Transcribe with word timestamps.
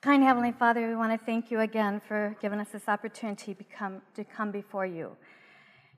Kind 0.00 0.22
Heavenly 0.22 0.52
Father, 0.52 0.86
we 0.86 0.94
want 0.94 1.10
to 1.10 1.26
thank 1.26 1.50
you 1.50 1.58
again 1.58 2.00
for 2.06 2.36
giving 2.40 2.60
us 2.60 2.68
this 2.68 2.86
opportunity 2.86 3.52
to 3.52 4.24
come, 4.24 4.52
before 4.52 4.86
you. 4.86 5.16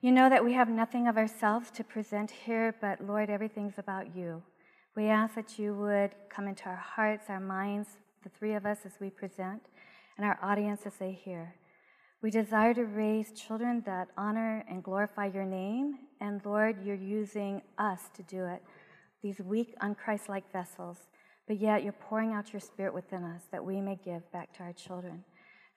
You 0.01 0.11
know 0.11 0.31
that 0.31 0.43
we 0.43 0.55
have 0.55 0.71
nothing 0.71 1.07
of 1.07 1.19
ourselves 1.19 1.71
to 1.73 1.85
present 1.85 2.31
here, 2.31 2.75
but 2.81 3.07
Lord, 3.07 3.29
everything's 3.29 3.79
about 3.79 4.17
you. 4.17 4.43
We 4.97 5.09
ask 5.09 5.35
that 5.35 5.59
you 5.59 5.75
would 5.75 6.13
come 6.31 6.49
into 6.49 6.65
our 6.65 6.77
hearts, 6.77 7.27
our 7.29 7.41
minds, 7.41 7.99
the 8.23 8.31
three 8.31 8.55
of 8.55 8.65
us 8.65 8.79
as 8.87 8.93
we 9.03 9.11
present, 9.11 9.61
and 10.17 10.25
our 10.25 10.39
audience 10.43 10.87
as 10.87 10.95
they 10.95 11.13
hear. 11.13 11.55
We 12.23 12.31
desire 12.31 12.73
to 12.73 12.85
raise 12.85 13.33
children 13.33 13.83
that 13.85 14.09
honor 14.17 14.65
and 14.67 14.83
glorify 14.83 15.27
your 15.27 15.45
name, 15.45 15.99
and 16.23 16.41
Lord, 16.43 16.87
you're 16.87 16.95
using 16.95 17.61
us 17.77 18.01
to 18.15 18.23
do 18.23 18.47
it, 18.47 18.63
these 19.23 19.41
weak, 19.41 19.75
unChrist 19.83 20.31
like 20.31 20.51
vessels 20.51 20.97
but 21.47 21.61
yet 21.61 21.83
you're 21.83 21.93
pouring 21.93 22.33
out 22.33 22.53
your 22.53 22.61
spirit 22.61 22.95
within 22.95 23.25
us 23.25 23.43
that 23.53 23.65
we 23.65 23.81
may 23.81 23.99
give 24.05 24.31
back 24.33 24.53
to 24.57 24.63
our 24.63 24.73
children. 24.73 25.25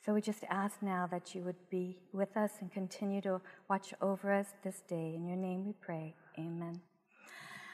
So 0.05 0.13
we 0.13 0.21
just 0.21 0.43
ask 0.49 0.81
now 0.81 1.07
that 1.11 1.33
you 1.33 1.43
would 1.43 1.69
be 1.69 1.97
with 2.11 2.35
us 2.35 2.51
and 2.59 2.71
continue 2.71 3.21
to 3.21 3.39
watch 3.69 3.93
over 4.01 4.33
us 4.33 4.47
this 4.63 4.81
day. 4.87 5.13
In 5.15 5.25
your 5.25 5.37
name 5.37 5.65
we 5.65 5.73
pray. 5.79 6.15
Amen. 6.37 6.81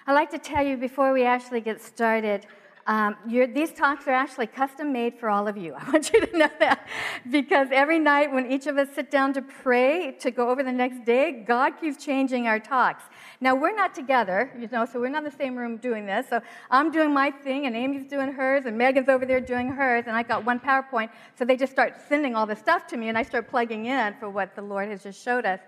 I'd 0.06 0.14
like 0.14 0.30
to 0.32 0.38
tell 0.38 0.66
you 0.66 0.78
before 0.78 1.12
we 1.12 1.26
actually 1.26 1.62
get 1.62 1.82
started 1.82 2.46
um, 2.90 3.16
these 3.28 3.72
talks 3.72 4.08
are 4.08 4.14
actually 4.14 4.48
custom 4.48 4.92
made 4.92 5.14
for 5.20 5.30
all 5.30 5.48
of 5.48 5.56
you. 5.56 5.76
I 5.78 5.92
want 5.92 6.12
you 6.12 6.26
to 6.26 6.38
know 6.38 6.50
that 6.60 6.88
because 7.30 7.68
every 7.72 8.00
night 8.00 8.34
when 8.34 8.52
each 8.52 8.66
of 8.66 8.80
us 8.80 8.88
sit 8.96 9.12
down 9.12 9.32
to 9.34 9.44
pray 9.44 10.14
to 10.22 10.32
go 10.32 10.50
over 10.50 10.64
the 10.64 10.72
next 10.72 11.06
day, 11.06 11.44
God 11.48 11.74
keeps 11.80 12.04
changing 12.04 12.48
our 12.48 12.60
talks. 12.60 13.04
Now 13.42 13.54
we're 13.54 13.76
not 13.76 13.94
together, 13.94 14.52
you 14.58 14.68
know, 14.72 14.86
so 14.86 15.00
we're 15.00 15.10
not 15.10 15.20
in 15.20 15.30
the 15.30 15.38
same 15.38 15.56
room 15.56 15.78
doing 15.78 16.08
this. 16.08 16.26
So 16.32 16.42
I'm 16.72 16.92
doing 16.92 17.14
my 17.14 17.30
thing, 17.30 17.68
and 17.68 17.76
Amy's 17.76 18.10
doing 18.10 18.34
hers, 18.34 18.66
and 18.66 18.76
Megan's 18.76 19.08
over 19.08 19.24
there 19.24 19.40
doing 19.40 19.70
hers, 19.70 20.06
and 20.08 20.16
I 20.16 20.24
got 20.24 20.44
one 20.44 20.60
PowerPoint. 20.60 21.12
So 21.38 21.46
they 21.46 21.58
just 21.58 21.72
start 21.72 21.94
sending 22.10 22.36
all 22.36 22.48
the 22.48 22.56
stuff 22.56 22.88
to 22.88 22.98
me, 22.98 23.10
and 23.10 23.18
I 23.20 23.22
start 23.22 23.48
plugging 23.48 23.86
in 23.86 24.16
for 24.20 24.32
what 24.32 24.56
the 24.56 24.64
Lord 24.64 24.90
has 24.90 25.04
just 25.04 25.24
showed 25.24 25.46
us. 25.46 25.60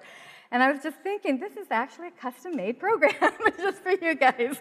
And 0.52 0.62
I 0.62 0.70
was 0.70 0.84
just 0.84 0.98
thinking, 0.98 1.40
this 1.40 1.54
is 1.54 1.68
actually 1.72 2.08
a 2.08 2.12
custom 2.12 2.58
made 2.58 2.78
program 2.78 3.14
just 3.58 3.82
for 3.82 3.92
you 3.92 4.16
guys. 4.16 4.58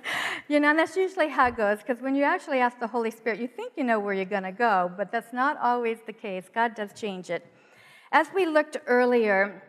You 0.48 0.60
know, 0.60 0.70
and 0.70 0.78
that's 0.78 0.96
usually 0.96 1.28
how 1.28 1.48
it 1.48 1.56
goes, 1.56 1.78
because 1.78 2.00
when 2.00 2.14
you 2.14 2.22
actually 2.22 2.60
ask 2.60 2.78
the 2.78 2.86
Holy 2.86 3.10
Spirit, 3.10 3.40
you 3.40 3.48
think 3.48 3.72
you 3.76 3.82
know 3.82 3.98
where 3.98 4.14
you're 4.14 4.24
going 4.24 4.44
to 4.44 4.52
go, 4.52 4.90
but 4.96 5.10
that's 5.10 5.32
not 5.32 5.58
always 5.60 5.98
the 6.06 6.12
case. 6.12 6.44
God 6.54 6.76
does 6.76 6.92
change 6.92 7.28
it. 7.28 7.44
As 8.12 8.28
we 8.32 8.46
looked 8.46 8.76
earlier, 8.86 9.62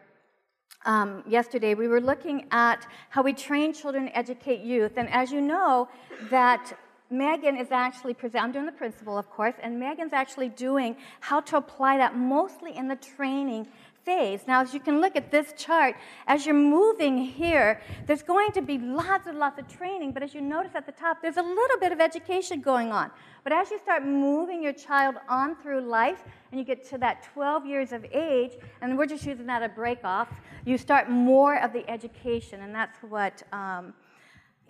um, 0.85 1.23
yesterday, 1.27 1.73
we 1.73 1.87
were 1.87 2.01
looking 2.01 2.47
at 2.51 2.87
how 3.09 3.23
we 3.23 3.33
train 3.33 3.73
children, 3.73 4.09
educate 4.13 4.61
youth, 4.61 4.93
and 4.97 5.09
as 5.09 5.31
you 5.31 5.41
know, 5.41 5.89
that 6.29 6.77
Megan 7.11 7.57
is 7.57 7.71
actually 7.71 8.13
presenting, 8.13 8.45
I'm 8.45 8.51
doing 8.51 8.65
the 8.65 8.71
principal, 8.71 9.17
of 9.17 9.29
course, 9.29 9.55
and 9.61 9.79
Megan's 9.79 10.13
actually 10.13 10.49
doing 10.49 10.95
how 11.19 11.41
to 11.41 11.57
apply 11.57 11.97
that 11.97 12.15
mostly 12.15 12.75
in 12.75 12.87
the 12.87 12.95
training 12.95 13.67
phase. 14.03 14.41
Now, 14.47 14.61
as 14.61 14.73
you 14.73 14.79
can 14.79 15.01
look 15.01 15.15
at 15.15 15.31
this 15.31 15.53
chart, 15.57 15.95
as 16.27 16.45
you're 16.45 16.55
moving 16.55 17.17
here, 17.17 17.81
there's 18.07 18.23
going 18.23 18.51
to 18.53 18.61
be 18.61 18.77
lots 18.77 19.27
and 19.27 19.39
lots 19.39 19.59
of 19.59 19.67
training, 19.67 20.11
but 20.11 20.23
as 20.23 20.33
you 20.33 20.41
notice 20.41 20.71
at 20.75 20.85
the 20.85 20.91
top, 20.91 21.21
there's 21.21 21.37
a 21.37 21.43
little 21.43 21.79
bit 21.79 21.91
of 21.91 21.99
education 21.99 22.61
going 22.61 22.91
on. 22.91 23.11
But 23.43 23.53
as 23.53 23.71
you 23.71 23.79
start 23.79 24.05
moving 24.05 24.61
your 24.61 24.73
child 24.73 25.15
on 25.27 25.55
through 25.55 25.81
life, 25.81 26.23
and 26.51 26.59
you 26.59 26.65
get 26.65 26.87
to 26.89 26.97
that 26.99 27.23
12 27.33 27.65
years 27.65 27.91
of 27.91 28.05
age, 28.11 28.53
and 28.81 28.97
we're 28.97 29.05
just 29.05 29.25
using 29.25 29.45
that 29.47 29.61
as 29.61 29.71
a 29.71 29.73
break 29.73 30.03
off, 30.03 30.29
you 30.65 30.77
start 30.77 31.09
more 31.09 31.55
of 31.57 31.73
the 31.73 31.89
education, 31.89 32.61
and 32.61 32.73
that's 32.73 32.97
what. 33.03 33.43
Um, 33.51 33.93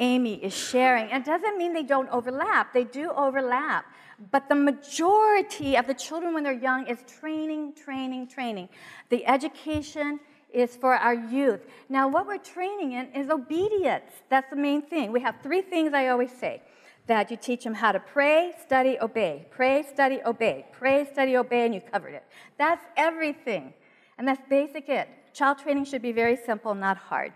Amy 0.01 0.43
is 0.43 0.53
sharing. 0.53 1.09
And 1.11 1.23
it 1.23 1.25
doesn't 1.25 1.57
mean 1.57 1.73
they 1.73 1.83
don't 1.83 2.09
overlap, 2.09 2.73
they 2.73 2.83
do 2.83 3.11
overlap. 3.11 3.85
But 4.31 4.49
the 4.49 4.55
majority 4.55 5.77
of 5.77 5.87
the 5.87 5.93
children 5.93 6.33
when 6.33 6.43
they're 6.43 6.53
young 6.53 6.85
is 6.87 6.99
training, 7.07 7.73
training, 7.73 8.27
training. 8.27 8.69
The 9.09 9.25
education 9.25 10.19
is 10.53 10.75
for 10.75 10.93
our 10.93 11.13
youth. 11.13 11.61
Now, 11.87 12.07
what 12.07 12.27
we're 12.27 12.37
training 12.37 12.91
in 12.91 13.07
is 13.13 13.29
obedience. 13.29 14.11
That's 14.29 14.49
the 14.49 14.57
main 14.57 14.81
thing. 14.81 15.11
We 15.11 15.21
have 15.21 15.35
three 15.41 15.61
things 15.61 15.93
I 15.93 16.09
always 16.09 16.31
say 16.31 16.61
that 17.07 17.31
you 17.31 17.37
teach 17.37 17.63
them 17.63 17.73
how 17.73 17.91
to 17.91 17.99
pray, 17.99 18.53
study, 18.61 18.97
obey. 19.01 19.47
Pray, 19.49 19.83
study, 19.83 20.19
obey. 20.25 20.65
Pray, 20.71 21.07
study, 21.11 21.35
obey, 21.35 21.65
and 21.65 21.73
you 21.73 21.81
covered 21.81 22.13
it. 22.13 22.23
That's 22.57 22.83
everything. 22.95 23.73
And 24.17 24.27
that's 24.27 24.41
basic 24.49 24.87
it. 24.89 25.07
Child 25.33 25.59
training 25.59 25.85
should 25.85 26.01
be 26.01 26.11
very 26.11 26.35
simple, 26.35 26.75
not 26.75 26.97
hard. 26.97 27.33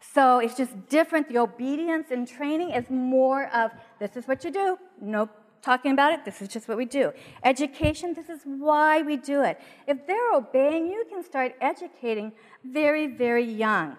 So 0.00 0.38
it's 0.38 0.56
just 0.56 0.88
different. 0.88 1.28
The 1.28 1.38
obedience 1.38 2.10
and 2.10 2.26
training 2.26 2.70
is 2.70 2.88
more 2.88 3.48
of 3.54 3.70
this 3.98 4.16
is 4.16 4.26
what 4.26 4.44
you 4.44 4.50
do. 4.50 4.78
No 5.00 5.28
talking 5.62 5.92
about 5.92 6.12
it. 6.12 6.24
This 6.24 6.40
is 6.40 6.48
just 6.48 6.68
what 6.68 6.76
we 6.76 6.86
do. 6.86 7.12
Education, 7.44 8.14
this 8.14 8.28
is 8.28 8.40
why 8.44 9.02
we 9.02 9.16
do 9.16 9.42
it. 9.42 9.60
If 9.86 10.06
they're 10.06 10.32
obeying, 10.32 10.86
you 10.86 11.04
can 11.08 11.22
start 11.22 11.54
educating 11.60 12.32
very, 12.64 13.06
very 13.06 13.44
young. 13.44 13.96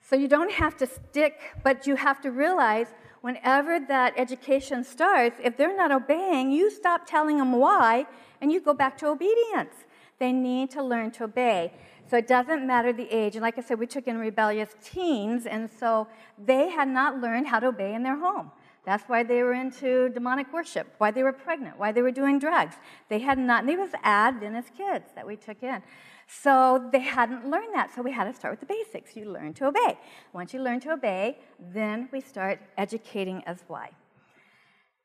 So 0.00 0.16
you 0.16 0.28
don't 0.28 0.52
have 0.52 0.76
to 0.78 0.86
stick, 0.86 1.40
but 1.62 1.86
you 1.86 1.96
have 1.96 2.20
to 2.22 2.30
realize 2.30 2.88
whenever 3.20 3.78
that 3.78 4.14
education 4.16 4.82
starts, 4.84 5.38
if 5.42 5.56
they're 5.56 5.76
not 5.76 5.92
obeying, 5.92 6.50
you 6.50 6.70
stop 6.70 7.06
telling 7.06 7.38
them 7.38 7.52
why 7.52 8.06
and 8.40 8.50
you 8.50 8.60
go 8.60 8.74
back 8.74 8.96
to 8.98 9.08
obedience. 9.08 9.74
They 10.18 10.32
need 10.32 10.70
to 10.72 10.82
learn 10.82 11.10
to 11.12 11.24
obey. 11.24 11.72
So 12.08 12.16
it 12.16 12.26
doesn't 12.26 12.66
matter 12.66 12.92
the 12.92 13.08
age. 13.14 13.36
And 13.36 13.42
like 13.42 13.58
I 13.58 13.60
said, 13.60 13.78
we 13.78 13.86
took 13.86 14.06
in 14.06 14.18
rebellious 14.18 14.74
teens, 14.82 15.44
and 15.46 15.68
so 15.70 16.08
they 16.42 16.70
had 16.70 16.88
not 16.88 17.20
learned 17.20 17.46
how 17.46 17.60
to 17.60 17.66
obey 17.66 17.94
in 17.94 18.02
their 18.02 18.16
home. 18.16 18.50
That's 18.86 19.04
why 19.04 19.22
they 19.22 19.42
were 19.42 19.52
into 19.52 20.08
demonic 20.08 20.50
worship, 20.50 20.94
why 20.96 21.10
they 21.10 21.22
were 21.22 21.32
pregnant, 21.32 21.78
why 21.78 21.92
they 21.92 22.00
were 22.00 22.10
doing 22.10 22.38
drugs. 22.38 22.76
They 23.10 23.18
had 23.18 23.38
not, 23.38 23.60
and 23.60 23.68
they 23.68 23.76
was 23.76 23.90
as 24.02 24.34
kids 24.74 25.10
that 25.14 25.26
we 25.26 25.36
took 25.36 25.62
in. 25.62 25.82
So 26.26 26.88
they 26.90 27.00
hadn't 27.00 27.50
learned 27.50 27.74
that. 27.74 27.94
So 27.94 28.00
we 28.00 28.12
had 28.12 28.24
to 28.24 28.32
start 28.32 28.52
with 28.52 28.60
the 28.60 28.74
basics. 28.74 29.14
You 29.14 29.30
learn 29.30 29.52
to 29.54 29.66
obey. 29.66 29.98
Once 30.32 30.54
you 30.54 30.62
learn 30.62 30.80
to 30.80 30.92
obey, 30.92 31.38
then 31.58 32.08
we 32.12 32.20
start 32.22 32.60
educating 32.78 33.42
as 33.44 33.64
why. 33.66 33.90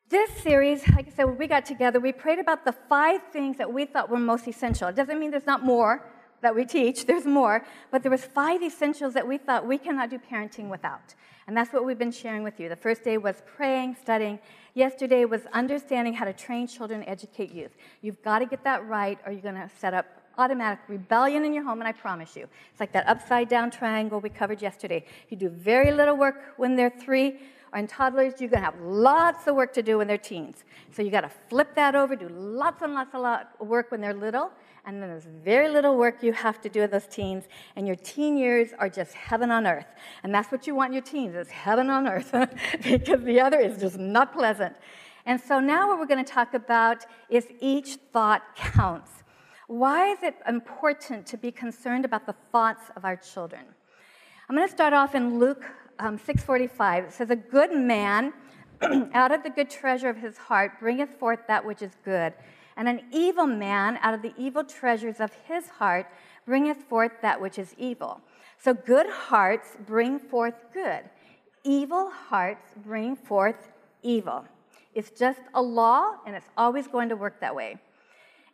This 0.08 0.30
series, 0.42 0.86
like 0.90 1.08
I 1.08 1.10
said, 1.10 1.24
when 1.24 1.36
we 1.36 1.46
got 1.46 1.66
together, 1.66 2.00
we 2.00 2.12
prayed 2.12 2.38
about 2.38 2.64
the 2.64 2.72
five 2.72 3.20
things 3.32 3.58
that 3.58 3.70
we 3.70 3.84
thought 3.84 4.08
were 4.08 4.18
most 4.18 4.46
essential. 4.48 4.88
It 4.88 4.96
doesn't 4.96 5.18
mean 5.18 5.30
there's 5.30 5.46
not 5.46 5.62
more 5.62 6.02
that 6.44 6.54
we 6.54 6.64
teach, 6.64 7.06
there's 7.06 7.26
more, 7.26 7.64
but 7.90 8.02
there 8.02 8.10
was 8.10 8.24
five 8.24 8.62
essentials 8.62 9.14
that 9.14 9.26
we 9.26 9.36
thought 9.38 9.66
we 9.66 9.78
cannot 9.78 10.10
do 10.10 10.18
parenting 10.18 10.68
without. 10.68 11.14
And 11.46 11.56
that's 11.56 11.72
what 11.72 11.84
we've 11.84 11.98
been 11.98 12.12
sharing 12.12 12.42
with 12.42 12.60
you. 12.60 12.68
The 12.68 12.76
first 12.76 13.02
day 13.02 13.18
was 13.18 13.42
praying, 13.56 13.96
studying. 14.00 14.38
Yesterday 14.74 15.24
was 15.24 15.42
understanding 15.52 16.14
how 16.14 16.24
to 16.26 16.32
train 16.32 16.66
children, 16.66 17.02
educate 17.06 17.52
youth. 17.52 17.72
You've 18.02 18.22
got 18.22 18.38
to 18.38 18.46
get 18.46 18.62
that 18.64 18.86
right, 18.86 19.18
or 19.26 19.32
you're 19.32 19.42
going 19.42 19.56
to 19.56 19.70
set 19.78 19.94
up 19.94 20.06
automatic 20.36 20.80
rebellion 20.88 21.44
in 21.44 21.54
your 21.54 21.64
home, 21.64 21.80
and 21.80 21.88
I 21.88 21.92
promise 21.92 22.36
you. 22.36 22.46
It's 22.70 22.80
like 22.80 22.92
that 22.92 23.08
upside 23.08 23.48
down 23.48 23.70
triangle 23.70 24.20
we 24.20 24.28
covered 24.28 24.60
yesterday. 24.60 25.04
You 25.30 25.36
do 25.36 25.48
very 25.48 25.92
little 25.92 26.16
work 26.16 26.54
when 26.56 26.76
they're 26.76 26.90
three, 26.90 27.40
or 27.72 27.78
in 27.78 27.86
toddlers, 27.86 28.40
you're 28.40 28.50
going 28.50 28.62
to 28.62 28.70
have 28.70 28.80
lots 28.80 29.46
of 29.46 29.56
work 29.56 29.72
to 29.74 29.82
do 29.82 29.98
when 29.98 30.06
they're 30.06 30.18
teens. 30.18 30.64
So 30.92 31.02
you 31.02 31.10
got 31.10 31.22
to 31.22 31.32
flip 31.48 31.74
that 31.74 31.94
over, 31.94 32.16
do 32.16 32.28
lots 32.28 32.82
and 32.82 32.94
lots 32.94 33.14
of 33.14 33.66
work 33.66 33.90
when 33.90 34.00
they're 34.00 34.14
little, 34.14 34.50
and 34.86 35.00
then 35.00 35.08
there's 35.08 35.26
very 35.44 35.68
little 35.68 35.96
work 35.96 36.22
you 36.22 36.32
have 36.32 36.60
to 36.60 36.68
do 36.68 36.80
with 36.80 36.90
those 36.90 37.06
teens, 37.06 37.44
and 37.76 37.86
your 37.86 37.96
teen 37.96 38.36
years 38.36 38.70
are 38.78 38.88
just 38.88 39.14
heaven 39.14 39.50
on 39.50 39.66
earth. 39.66 39.86
And 40.22 40.34
that's 40.34 40.52
what 40.52 40.66
you 40.66 40.74
want 40.74 40.92
your 40.92 41.02
teens, 41.02 41.34
is 41.34 41.48
heaven 41.48 41.90
on 41.90 42.06
earth, 42.06 42.32
because 42.82 43.22
the 43.22 43.40
other 43.40 43.58
is 43.58 43.78
just 43.78 43.98
not 43.98 44.32
pleasant. 44.32 44.74
And 45.26 45.40
so 45.40 45.58
now 45.58 45.88
what 45.88 45.98
we're 45.98 46.06
going 46.06 46.24
to 46.24 46.32
talk 46.32 46.54
about 46.54 47.06
is 47.30 47.46
each 47.60 47.96
thought 48.12 48.42
counts. 48.56 49.10
Why 49.66 50.12
is 50.12 50.18
it 50.22 50.36
important 50.46 51.26
to 51.28 51.38
be 51.38 51.50
concerned 51.50 52.04
about 52.04 52.26
the 52.26 52.34
thoughts 52.52 52.90
of 52.96 53.04
our 53.04 53.16
children? 53.16 53.62
I'm 54.48 54.56
going 54.56 54.68
to 54.68 54.72
start 54.72 54.92
off 54.92 55.14
in 55.14 55.38
Luke 55.38 55.64
um, 55.98 56.18
6:45. 56.18 57.04
It 57.04 57.12
says, 57.12 57.30
"A 57.30 57.36
good 57.36 57.74
man 57.74 58.34
out 59.14 59.32
of 59.32 59.42
the 59.42 59.48
good 59.48 59.70
treasure 59.70 60.10
of 60.10 60.18
his 60.18 60.36
heart 60.36 60.78
bringeth 60.80 61.14
forth 61.14 61.40
that 61.48 61.64
which 61.64 61.80
is 61.80 61.92
good, 62.04 62.34
and 62.76 62.88
an 62.88 63.02
evil 63.12 63.46
man 63.46 63.98
out 64.02 64.14
of 64.14 64.22
the 64.22 64.32
evil 64.36 64.64
treasures 64.64 65.20
of 65.20 65.32
his 65.46 65.68
heart 65.68 66.06
bringeth 66.46 66.78
forth 66.84 67.12
that 67.22 67.40
which 67.40 67.58
is 67.58 67.74
evil. 67.78 68.20
So 68.58 68.74
good 68.74 69.08
hearts 69.08 69.76
bring 69.86 70.18
forth 70.18 70.54
good, 70.72 71.02
evil 71.64 72.10
hearts 72.10 72.72
bring 72.84 73.16
forth 73.16 73.72
evil. 74.02 74.44
It's 74.94 75.10
just 75.10 75.40
a 75.54 75.62
law, 75.62 76.16
and 76.26 76.36
it's 76.36 76.48
always 76.56 76.86
going 76.86 77.08
to 77.08 77.16
work 77.16 77.40
that 77.40 77.54
way. 77.54 77.78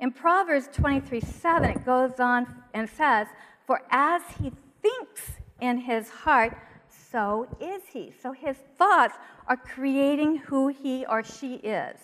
In 0.00 0.11
Proverbs 0.11 0.69
23 0.73 1.21
7, 1.21 1.71
it 1.71 1.85
goes 1.85 2.19
on 2.19 2.47
and 2.73 2.89
says, 2.89 3.27
For 3.67 3.83
as 3.91 4.23
he 4.41 4.50
thinks 4.81 5.33
in 5.61 5.79
his 5.79 6.09
heart, 6.09 6.56
so 6.89 7.47
is 7.61 7.83
he. 7.93 8.12
So 8.23 8.33
his 8.33 8.56
thoughts 8.79 9.15
are 9.47 9.56
creating 9.56 10.39
who 10.39 10.69
he 10.69 11.05
or 11.05 11.23
she 11.23 11.56
is. 11.56 11.99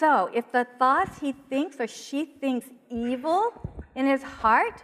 So, 0.00 0.30
if 0.32 0.50
the 0.50 0.66
thoughts 0.78 1.18
he 1.20 1.32
thinks 1.50 1.78
or 1.78 1.86
she 1.86 2.24
thinks 2.24 2.66
evil 2.88 3.52
in 3.94 4.06
his 4.06 4.22
heart, 4.22 4.82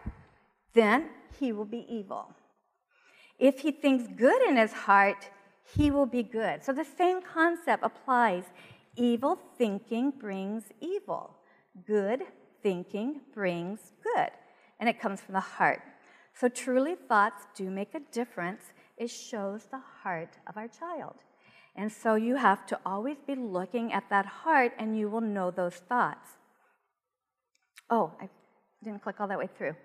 then 0.75 1.09
he 1.41 1.53
will 1.53 1.65
be 1.65 1.87
evil. 1.89 2.35
If 3.39 3.61
he 3.61 3.73
thinks 3.73 4.05
good 4.15 4.43
in 4.43 4.59
his 4.59 4.75
heart, 4.75 5.31
he 5.75 5.91
will 5.91 6.05
be 6.05 6.23
good. 6.23 6.63
So, 6.63 6.75
the 6.75 6.85
same 6.99 7.23
concept 7.23 7.83
applies. 7.83 8.45
Evil 8.95 9.39
thinking 9.57 10.11
brings 10.11 10.65
evil. 10.81 11.35
good 11.87 12.21
thinking 12.63 13.21
brings 13.33 13.93
good, 14.03 14.33
and 14.79 14.87
it 14.87 15.01
comes 15.01 15.23
from 15.23 15.33
the 15.33 15.49
heart. 15.57 15.83
So, 16.35 16.49
truly, 16.49 16.95
thoughts 16.95 17.47
do 17.55 17.71
make 17.71 17.95
a 17.95 18.01
difference. 18.13 18.65
It 18.99 19.09
shows 19.09 19.65
the 19.65 19.81
heart 20.03 20.37
of 20.47 20.59
our 20.59 20.69
child. 20.69 21.17
And 21.77 21.93
so, 21.93 22.15
you 22.15 22.37
have 22.37 22.67
to 22.67 22.81
always 22.87 23.19
be 23.27 23.35
looking 23.35 23.93
at 23.93 24.09
that 24.09 24.27
heart, 24.27 24.73
and 24.79 24.99
you 24.99 25.09
will 25.11 25.21
know 25.21 25.51
those 25.51 25.75
thoughts. 25.75 26.31
Oh, 27.91 28.13
I 28.21 28.29
didn't 28.83 29.03
click 29.03 29.21
all 29.21 29.29
that 29.29 29.39
way 29.39 29.49
through. 29.57 29.77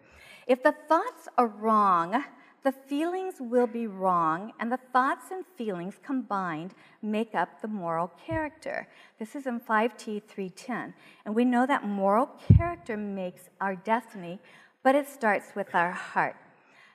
If 0.48 0.64
the 0.64 0.74
thoughts 0.88 1.28
are 1.38 1.48
wrong, 1.48 2.24
the 2.64 2.72
feelings 2.72 3.36
will 3.40 3.68
be 3.68 3.88
wrong, 3.88 4.54
and 4.60 4.72
the 4.72 4.80
thoughts 4.94 5.32
and 5.32 5.44
feelings 5.58 5.96
combined 6.04 6.74
make 7.02 7.34
up 7.34 7.62
the 7.62 7.68
moral 7.68 8.12
character. 8.26 8.88
This 9.20 9.36
is 9.36 9.48
in 9.48 9.60
5T 9.60 10.24
310. 10.24 10.94
And 11.26 11.36
we 11.36 11.44
know 11.44 11.66
that 11.66 11.84
moral 11.84 12.30
character 12.56 12.96
makes 12.96 13.50
our 13.60 13.76
destiny, 13.76 14.40
but 14.84 14.96
it 14.96 15.08
starts 15.08 15.56
with 15.56 15.74
our 15.74 15.92
heart. 15.92 16.36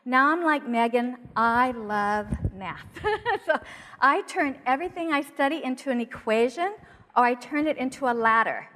Now 0.09 0.31
I'm 0.31 0.45
like 0.45 0.65
Megan, 0.65 1.17
I 1.35 1.73
love 1.73 2.29
math. 2.55 2.87
so 3.45 3.59
I 4.01 4.23
turn 4.23 4.57
everything 4.65 5.13
I 5.13 5.21
study 5.21 5.65
into 5.65 5.91
an 5.91 6.01
equation 6.01 6.75
or 7.17 7.25
I 7.25 7.35
turn 7.35 7.67
it 7.67 7.77
into 7.77 8.07
a 8.07 8.15
ladder. 8.15 8.69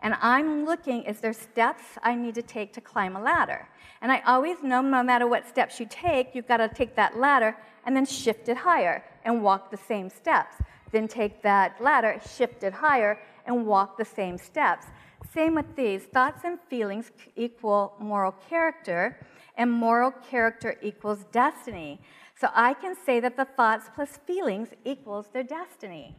And 0.00 0.14
I'm 0.22 0.64
looking, 0.64 1.02
is 1.02 1.20
there 1.20 1.34
steps 1.34 1.82
I 2.02 2.14
need 2.14 2.34
to 2.36 2.42
take 2.42 2.72
to 2.72 2.80
climb 2.80 3.14
a 3.14 3.20
ladder? 3.20 3.68
And 4.00 4.10
I 4.10 4.20
always 4.20 4.62
know 4.62 4.80
no 4.80 5.02
matter 5.02 5.28
what 5.28 5.46
steps 5.46 5.78
you 5.78 5.86
take, 5.90 6.34
you've 6.34 6.48
got 6.48 6.56
to 6.56 6.68
take 6.68 6.96
that 6.96 7.18
ladder 7.18 7.58
and 7.84 7.94
then 7.94 8.06
shift 8.06 8.48
it 8.48 8.56
higher 8.56 9.04
and 9.26 9.42
walk 9.42 9.70
the 9.70 9.76
same 9.76 10.08
steps. 10.08 10.56
Then 10.92 11.08
take 11.08 11.42
that 11.42 11.78
ladder, 11.82 12.18
shift 12.26 12.64
it 12.64 12.72
higher, 12.72 13.20
and 13.44 13.66
walk 13.66 13.98
the 13.98 14.04
same 14.06 14.38
steps. 14.38 14.86
Same 15.34 15.54
with 15.54 15.76
these. 15.76 16.04
Thoughts 16.04 16.44
and 16.44 16.58
feelings 16.70 17.12
equal 17.36 17.92
moral 18.00 18.32
character, 18.32 19.18
and 19.60 19.70
moral 19.70 20.10
character 20.10 20.74
equals 20.80 21.26
destiny. 21.32 22.00
So 22.34 22.48
I 22.54 22.72
can 22.72 22.96
say 23.04 23.20
that 23.20 23.36
the 23.36 23.44
thoughts 23.44 23.90
plus 23.94 24.18
feelings 24.26 24.70
equals 24.86 25.26
their 25.34 25.42
destiny. 25.42 26.16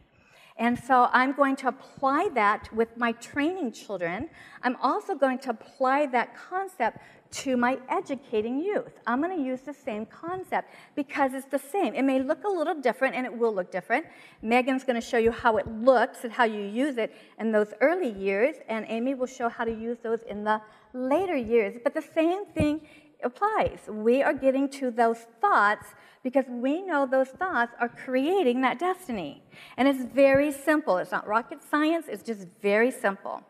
And 0.56 0.78
so 0.78 1.08
I'm 1.12 1.32
going 1.32 1.56
to 1.56 1.68
apply 1.68 2.28
that 2.34 2.72
with 2.72 2.96
my 2.96 3.10
training 3.12 3.72
children. 3.72 4.30
I'm 4.62 4.76
also 4.76 5.16
going 5.16 5.40
to 5.40 5.50
apply 5.50 6.06
that 6.06 6.36
concept 6.36 6.98
to 7.32 7.56
my 7.56 7.78
educating 7.88 8.62
youth. 8.62 8.92
I'm 9.06 9.20
going 9.20 9.36
to 9.36 9.42
use 9.42 9.62
the 9.62 9.72
same 9.72 10.06
concept 10.06 10.68
because 10.94 11.32
it's 11.34 11.46
the 11.46 11.58
same. 11.58 11.94
It 11.94 12.02
may 12.02 12.22
look 12.22 12.44
a 12.44 12.48
little 12.48 12.78
different 12.80 13.16
and 13.16 13.26
it 13.26 13.36
will 13.36 13.52
look 13.52 13.72
different. 13.72 14.06
Megan's 14.42 14.84
going 14.84 15.00
to 15.00 15.06
show 15.06 15.18
you 15.18 15.32
how 15.32 15.56
it 15.56 15.66
looks 15.66 16.22
and 16.22 16.32
how 16.32 16.44
you 16.44 16.60
use 16.60 16.96
it 16.98 17.12
in 17.40 17.50
those 17.50 17.72
early 17.80 18.10
years, 18.10 18.56
and 18.68 18.84
Amy 18.88 19.14
will 19.14 19.26
show 19.26 19.48
how 19.48 19.64
to 19.64 19.72
use 19.72 19.98
those 20.02 20.20
in 20.28 20.44
the 20.44 20.60
later 20.92 21.36
years. 21.36 21.78
But 21.82 21.94
the 21.94 22.04
same 22.14 22.44
thing 22.44 22.82
applies. 23.24 23.80
We 23.88 24.22
are 24.22 24.34
getting 24.34 24.68
to 24.70 24.90
those 24.90 25.18
thoughts 25.40 25.86
because 26.22 26.44
we 26.48 26.82
know 26.82 27.06
those 27.06 27.28
thoughts 27.28 27.72
are 27.80 27.88
creating 27.88 28.60
that 28.60 28.78
destiny. 28.78 29.42
And 29.76 29.88
it's 29.88 30.04
very 30.04 30.52
simple. 30.52 30.98
It's 30.98 31.10
not 31.12 31.26
rocket 31.26 31.60
science, 31.62 32.06
it's 32.08 32.22
just 32.22 32.46
very 32.60 32.90
simple. 32.90 33.42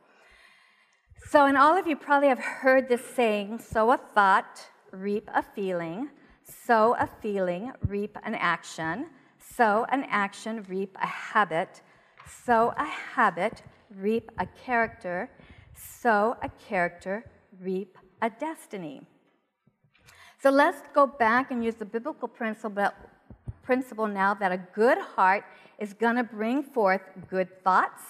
So, 1.28 1.46
and 1.46 1.56
all 1.56 1.76
of 1.76 1.86
you 1.86 1.96
probably 1.96 2.28
have 2.28 2.38
heard 2.38 2.88
this 2.88 3.04
saying 3.04 3.60
sow 3.60 3.92
a 3.92 3.96
thought, 3.96 4.66
reap 4.90 5.30
a 5.34 5.42
feeling, 5.42 6.10
sow 6.44 6.94
a 6.98 7.08
feeling, 7.20 7.72
reap 7.86 8.18
an 8.24 8.34
action, 8.34 9.06
sow 9.38 9.86
an 9.90 10.04
action, 10.10 10.64
reap 10.68 10.96
a 11.00 11.06
habit, 11.06 11.82
sow 12.26 12.74
a 12.76 12.84
habit, 12.84 13.62
reap 13.96 14.30
a 14.38 14.46
character, 14.46 15.30
sow 15.74 16.36
a 16.42 16.48
character, 16.68 17.24
reap 17.60 17.96
a 18.20 18.30
destiny. 18.30 19.06
So 20.42 20.50
let's 20.50 20.82
go 20.92 21.06
back 21.06 21.52
and 21.52 21.64
use 21.64 21.76
the 21.76 21.84
biblical 21.84 22.26
principle, 22.26 22.88
principle 23.62 24.08
now 24.08 24.34
that 24.34 24.50
a 24.50 24.58
good 24.74 24.98
heart 24.98 25.44
is 25.78 25.94
going 25.94 26.16
to 26.16 26.24
bring 26.24 26.64
forth 26.64 27.02
good 27.30 27.62
thoughts, 27.62 28.02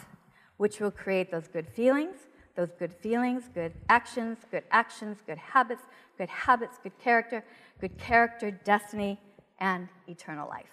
which 0.57 0.81
will 0.81 0.91
create 0.91 1.31
those 1.31 1.47
good 1.47 1.69
feelings, 1.69 2.17
those 2.57 2.71
good 2.79 2.95
feelings, 2.95 3.51
good 3.53 3.75
actions, 3.91 4.39
good 4.51 4.63
actions, 4.71 5.19
good 5.27 5.37
habits, 5.37 5.83
good 6.17 6.31
habits, 6.31 6.79
good 6.83 6.99
character, 6.99 7.45
good 7.83 7.99
character, 7.99 8.51
destiny, 8.51 9.21
and 9.59 9.87
eternal 10.09 10.49
life. 10.49 10.73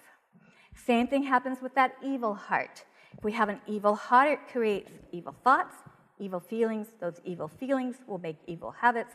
Same 0.74 1.08
thing 1.08 1.24
happens 1.24 1.60
with 1.60 1.74
that 1.74 1.94
evil 2.02 2.34
heart. 2.34 2.84
If 3.18 3.22
we 3.22 3.32
have 3.32 3.50
an 3.50 3.60
evil 3.66 3.96
heart, 3.96 4.30
it 4.30 4.38
creates 4.50 4.90
evil 5.12 5.34
thoughts, 5.44 5.74
evil 6.18 6.40
feelings. 6.40 6.86
Those 7.00 7.20
evil 7.22 7.48
feelings 7.48 7.96
will 8.06 8.18
make 8.18 8.36
evil 8.46 8.70
habits. 8.70 9.12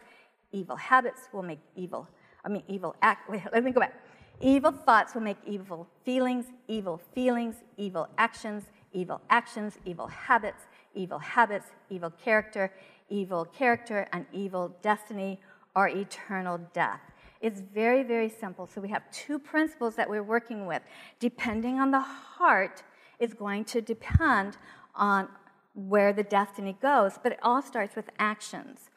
Evil 0.51 0.75
habits 0.75 1.21
will 1.33 1.41
make 1.41 1.59
evil 1.75 2.07
I 2.45 2.49
mean, 2.49 2.63
evil 2.67 2.95
act. 3.01 3.29
Wait, 3.29 3.41
let 3.51 3.63
me 3.63 3.71
go 3.71 3.81
back. 3.81 3.93
Evil 4.39 4.71
thoughts 4.71 5.15
will 5.15 5.21
make 5.21 5.37
evil 5.45 5.87
feelings, 6.03 6.45
evil 6.67 7.01
feelings, 7.13 7.55
evil 7.77 8.07
actions, 8.17 8.65
evil 8.93 9.21
actions, 9.29 9.77
evil 9.85 10.07
habits, 10.07 10.63
evil 10.93 11.19
habits, 11.19 11.67
evil 11.89 12.11
character, 12.11 12.71
evil 13.09 13.45
character, 13.45 14.07
and 14.13 14.25
evil 14.31 14.75
destiny 14.81 15.39
or 15.75 15.87
eternal 15.87 16.59
death. 16.73 17.01
It's 17.41 17.61
very, 17.61 18.03
very 18.03 18.29
simple. 18.29 18.67
So 18.67 18.81
we 18.81 18.89
have 18.89 19.09
two 19.11 19.39
principles 19.39 19.95
that 19.95 20.09
we're 20.09 20.23
working 20.23 20.65
with. 20.65 20.81
Depending 21.19 21.79
on 21.79 21.91
the 21.91 21.99
heart 21.99 22.83
is 23.19 23.33
going 23.33 23.65
to 23.65 23.81
depend 23.81 24.57
on 24.95 25.27
where 25.73 26.13
the 26.13 26.23
destiny 26.23 26.77
goes, 26.81 27.19
but 27.21 27.33
it 27.33 27.39
all 27.43 27.61
starts 27.61 27.95
with 27.95 28.09
actions. 28.19 28.89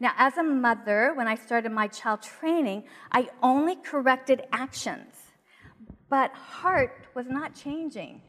Now, 0.00 0.12
as 0.16 0.38
a 0.38 0.42
mother, 0.42 1.12
when 1.14 1.28
I 1.28 1.34
started 1.34 1.70
my 1.72 1.86
child 1.86 2.22
training, 2.22 2.84
I 3.12 3.28
only 3.42 3.76
corrected 3.76 4.42
actions, 4.50 5.14
but 6.08 6.32
heart 6.32 7.06
was 7.14 7.26
not 7.28 7.54
changing. 7.54 8.22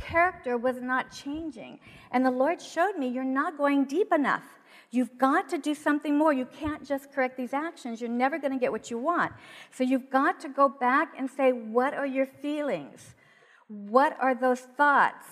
Character 0.00 0.56
was 0.56 0.80
not 0.80 1.12
changing. 1.12 1.78
And 2.10 2.24
the 2.24 2.30
Lord 2.30 2.60
showed 2.60 2.96
me 2.96 3.08
you're 3.08 3.22
not 3.22 3.58
going 3.58 3.84
deep 3.84 4.12
enough. 4.14 4.44
You've 4.90 5.18
got 5.18 5.48
to 5.50 5.58
do 5.58 5.74
something 5.74 6.16
more. 6.16 6.32
You 6.32 6.46
can't 6.46 6.84
just 6.86 7.12
correct 7.12 7.36
these 7.36 7.52
actions. 7.52 8.00
You're 8.00 8.10
never 8.10 8.38
going 8.38 8.52
to 8.52 8.58
get 8.58 8.72
what 8.72 8.90
you 8.90 8.98
want. 8.98 9.32
So 9.72 9.84
you've 9.84 10.10
got 10.10 10.40
to 10.40 10.48
go 10.48 10.68
back 10.68 11.12
and 11.18 11.30
say, 11.30 11.52
What 11.52 11.92
are 11.94 12.06
your 12.06 12.26
feelings? 12.26 13.14
What 13.68 14.16
are 14.20 14.34
those 14.34 14.60
thoughts? 14.60 15.26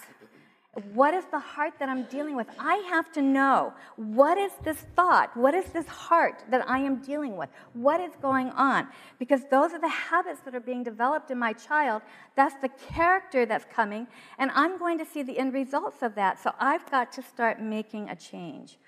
What 0.95 1.15
is 1.15 1.25
the 1.31 1.39
heart 1.39 1.75
that 1.79 1.89
I'm 1.89 2.05
dealing 2.05 2.37
with? 2.37 2.47
I 2.59 2.77
have 2.91 3.13
to 3.13 3.23
know 3.23 3.73
what 3.97 4.39
is 4.39 4.53
this 4.65 4.79
thought? 4.97 5.37
What 5.37 5.55
is 5.55 5.67
this 5.67 5.87
heart 5.87 6.45
that 6.51 6.69
I 6.69 6.79
am 6.79 6.97
dealing 6.97 7.37
with? 7.37 7.49
What 7.73 8.01
is 8.01 8.13
going 8.21 8.51
on? 8.51 8.89
Because 9.19 9.43
those 9.51 9.73
are 9.73 9.81
the 9.81 9.89
habits 9.89 10.41
that 10.41 10.55
are 10.55 10.61
being 10.61 10.83
developed 10.83 11.31
in 11.31 11.39
my 11.39 11.53
child. 11.53 12.03
That's 12.37 12.55
the 12.61 12.69
character 12.69 13.47
that's 13.47 13.67
coming, 13.73 14.07
and 14.39 14.51
I'm 14.55 14.79
going 14.79 14.99
to 14.99 15.05
see 15.05 15.23
the 15.23 15.39
end 15.39 15.55
results 15.55 16.03
of 16.03 16.15
that. 16.15 16.43
So 16.43 16.53
I've 16.59 16.89
got 16.91 17.13
to 17.13 17.23
start 17.23 17.61
making 17.61 18.11
a 18.11 18.17
change. 18.17 18.79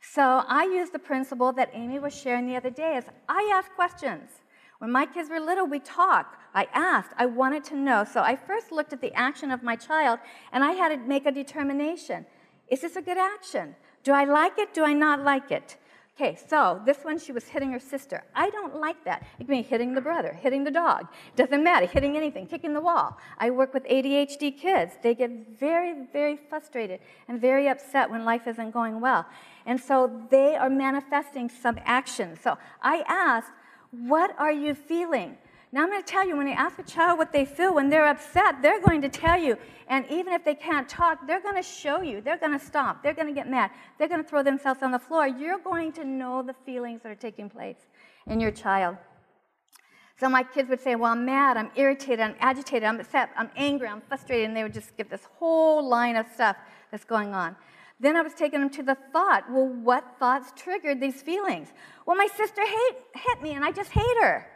So 0.00 0.44
I 0.48 0.64
use 0.64 0.90
the 0.90 0.98
principle 0.98 1.52
that 1.52 1.70
Amy 1.72 1.98
was 1.98 2.14
sharing 2.14 2.46
the 2.46 2.56
other 2.56 2.70
day 2.70 2.96
is 2.96 3.04
I 3.28 3.50
ask 3.54 3.72
questions. 3.74 4.41
When 4.82 4.90
my 4.90 5.06
kids 5.06 5.30
were 5.30 5.38
little, 5.38 5.64
we 5.64 5.78
talked. 5.78 6.36
I 6.56 6.66
asked. 6.74 7.12
I 7.16 7.26
wanted 7.26 7.62
to 7.66 7.76
know. 7.76 8.02
So 8.02 8.20
I 8.20 8.34
first 8.34 8.72
looked 8.72 8.92
at 8.92 9.00
the 9.00 9.14
action 9.14 9.52
of 9.52 9.62
my 9.62 9.76
child 9.76 10.18
and 10.50 10.64
I 10.64 10.72
had 10.72 10.88
to 10.88 10.96
make 10.96 11.24
a 11.24 11.30
determination. 11.30 12.26
Is 12.66 12.80
this 12.80 12.96
a 12.96 13.00
good 13.00 13.16
action? 13.16 13.76
Do 14.02 14.10
I 14.10 14.24
like 14.24 14.58
it? 14.58 14.74
Do 14.74 14.82
I 14.82 14.92
not 14.92 15.22
like 15.22 15.52
it? 15.52 15.76
Okay, 16.16 16.36
so 16.48 16.82
this 16.84 17.04
one, 17.04 17.20
she 17.20 17.30
was 17.30 17.44
hitting 17.44 17.70
her 17.70 17.78
sister. 17.78 18.24
I 18.34 18.50
don't 18.50 18.74
like 18.80 19.04
that. 19.04 19.24
It 19.38 19.46
can 19.46 19.54
be 19.54 19.62
hitting 19.62 19.94
the 19.94 20.00
brother, 20.00 20.32
hitting 20.32 20.64
the 20.64 20.70
dog. 20.72 21.06
Doesn't 21.36 21.62
matter, 21.62 21.86
hitting 21.86 22.16
anything, 22.16 22.48
kicking 22.48 22.74
the 22.74 22.80
wall. 22.80 23.16
I 23.38 23.50
work 23.50 23.72
with 23.72 23.84
ADHD 23.84 24.58
kids. 24.58 24.94
They 25.00 25.14
get 25.14 25.30
very, 25.60 25.94
very 26.12 26.36
frustrated 26.36 26.98
and 27.28 27.40
very 27.40 27.68
upset 27.68 28.10
when 28.10 28.24
life 28.24 28.48
isn't 28.48 28.72
going 28.72 29.00
well. 29.00 29.26
And 29.64 29.80
so 29.80 30.26
they 30.28 30.56
are 30.56 30.68
manifesting 30.68 31.48
some 31.48 31.78
action. 31.84 32.36
So 32.42 32.58
I 32.82 33.04
asked, 33.06 33.52
what 33.92 34.34
are 34.38 34.52
you 34.52 34.74
feeling? 34.74 35.36
Now, 35.70 35.82
I'm 35.82 35.90
going 35.90 36.02
to 36.02 36.06
tell 36.06 36.26
you 36.26 36.36
when 36.36 36.46
you 36.46 36.52
ask 36.52 36.78
a 36.78 36.82
child 36.82 37.18
what 37.18 37.32
they 37.32 37.46
feel 37.46 37.74
when 37.74 37.88
they're 37.88 38.06
upset, 38.06 38.60
they're 38.60 38.80
going 38.80 39.00
to 39.02 39.08
tell 39.08 39.38
you. 39.38 39.56
And 39.88 40.04
even 40.10 40.34
if 40.34 40.44
they 40.44 40.54
can't 40.54 40.86
talk, 40.86 41.26
they're 41.26 41.40
going 41.40 41.56
to 41.56 41.62
show 41.62 42.02
you. 42.02 42.20
They're 42.20 42.36
going 42.36 42.58
to 42.58 42.62
stomp. 42.62 43.02
They're 43.02 43.14
going 43.14 43.28
to 43.28 43.34
get 43.34 43.48
mad. 43.48 43.70
They're 43.98 44.08
going 44.08 44.22
to 44.22 44.28
throw 44.28 44.42
themselves 44.42 44.82
on 44.82 44.90
the 44.90 44.98
floor. 44.98 45.26
You're 45.26 45.58
going 45.58 45.92
to 45.92 46.04
know 46.04 46.42
the 46.42 46.54
feelings 46.66 47.02
that 47.02 47.12
are 47.12 47.14
taking 47.14 47.48
place 47.48 47.78
in 48.26 48.38
your 48.38 48.50
child. 48.50 48.98
So 50.20 50.28
my 50.28 50.42
kids 50.42 50.68
would 50.68 50.80
say, 50.80 50.94
Well, 50.94 51.12
I'm 51.12 51.24
mad, 51.24 51.56
I'm 51.56 51.70
irritated, 51.74 52.20
I'm 52.20 52.36
agitated, 52.38 52.84
I'm 52.84 53.00
upset, 53.00 53.30
I'm 53.36 53.50
angry, 53.56 53.88
I'm 53.88 54.02
frustrated. 54.02 54.46
And 54.46 54.56
they 54.56 54.62
would 54.62 54.74
just 54.74 54.96
give 54.96 55.08
this 55.08 55.26
whole 55.38 55.88
line 55.88 56.16
of 56.16 56.26
stuff 56.32 56.56
that's 56.90 57.04
going 57.04 57.34
on. 57.34 57.56
Then 58.02 58.16
I 58.16 58.22
was 58.22 58.34
taking 58.34 58.58
them 58.58 58.70
to 58.70 58.82
the 58.82 58.96
thought 59.12 59.44
well, 59.48 59.68
what 59.68 60.18
thoughts 60.18 60.52
triggered 60.56 61.00
these 61.00 61.22
feelings? 61.22 61.68
Well, 62.04 62.16
my 62.16 62.26
sister 62.26 62.60
hate, 62.60 62.96
hit 63.14 63.40
me 63.40 63.52
and 63.52 63.64
I 63.64 63.70
just 63.70 63.90
hate 63.90 64.16
her. 64.20 64.48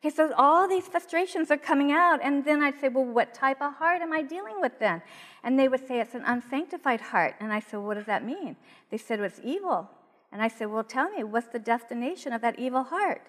Okay, 0.00 0.10
so 0.10 0.32
all 0.36 0.66
these 0.66 0.88
frustrations 0.88 1.50
are 1.50 1.58
coming 1.58 1.92
out, 1.92 2.20
and 2.22 2.42
then 2.42 2.62
I'd 2.62 2.80
say, 2.80 2.88
Well, 2.88 3.04
what 3.04 3.32
type 3.32 3.60
of 3.60 3.74
heart 3.74 4.00
am 4.02 4.12
I 4.12 4.22
dealing 4.22 4.60
with 4.60 4.72
then? 4.80 5.02
And 5.44 5.58
they 5.58 5.68
would 5.68 5.86
say, 5.86 6.00
It's 6.00 6.14
an 6.14 6.24
unsanctified 6.26 7.00
heart. 7.00 7.36
And 7.38 7.52
I 7.52 7.60
said, 7.60 7.78
What 7.78 7.94
does 7.94 8.06
that 8.06 8.24
mean? 8.24 8.56
They 8.90 8.98
said, 8.98 9.20
well, 9.20 9.28
It's 9.28 9.40
evil. 9.44 9.88
And 10.32 10.42
I 10.42 10.48
said, 10.48 10.68
Well, 10.70 10.82
tell 10.82 11.10
me, 11.10 11.22
what's 11.22 11.48
the 11.48 11.58
destination 11.60 12.32
of 12.32 12.40
that 12.40 12.58
evil 12.58 12.82
heart? 12.82 13.22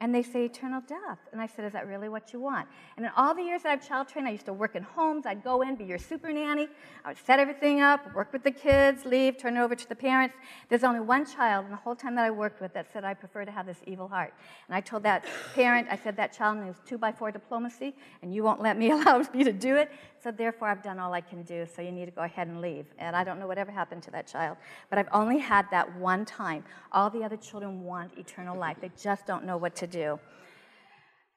And 0.00 0.12
they 0.12 0.24
say 0.24 0.44
eternal 0.44 0.80
death. 0.80 1.18
And 1.30 1.40
I 1.40 1.46
said, 1.46 1.64
Is 1.64 1.72
that 1.72 1.86
really 1.86 2.08
what 2.08 2.32
you 2.32 2.40
want? 2.40 2.66
And 2.96 3.06
in 3.06 3.12
all 3.16 3.32
the 3.32 3.42
years 3.42 3.62
that 3.62 3.70
I've 3.70 3.86
child 3.86 4.08
trained, 4.08 4.26
I 4.26 4.32
used 4.32 4.46
to 4.46 4.52
work 4.52 4.74
in 4.74 4.82
homes. 4.82 5.24
I'd 5.24 5.44
go 5.44 5.62
in, 5.62 5.76
be 5.76 5.84
your 5.84 5.98
super 5.98 6.32
nanny. 6.32 6.68
I 7.04 7.10
would 7.10 7.18
set 7.24 7.38
everything 7.38 7.80
up, 7.80 8.12
work 8.12 8.32
with 8.32 8.42
the 8.42 8.50
kids, 8.50 9.04
leave, 9.04 9.38
turn 9.38 9.56
it 9.56 9.60
over 9.60 9.76
to 9.76 9.88
the 9.88 9.94
parents. 9.94 10.34
There's 10.68 10.82
only 10.82 10.98
one 10.98 11.24
child 11.24 11.66
in 11.66 11.70
the 11.70 11.76
whole 11.76 11.94
time 11.94 12.16
that 12.16 12.24
I 12.24 12.32
worked 12.32 12.60
with 12.60 12.74
that 12.74 12.92
said, 12.92 13.04
I 13.04 13.14
prefer 13.14 13.44
to 13.44 13.52
have 13.52 13.66
this 13.66 13.78
evil 13.86 14.08
heart. 14.08 14.34
And 14.66 14.74
I 14.74 14.80
told 14.80 15.04
that 15.04 15.24
parent, 15.54 15.86
I 15.88 15.96
said, 15.96 16.16
That 16.16 16.32
child 16.32 16.58
needs 16.58 16.78
two 16.84 16.98
by 16.98 17.12
four 17.12 17.30
diplomacy, 17.30 17.94
and 18.22 18.34
you 18.34 18.42
won't 18.42 18.60
let 18.60 18.76
me 18.76 18.90
allow 18.94 19.24
me 19.32 19.44
to 19.44 19.52
do 19.52 19.76
it. 19.76 19.92
So 20.24 20.32
therefore, 20.32 20.68
I've 20.68 20.82
done 20.82 20.98
all 20.98 21.12
I 21.12 21.20
can 21.20 21.42
do. 21.42 21.66
So 21.72 21.82
you 21.82 21.92
need 21.92 22.06
to 22.06 22.10
go 22.10 22.22
ahead 22.22 22.48
and 22.48 22.60
leave. 22.60 22.86
And 22.98 23.14
I 23.14 23.22
don't 23.22 23.38
know 23.38 23.46
whatever 23.46 23.70
happened 23.70 24.02
to 24.04 24.10
that 24.12 24.26
child. 24.26 24.56
But 24.90 24.98
I've 24.98 25.08
only 25.12 25.38
had 25.38 25.66
that 25.70 25.96
one 25.98 26.24
time. 26.24 26.64
All 26.92 27.10
the 27.10 27.22
other 27.22 27.36
children 27.36 27.82
want 27.82 28.16
eternal 28.18 28.58
life, 28.58 28.78
they 28.80 28.90
just 29.00 29.26
don't 29.26 29.44
know 29.44 29.56
what 29.56 29.76
to 29.76 29.83
do. 29.86 30.18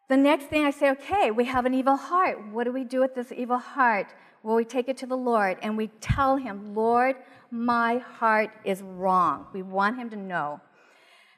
The 0.10 0.18
next 0.18 0.46
thing 0.46 0.64
I 0.64 0.72
say, 0.72 0.92
okay, 0.92 1.32
we 1.32 1.46
have 1.46 1.66
an 1.66 1.74
evil 1.74 1.98
heart. 1.98 2.38
What 2.52 2.64
do 2.64 2.72
we 2.72 2.86
do 2.86 3.02
with 3.02 3.14
this 3.14 3.32
evil 3.32 3.58
heart? 3.58 4.08
Well, 4.42 4.56
we 4.56 4.64
take 4.64 4.88
it 4.88 4.98
to 4.98 5.06
the 5.06 5.18
Lord 5.18 5.58
and 5.62 5.76
we 5.76 5.88
tell 6.00 6.38
Him, 6.38 6.74
Lord, 6.74 7.18
my 7.52 7.98
heart 7.98 8.52
is 8.64 8.82
wrong. 8.82 9.48
We 9.54 9.62
want 9.62 9.98
Him 9.98 10.10
to 10.12 10.16
know. 10.16 10.62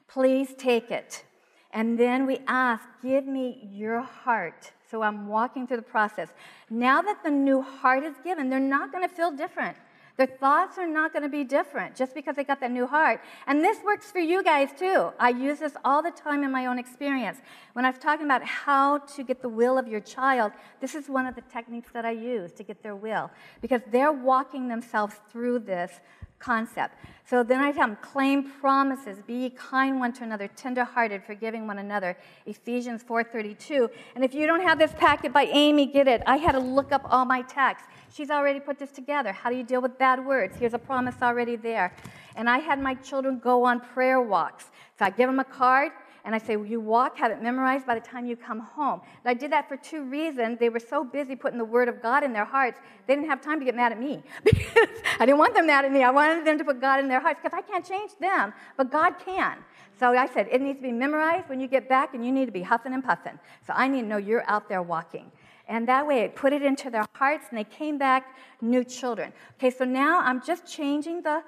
Please 0.06 0.54
take 0.56 0.90
it. 0.90 1.24
And 1.72 1.98
then 1.98 2.26
we 2.26 2.40
ask, 2.46 2.84
give 3.02 3.26
me 3.26 3.68
your 3.72 4.00
heart. 4.00 4.72
So 4.90 5.02
I'm 5.02 5.28
walking 5.28 5.66
through 5.66 5.78
the 5.78 5.82
process. 5.82 6.28
Now 6.68 7.00
that 7.02 7.22
the 7.22 7.30
new 7.30 7.62
heart 7.62 8.02
is 8.02 8.14
given, 8.24 8.50
they're 8.50 8.58
not 8.58 8.92
going 8.92 9.08
to 9.08 9.14
feel 9.14 9.30
different. 9.30 9.76
Their 10.20 10.26
thoughts 10.26 10.76
are 10.76 10.86
not 10.86 11.14
going 11.14 11.22
to 11.22 11.30
be 11.30 11.44
different 11.44 11.96
just 11.96 12.14
because 12.14 12.36
they 12.36 12.44
got 12.44 12.60
that 12.60 12.70
new 12.70 12.86
heart. 12.86 13.22
And 13.46 13.62
this 13.62 13.78
works 13.82 14.10
for 14.10 14.18
you 14.18 14.42
guys 14.44 14.68
too. 14.78 15.08
I 15.18 15.30
use 15.30 15.60
this 15.60 15.72
all 15.82 16.02
the 16.02 16.10
time 16.10 16.44
in 16.44 16.52
my 16.52 16.66
own 16.66 16.78
experience. 16.78 17.38
When 17.72 17.86
I 17.86 17.90
was 17.90 17.98
talking 17.98 18.26
about 18.26 18.44
how 18.44 18.98
to 18.98 19.24
get 19.24 19.40
the 19.40 19.48
will 19.48 19.78
of 19.78 19.88
your 19.88 20.00
child, 20.00 20.52
this 20.78 20.94
is 20.94 21.08
one 21.08 21.24
of 21.24 21.36
the 21.36 21.40
techniques 21.50 21.90
that 21.94 22.04
I 22.04 22.10
use 22.10 22.52
to 22.52 22.62
get 22.62 22.82
their 22.82 22.94
will 22.94 23.30
because 23.62 23.80
they're 23.90 24.12
walking 24.12 24.68
themselves 24.68 25.14
through 25.32 25.60
this 25.60 26.00
concept. 26.40 26.96
So 27.24 27.44
then 27.44 27.60
I 27.60 27.70
tell 27.70 27.86
them, 27.86 27.96
claim 28.02 28.50
promises, 28.50 29.18
be 29.24 29.50
kind 29.50 30.00
one 30.00 30.12
to 30.14 30.24
another, 30.24 30.48
tenderhearted, 30.48 31.22
forgiving 31.22 31.68
one 31.68 31.78
another. 31.78 32.16
Ephesians 32.46 33.04
4:32. 33.04 33.88
And 34.16 34.24
if 34.24 34.34
you 34.34 34.48
don't 34.48 34.62
have 34.62 34.78
this 34.78 34.92
packet 34.94 35.32
by 35.32 35.44
Amy, 35.44 35.86
get 35.86 36.08
it. 36.08 36.22
I 36.26 36.38
had 36.38 36.52
to 36.52 36.58
look 36.58 36.90
up 36.90 37.02
all 37.04 37.24
my 37.24 37.42
texts. 37.42 37.86
She's 38.12 38.30
already 38.30 38.58
put 38.58 38.78
this 38.80 38.90
together. 38.90 39.32
How 39.32 39.50
do 39.50 39.56
you 39.56 39.62
deal 39.62 39.80
with 39.80 39.96
bad 39.96 40.24
words? 40.24 40.56
Here's 40.56 40.74
a 40.74 40.78
promise 40.78 41.14
already 41.22 41.54
there. 41.54 41.94
And 42.34 42.50
I 42.50 42.58
had 42.58 42.80
my 42.80 42.94
children 42.94 43.38
go 43.38 43.64
on 43.64 43.80
prayer 43.80 44.20
walks. 44.20 44.70
So 44.98 45.04
I 45.04 45.10
give 45.10 45.28
them 45.28 45.38
a 45.38 45.44
card 45.44 45.92
and 46.24 46.34
I 46.34 46.38
say, 46.38 46.56
well, 46.56 46.66
you 46.66 46.80
walk, 46.80 47.16
have 47.16 47.30
it 47.30 47.42
memorized 47.42 47.86
by 47.86 47.94
the 47.94 48.00
time 48.00 48.26
you 48.26 48.36
come 48.36 48.60
home. 48.60 49.00
And 49.24 49.30
I 49.30 49.34
did 49.34 49.52
that 49.52 49.68
for 49.68 49.76
two 49.76 50.04
reasons. 50.04 50.58
They 50.58 50.68
were 50.68 50.80
so 50.80 51.02
busy 51.04 51.34
putting 51.34 51.58
the 51.58 51.64
word 51.64 51.88
of 51.88 52.02
God 52.02 52.24
in 52.24 52.32
their 52.32 52.44
hearts, 52.44 52.78
they 53.06 53.14
didn't 53.14 53.28
have 53.28 53.40
time 53.40 53.58
to 53.58 53.64
get 53.64 53.74
mad 53.74 53.92
at 53.92 53.98
me. 53.98 54.22
because 54.44 54.88
I 55.18 55.26
didn't 55.26 55.38
want 55.38 55.54
them 55.54 55.66
mad 55.66 55.84
at 55.84 55.92
me. 55.92 56.02
I 56.02 56.10
wanted 56.10 56.46
them 56.46 56.58
to 56.58 56.64
put 56.64 56.80
God 56.80 57.00
in 57.00 57.08
their 57.08 57.20
hearts 57.20 57.40
because 57.42 57.56
I 57.56 57.62
can't 57.62 57.84
change 57.84 58.12
them, 58.20 58.52
but 58.76 58.90
God 58.90 59.14
can. 59.24 59.58
So 59.98 60.16
I 60.16 60.26
said, 60.26 60.48
it 60.50 60.62
needs 60.62 60.78
to 60.78 60.82
be 60.82 60.92
memorized 60.92 61.48
when 61.48 61.60
you 61.60 61.68
get 61.68 61.86
back, 61.86 62.14
and 62.14 62.24
you 62.24 62.32
need 62.32 62.46
to 62.46 62.52
be 62.52 62.62
huffing 62.62 62.94
and 62.94 63.04
puffing. 63.04 63.38
So 63.66 63.74
I 63.76 63.86
need 63.86 64.02
to 64.02 64.06
know 64.06 64.16
you're 64.16 64.48
out 64.48 64.66
there 64.66 64.80
walking. 64.80 65.30
And 65.68 65.86
that 65.88 66.06
way, 66.06 66.20
it 66.20 66.34
put 66.34 66.54
it 66.54 66.62
into 66.62 66.88
their 66.90 67.06
hearts, 67.12 67.46
and 67.50 67.58
they 67.58 67.64
came 67.64 67.98
back 67.98 68.34
new 68.62 68.82
children. 68.82 69.32
Okay, 69.56 69.70
so 69.70 69.84
now 69.84 70.20
I'm 70.20 70.42
just 70.42 70.66
changing 70.66 71.22
the 71.22 71.42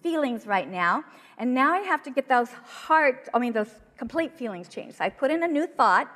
feelings 0.00 0.46
right 0.46 0.70
now. 0.70 1.04
And 1.38 1.54
now 1.54 1.72
I 1.72 1.78
have 1.78 2.02
to 2.04 2.10
get 2.10 2.28
those 2.28 2.50
heart, 2.50 3.28
I 3.34 3.38
mean, 3.40 3.52
those 3.52 3.70
complete 3.98 4.32
feelings 4.32 4.68
changed. 4.68 4.96
So 4.96 5.04
I 5.04 5.10
put 5.10 5.30
in 5.30 5.42
a 5.42 5.48
new 5.48 5.66
thought, 5.66 6.08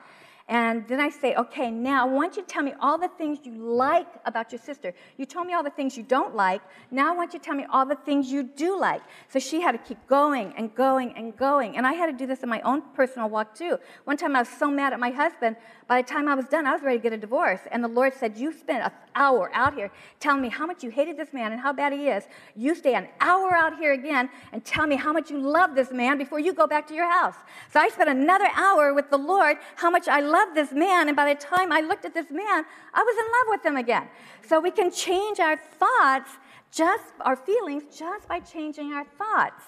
and 0.49 0.87
then 0.88 1.00
I 1.00 1.08
say, 1.08 1.34
okay, 1.37 1.70
now 1.70 2.06
I 2.06 2.11
want 2.11 2.37
you 2.37 2.42
to 2.42 2.49
tell 2.49 2.62
me 2.62 2.75
all 2.80 2.99
the 2.99 3.08
things 3.08 3.38
you 3.44 3.52
like 3.52 4.08
about 4.26 4.50
your 4.50 4.61
sister. 4.61 4.92
You 5.16 5.25
told 5.25 5.46
me 5.46 5.54
all 5.54 5.62
the 5.62 5.70
things 5.70 5.96
you 5.96 6.02
don't 6.02 6.34
like. 6.34 6.61
Now 6.90 7.12
I 7.12 7.16
want 7.16 7.32
you 7.32 7.38
to 7.38 7.44
tell 7.44 7.54
me 7.54 7.64
all 7.70 7.87
the 7.87 7.94
things 7.94 8.30
you 8.30 8.42
do 8.42 8.78
like. 8.78 9.02
So 9.28 9.38
she 9.38 9.61
had 9.61 9.72
to 9.72 9.78
keep 9.78 10.04
going 10.08 10.52
and 10.56 10.75
going 10.75 11.14
and 11.16 11.37
going. 11.37 11.76
And 11.76 11.87
I 11.87 11.92
had 11.92 12.06
to 12.06 12.12
do 12.12 12.26
this 12.26 12.42
in 12.42 12.49
my 12.49 12.61
own 12.62 12.82
personal 12.94 13.28
walk 13.28 13.54
too. 13.54 13.78
One 14.04 14.16
time 14.16 14.34
I 14.34 14.40
was 14.40 14.49
so 14.49 14.68
mad 14.68 14.92
at 14.92 14.99
my 14.99 15.11
husband, 15.11 15.56
by 15.87 16.02
the 16.02 16.08
time 16.08 16.26
I 16.26 16.34
was 16.34 16.46
done, 16.46 16.66
I 16.66 16.72
was 16.72 16.82
ready 16.82 16.99
to 16.99 17.02
get 17.02 17.12
a 17.12 17.18
divorce. 17.18 17.61
And 17.70 17.84
the 17.84 17.88
Lord 17.88 18.12
said, 18.14 18.37
You 18.37 18.52
spent 18.52 18.84
an 18.84 18.92
hour 19.14 19.50
out 19.52 19.75
here 19.75 19.90
telling 20.20 20.42
me 20.42 20.49
how 20.49 20.66
much 20.66 20.82
you 20.82 20.90
hated 20.90 21.16
this 21.16 21.32
man 21.32 21.52
and 21.52 21.61
how 21.61 21.72
bad 21.72 21.92
he 21.92 22.08
is. 22.08 22.25
You 22.56 22.75
stay 22.75 22.94
an 22.94 23.08
hour 23.20 23.54
out 23.54 23.76
here 23.76 23.92
again 23.92 24.30
and 24.52 24.64
tell 24.64 24.87
me 24.87 24.96
how 24.96 25.12
much 25.12 25.30
you 25.30 25.38
love 25.38 25.75
this 25.75 25.92
man 25.92 26.18
before 26.18 26.40
you 26.40 26.52
go 26.52 26.66
back 26.66 26.87
to 26.88 26.94
your 26.94 27.11
house. 27.11 27.37
So 27.70 27.78
I 27.78 27.88
spent 27.90 28.11
another 28.11 28.49
hour 28.54 28.94
with 28.94 29.11
the 29.11 29.18
Lord, 29.18 29.58
how 29.76 29.90
much 29.90 30.08
I 30.08 30.20
love 30.20 30.41
this 30.54 30.72
man. 30.72 31.08
And 31.08 31.16
by 31.16 31.34
the 31.34 31.40
time 31.40 31.72
I 31.72 31.80
looked 31.80 32.04
at 32.04 32.14
this 32.14 32.30
man, 32.30 32.64
I 32.94 33.02
was 33.02 33.16
in 33.18 33.25
love 33.25 33.58
with 33.58 33.66
him 33.66 33.76
again. 33.76 34.08
So 34.46 34.61
we 34.61 34.70
can 34.70 34.90
change 34.90 35.40
our 35.40 35.56
thoughts, 35.56 36.30
just 36.70 37.04
our 37.20 37.37
feelings, 37.37 37.84
just 37.96 38.28
by 38.28 38.40
changing 38.40 38.92
our 38.92 39.04
thoughts. 39.04 39.64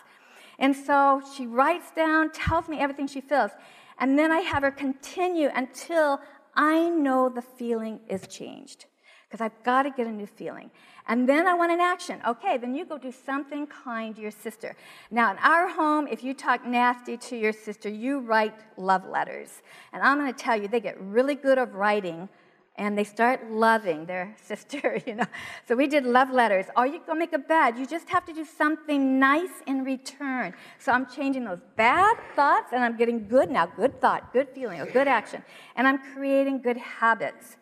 And 0.59 0.75
so 0.75 1.23
she 1.37 1.47
writes 1.47 1.91
down, 1.95 2.31
tells 2.33 2.69
me 2.69 2.79
everything 2.79 3.07
she 3.07 3.21
feels. 3.21 3.51
And 3.99 4.19
then 4.19 4.33
I 4.33 4.41
have 4.41 4.63
her 4.63 4.71
continue 4.71 5.51
until 5.55 6.21
I 6.55 6.89
know 6.89 7.29
the 7.29 7.43
feeling 7.43 8.01
is 8.09 8.27
changed. 8.27 8.87
Because 9.29 9.41
I've 9.41 9.63
got 9.65 9.83
to 9.83 9.91
get 9.91 10.07
a 10.07 10.13
new 10.13 10.27
feeling. 10.27 10.71
And 11.07 11.29
then 11.29 11.47
I 11.47 11.53
want 11.55 11.71
an 11.71 11.81
action. 11.81 12.21
Okay, 12.27 12.57
then 12.57 12.75
you 12.75 12.87
go 12.87 12.97
do 12.97 13.13
something 13.13 13.67
kind 13.67 14.17
to 14.17 14.23
your 14.23 14.31
sister. 14.31 14.75
Now, 15.11 15.33
in 15.33 15.39
our 15.39 15.69
home, 15.69 16.07
if 16.07 16.25
you 16.25 16.33
talk 16.33 16.67
nasty 16.67 17.17
to 17.19 17.37
your 17.37 17.53
sister, 17.53 17.91
you 17.91 18.21
write 18.21 18.55
love 18.79 19.07
letters. 19.07 19.63
And 19.93 20.03
I'm 20.03 20.19
going 20.19 20.33
to 20.33 20.39
tell 20.39 20.61
you, 20.61 20.67
they 20.67 20.81
get 20.81 20.99
really 21.01 21.35
good 21.35 21.59
at 21.59 21.73
writing 21.75 22.29
and 22.77 22.99
they 22.99 23.05
start 23.05 23.51
loving 23.51 24.07
their 24.07 24.35
sister, 24.43 24.99
you 25.07 25.15
know. 25.15 25.27
So 25.69 25.77
we 25.77 25.87
did 25.87 26.05
love 26.05 26.31
letters. 26.31 26.67
Or 26.77 26.87
you 26.87 27.01
go 27.07 27.15
make 27.15 27.35
a 27.35 27.39
bed. 27.39 27.77
You 27.77 27.87
just 27.87 28.09
have 28.09 28.25
to 28.25 28.33
do 28.33 28.45
something 28.45 29.19
nice 29.19 29.63
in 29.67 29.85
return. 29.85 30.55
So 30.79 30.91
I'm 30.91 31.07
changing 31.07 31.45
those 31.45 31.61
bad 31.77 32.17
thoughts 32.35 32.73
and 32.73 32.83
I'm 32.83 32.97
getting 32.97 33.29
good 33.29 33.51
now, 33.51 33.67
good 33.67 34.01
thought, 34.01 34.33
good 34.33 34.49
feeling, 34.55 34.81
a 34.81 34.87
good 34.87 35.07
action. 35.07 35.43
And 35.77 35.87
I'm 35.87 35.99
creating 36.15 36.63
good 36.63 36.79
habits. 36.79 37.57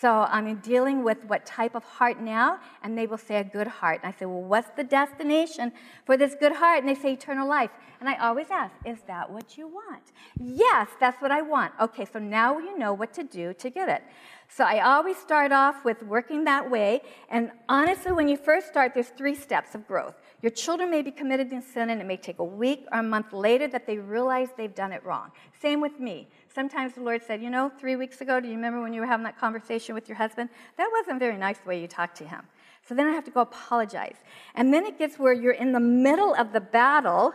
So 0.00 0.26
I'm 0.30 0.56
dealing 0.56 1.02
with 1.02 1.24
what 1.24 1.44
type 1.44 1.74
of 1.74 1.82
heart 1.82 2.20
now, 2.20 2.60
and 2.84 2.96
they 2.96 3.08
will 3.08 3.18
say 3.18 3.36
a 3.36 3.44
good 3.44 3.66
heart. 3.66 4.00
And 4.02 4.14
I 4.14 4.16
say, 4.16 4.26
well, 4.26 4.42
what's 4.42 4.70
the 4.76 4.84
destination 4.84 5.72
for 6.04 6.16
this 6.16 6.36
good 6.38 6.52
heart? 6.52 6.78
And 6.78 6.88
they 6.88 6.94
say 6.94 7.14
eternal 7.14 7.48
life. 7.48 7.70
And 7.98 8.08
I 8.08 8.14
always 8.18 8.46
ask, 8.48 8.72
is 8.84 8.98
that 9.08 9.28
what 9.28 9.58
you 9.58 9.66
want? 9.66 10.12
Yes, 10.38 10.88
that's 11.00 11.20
what 11.20 11.32
I 11.32 11.42
want. 11.42 11.72
Okay, 11.80 12.04
so 12.04 12.20
now 12.20 12.58
you 12.58 12.78
know 12.78 12.92
what 12.92 13.12
to 13.14 13.24
do 13.24 13.52
to 13.54 13.70
get 13.70 13.88
it. 13.88 14.04
So 14.48 14.62
I 14.62 14.80
always 14.80 15.16
start 15.16 15.50
off 15.50 15.84
with 15.84 16.00
working 16.04 16.44
that 16.44 16.70
way. 16.70 17.02
And 17.28 17.50
honestly, 17.68 18.12
when 18.12 18.28
you 18.28 18.36
first 18.36 18.68
start, 18.68 18.94
there's 18.94 19.08
three 19.08 19.34
steps 19.34 19.74
of 19.74 19.86
growth. 19.88 20.14
Your 20.42 20.50
children 20.50 20.92
may 20.92 21.02
be 21.02 21.10
committed 21.10 21.52
in 21.52 21.60
sin, 21.60 21.90
and 21.90 22.00
it 22.00 22.06
may 22.06 22.16
take 22.16 22.38
a 22.38 22.44
week 22.44 22.86
or 22.92 23.00
a 23.00 23.02
month 23.02 23.32
later 23.32 23.66
that 23.66 23.84
they 23.84 23.98
realize 23.98 24.48
they've 24.56 24.74
done 24.74 24.92
it 24.92 25.04
wrong. 25.04 25.32
Same 25.60 25.80
with 25.80 25.98
me. 25.98 26.28
Sometimes 26.58 26.94
the 26.94 27.02
Lord 27.02 27.22
said, 27.22 27.40
You 27.40 27.50
know, 27.50 27.70
three 27.78 27.94
weeks 27.94 28.20
ago, 28.20 28.40
do 28.40 28.48
you 28.48 28.54
remember 28.54 28.82
when 28.82 28.92
you 28.92 29.00
were 29.00 29.06
having 29.06 29.22
that 29.22 29.38
conversation 29.38 29.94
with 29.94 30.08
your 30.08 30.16
husband? 30.16 30.50
That 30.76 30.90
wasn't 30.92 31.20
very 31.20 31.38
nice 31.38 31.56
the 31.58 31.68
way 31.68 31.80
you 31.80 31.86
talked 31.86 32.16
to 32.16 32.26
him. 32.26 32.42
So 32.84 32.96
then 32.96 33.06
I 33.06 33.12
have 33.12 33.24
to 33.26 33.30
go 33.30 33.42
apologize. 33.42 34.16
And 34.56 34.74
then 34.74 34.84
it 34.84 34.98
gets 34.98 35.20
where 35.20 35.32
you're 35.32 35.52
in 35.52 35.70
the 35.70 35.78
middle 35.78 36.34
of 36.34 36.52
the 36.52 36.60
battle, 36.60 37.32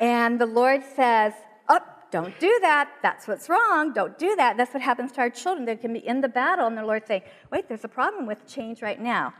and 0.00 0.40
the 0.40 0.46
Lord 0.46 0.82
says, 0.96 1.34
Up, 1.68 2.10
don't 2.10 2.36
do 2.40 2.58
that. 2.62 2.90
That's 3.00 3.28
what's 3.28 3.48
wrong. 3.48 3.92
Don't 3.92 4.18
do 4.18 4.34
that. 4.34 4.56
That's 4.56 4.74
what 4.74 4.82
happens 4.82 5.12
to 5.12 5.20
our 5.20 5.30
children. 5.30 5.64
They 5.64 5.76
can 5.76 5.92
be 5.92 6.04
in 6.04 6.20
the 6.20 6.28
battle, 6.28 6.66
and 6.66 6.76
the 6.76 6.84
Lord 6.84 7.06
saying, 7.06 7.22
wait, 7.52 7.68
there's 7.68 7.84
a 7.84 7.88
problem 7.88 8.26
with 8.26 8.44
change 8.48 8.82
right 8.82 9.00
now. 9.00 9.34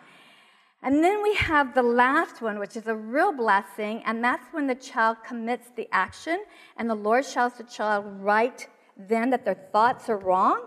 And 0.81 1.03
then 1.03 1.25
we 1.25 1.35
have 1.35 1.75
the 1.75 1.83
last 1.83 2.41
one, 2.41 2.61
which 2.61 2.77
is 2.77 2.87
a 2.87 2.95
real 2.95 3.33
blessing, 3.33 4.01
and 4.07 4.23
that's 4.23 4.47
when 4.53 4.69
the 4.69 4.77
child 4.77 5.17
commits 5.27 5.71
the 5.75 5.89
action, 5.91 6.45
and 6.77 6.89
the 6.89 6.95
Lord 6.95 7.25
tells 7.25 7.55
the 7.55 7.65
child 7.65 8.05
right 8.21 8.69
then 8.99 9.31
that 9.31 9.45
their 9.45 9.55
thoughts 9.73 10.09
are 10.09 10.19
wrong, 10.19 10.67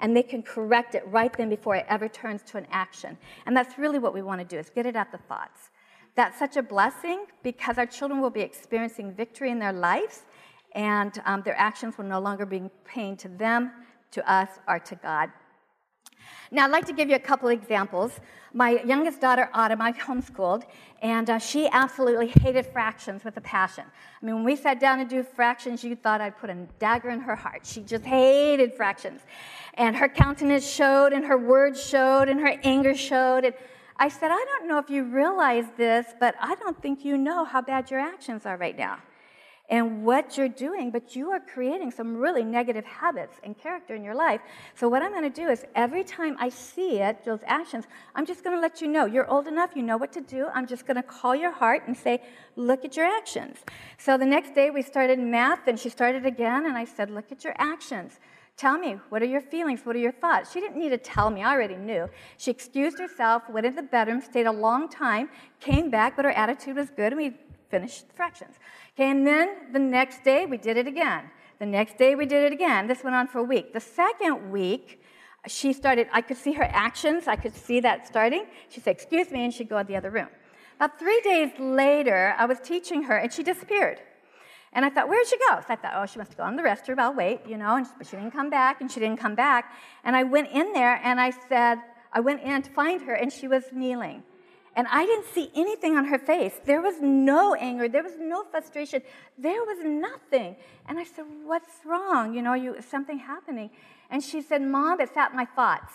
and 0.00 0.16
they 0.16 0.22
can 0.22 0.42
correct 0.42 0.94
it 0.94 1.02
right 1.06 1.32
then 1.32 1.48
before 1.48 1.76
it 1.76 1.86
ever 1.88 2.08
turns 2.08 2.42
to 2.42 2.56
an 2.56 2.66
action. 2.70 3.16
And 3.46 3.56
that's 3.56 3.78
really 3.78 3.98
what 3.98 4.14
we 4.14 4.22
want 4.22 4.40
to 4.40 4.44
do, 4.44 4.58
is 4.58 4.70
get 4.70 4.86
it 4.86 4.96
at 4.96 5.10
the 5.12 5.18
thoughts. 5.18 5.70
That's 6.14 6.38
such 6.38 6.56
a 6.56 6.62
blessing 6.62 7.26
because 7.42 7.78
our 7.78 7.86
children 7.86 8.20
will 8.20 8.30
be 8.30 8.40
experiencing 8.40 9.12
victory 9.12 9.50
in 9.50 9.58
their 9.58 9.72
lives, 9.72 10.22
and 10.74 11.20
um, 11.24 11.42
their 11.42 11.56
actions 11.56 11.96
will 11.96 12.04
no 12.04 12.20
longer 12.20 12.46
be 12.46 12.62
pain 12.84 13.16
to 13.18 13.28
them, 13.28 13.70
to 14.10 14.30
us, 14.30 14.48
or 14.66 14.78
to 14.78 14.94
God. 14.96 15.30
Now, 16.50 16.64
I'd 16.64 16.70
like 16.70 16.86
to 16.86 16.92
give 16.92 17.08
you 17.08 17.16
a 17.16 17.20
couple 17.20 17.48
examples. 17.48 18.20
My 18.54 18.82
youngest 18.82 19.20
daughter, 19.20 19.50
Autumn, 19.52 19.82
I 19.82 19.92
homeschooled, 19.92 20.64
and 21.02 21.28
uh, 21.28 21.38
she 21.38 21.68
absolutely 21.68 22.28
hated 22.28 22.64
fractions 22.66 23.22
with 23.24 23.36
a 23.36 23.40
passion. 23.42 23.84
I 23.86 24.24
mean, 24.24 24.36
when 24.36 24.44
we 24.44 24.56
sat 24.56 24.80
down 24.80 24.98
to 24.98 25.04
do 25.04 25.22
fractions, 25.22 25.84
you 25.84 25.94
thought 25.94 26.20
I'd 26.20 26.38
put 26.38 26.48
a 26.48 26.54
dagger 26.78 27.10
in 27.10 27.20
her 27.20 27.36
heart. 27.36 27.66
She 27.66 27.82
just 27.82 28.04
hated 28.04 28.74
fractions. 28.74 29.20
And 29.74 29.94
her 29.96 30.08
countenance 30.08 30.68
showed, 30.68 31.12
and 31.12 31.24
her 31.26 31.36
words 31.36 31.84
showed, 31.84 32.28
and 32.28 32.40
her 32.40 32.58
anger 32.64 32.94
showed. 32.94 33.44
And 33.44 33.54
I 33.96 34.08
said, 34.08 34.30
I 34.30 34.44
don't 34.44 34.68
know 34.68 34.78
if 34.78 34.88
you 34.88 35.04
realize 35.04 35.66
this, 35.76 36.06
but 36.18 36.34
I 36.40 36.54
don't 36.54 36.80
think 36.80 37.04
you 37.04 37.18
know 37.18 37.44
how 37.44 37.60
bad 37.60 37.90
your 37.90 38.00
actions 38.00 38.46
are 38.46 38.56
right 38.56 38.76
now 38.76 38.98
and 39.70 40.04
what 40.04 40.38
you're 40.38 40.48
doing, 40.48 40.90
but 40.90 41.14
you 41.14 41.30
are 41.30 41.40
creating 41.40 41.90
some 41.90 42.16
really 42.16 42.42
negative 42.42 42.84
habits 42.86 43.36
and 43.42 43.58
character 43.58 43.94
in 43.94 44.02
your 44.02 44.14
life. 44.14 44.40
So, 44.74 44.88
what 44.88 45.02
I'm 45.02 45.10
going 45.10 45.30
to 45.30 45.42
do 45.42 45.48
is 45.48 45.64
every 45.74 46.04
time 46.04 46.36
I 46.40 46.48
see 46.48 47.00
it, 47.00 47.24
those 47.24 47.40
actions, 47.46 47.84
I'm 48.14 48.24
just 48.24 48.42
going 48.42 48.56
to 48.56 48.60
let 48.60 48.80
you 48.80 48.88
know. 48.88 49.04
You're 49.04 49.28
old 49.28 49.46
enough, 49.46 49.70
you 49.74 49.82
know 49.82 49.98
what 49.98 50.12
to 50.12 50.22
do. 50.22 50.46
I'm 50.54 50.66
just 50.66 50.86
going 50.86 50.96
to 50.96 51.02
call 51.02 51.34
your 51.34 51.52
heart 51.52 51.82
and 51.86 51.96
say, 51.96 52.22
Look 52.56 52.84
at 52.84 52.96
your 52.96 53.06
actions. 53.06 53.58
So, 53.98 54.16
the 54.16 54.26
next 54.26 54.54
day 54.54 54.70
we 54.70 54.82
started 54.82 55.18
math, 55.18 55.68
and 55.68 55.78
she 55.78 55.90
started 55.90 56.24
again, 56.24 56.64
and 56.64 56.76
I 56.76 56.86
said, 56.86 57.10
Look 57.10 57.30
at 57.30 57.44
your 57.44 57.54
actions. 57.58 58.20
Tell 58.56 58.76
me, 58.76 58.96
what 59.10 59.22
are 59.22 59.26
your 59.26 59.40
feelings? 59.40 59.82
What 59.84 59.94
are 59.94 60.00
your 60.00 60.10
thoughts? 60.10 60.50
She 60.50 60.60
didn't 60.60 60.80
need 60.80 60.88
to 60.88 60.98
tell 60.98 61.30
me, 61.30 61.44
I 61.44 61.52
already 61.52 61.76
knew. 61.76 62.10
She 62.38 62.50
excused 62.50 62.98
herself, 62.98 63.48
went 63.48 63.66
into 63.66 63.82
the 63.82 63.86
bedroom, 63.86 64.20
stayed 64.20 64.46
a 64.46 64.52
long 64.52 64.88
time, 64.88 65.28
came 65.60 65.90
back, 65.90 66.16
but 66.16 66.24
her 66.24 66.32
attitude 66.32 66.74
was 66.74 66.90
good, 66.90 67.12
and 67.12 67.18
we 67.18 67.36
finished 67.70 68.06
fractions. 68.16 68.56
Okay, 68.98 69.12
and 69.12 69.24
then 69.24 69.72
the 69.72 69.78
next 69.78 70.24
day 70.24 70.44
we 70.44 70.56
did 70.56 70.76
it 70.76 70.88
again. 70.88 71.30
The 71.60 71.66
next 71.66 71.98
day 71.98 72.16
we 72.16 72.26
did 72.26 72.42
it 72.42 72.52
again. 72.52 72.88
This 72.88 73.04
went 73.04 73.14
on 73.14 73.28
for 73.28 73.38
a 73.38 73.44
week. 73.44 73.72
The 73.72 73.78
second 73.78 74.50
week, 74.50 75.00
she 75.46 75.72
started, 75.72 76.08
I 76.12 76.20
could 76.20 76.36
see 76.36 76.54
her 76.54 76.64
actions, 76.64 77.28
I 77.28 77.36
could 77.36 77.54
see 77.54 77.78
that 77.78 78.08
starting. 78.08 78.46
She 78.68 78.80
said, 78.80 78.90
Excuse 78.96 79.30
me, 79.30 79.44
and 79.44 79.54
she'd 79.54 79.68
go 79.68 79.78
in 79.78 79.86
the 79.86 79.94
other 79.94 80.10
room. 80.10 80.26
About 80.74 80.98
three 80.98 81.20
days 81.20 81.52
later, 81.60 82.34
I 82.36 82.46
was 82.46 82.58
teaching 82.58 83.04
her, 83.04 83.16
and 83.16 83.32
she 83.32 83.44
disappeared. 83.44 84.00
And 84.72 84.84
I 84.84 84.90
thought, 84.90 85.08
where'd 85.08 85.28
she 85.28 85.38
go? 85.48 85.60
So 85.60 85.66
I 85.68 85.76
thought, 85.76 85.92
oh, 85.94 86.04
she 86.04 86.18
must 86.18 86.32
have 86.32 86.38
gone 86.38 86.56
to 86.56 86.62
the 86.62 86.68
restroom. 86.68 86.98
I'll 86.98 87.14
wait, 87.14 87.42
you 87.46 87.56
know. 87.56 87.76
And 87.76 87.86
she, 87.86 87.92
but 87.98 88.06
she 88.08 88.16
didn't 88.16 88.32
come 88.32 88.50
back, 88.50 88.80
and 88.80 88.90
she 88.90 88.98
didn't 88.98 89.20
come 89.20 89.36
back. 89.36 89.74
And 90.02 90.16
I 90.16 90.24
went 90.24 90.50
in 90.50 90.72
there, 90.72 91.00
and 91.04 91.20
I 91.20 91.30
said, 91.48 91.78
I 92.12 92.18
went 92.18 92.42
in 92.42 92.62
to 92.62 92.70
find 92.70 93.02
her, 93.02 93.14
and 93.14 93.32
she 93.32 93.46
was 93.46 93.62
kneeling. 93.72 94.24
And 94.78 94.86
I 94.92 95.04
didn't 95.06 95.26
see 95.34 95.50
anything 95.56 95.96
on 95.96 96.04
her 96.04 96.20
face. 96.20 96.52
There 96.64 96.80
was 96.80 97.00
no 97.00 97.54
anger. 97.54 97.88
There 97.88 98.04
was 98.04 98.12
no 98.16 98.44
frustration. 98.44 99.02
There 99.36 99.64
was 99.64 99.78
nothing. 99.84 100.54
And 100.86 101.00
I 101.00 101.02
said, 101.02 101.24
What's 101.44 101.84
wrong? 101.84 102.32
You 102.32 102.42
know, 102.42 102.54
you, 102.54 102.76
something 102.88 103.18
happening? 103.18 103.70
And 104.08 104.22
she 104.22 104.40
said, 104.40 104.62
Mom, 104.62 105.00
it's 105.00 105.16
at 105.16 105.34
my 105.34 105.46
thoughts. 105.46 105.94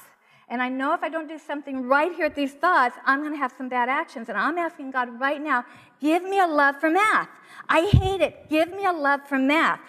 And 0.49 0.61
I 0.61 0.67
know 0.67 0.93
if 0.93 1.01
I 1.01 1.07
don't 1.07 1.29
do 1.29 1.39
something 1.39 1.83
right 1.87 2.13
here 2.13 2.25
at 2.25 2.35
these 2.35 2.51
thoughts, 2.51 2.97
I'm 3.05 3.21
going 3.21 3.31
to 3.31 3.37
have 3.37 3.53
some 3.57 3.69
bad 3.69 3.87
actions. 3.87 4.27
And 4.27 4.37
I'm 4.37 4.57
asking 4.57 4.91
God 4.91 5.17
right 5.17 5.41
now, 5.41 5.63
give 6.01 6.21
me 6.21 6.41
a 6.41 6.45
love 6.45 6.81
for 6.81 6.89
math. 6.89 7.29
I 7.69 7.85
hate 7.85 8.19
it. 8.19 8.49
Give 8.49 8.69
me 8.69 8.83
a 8.83 8.91
love 8.91 9.21
for 9.29 9.39
math. 9.39 9.79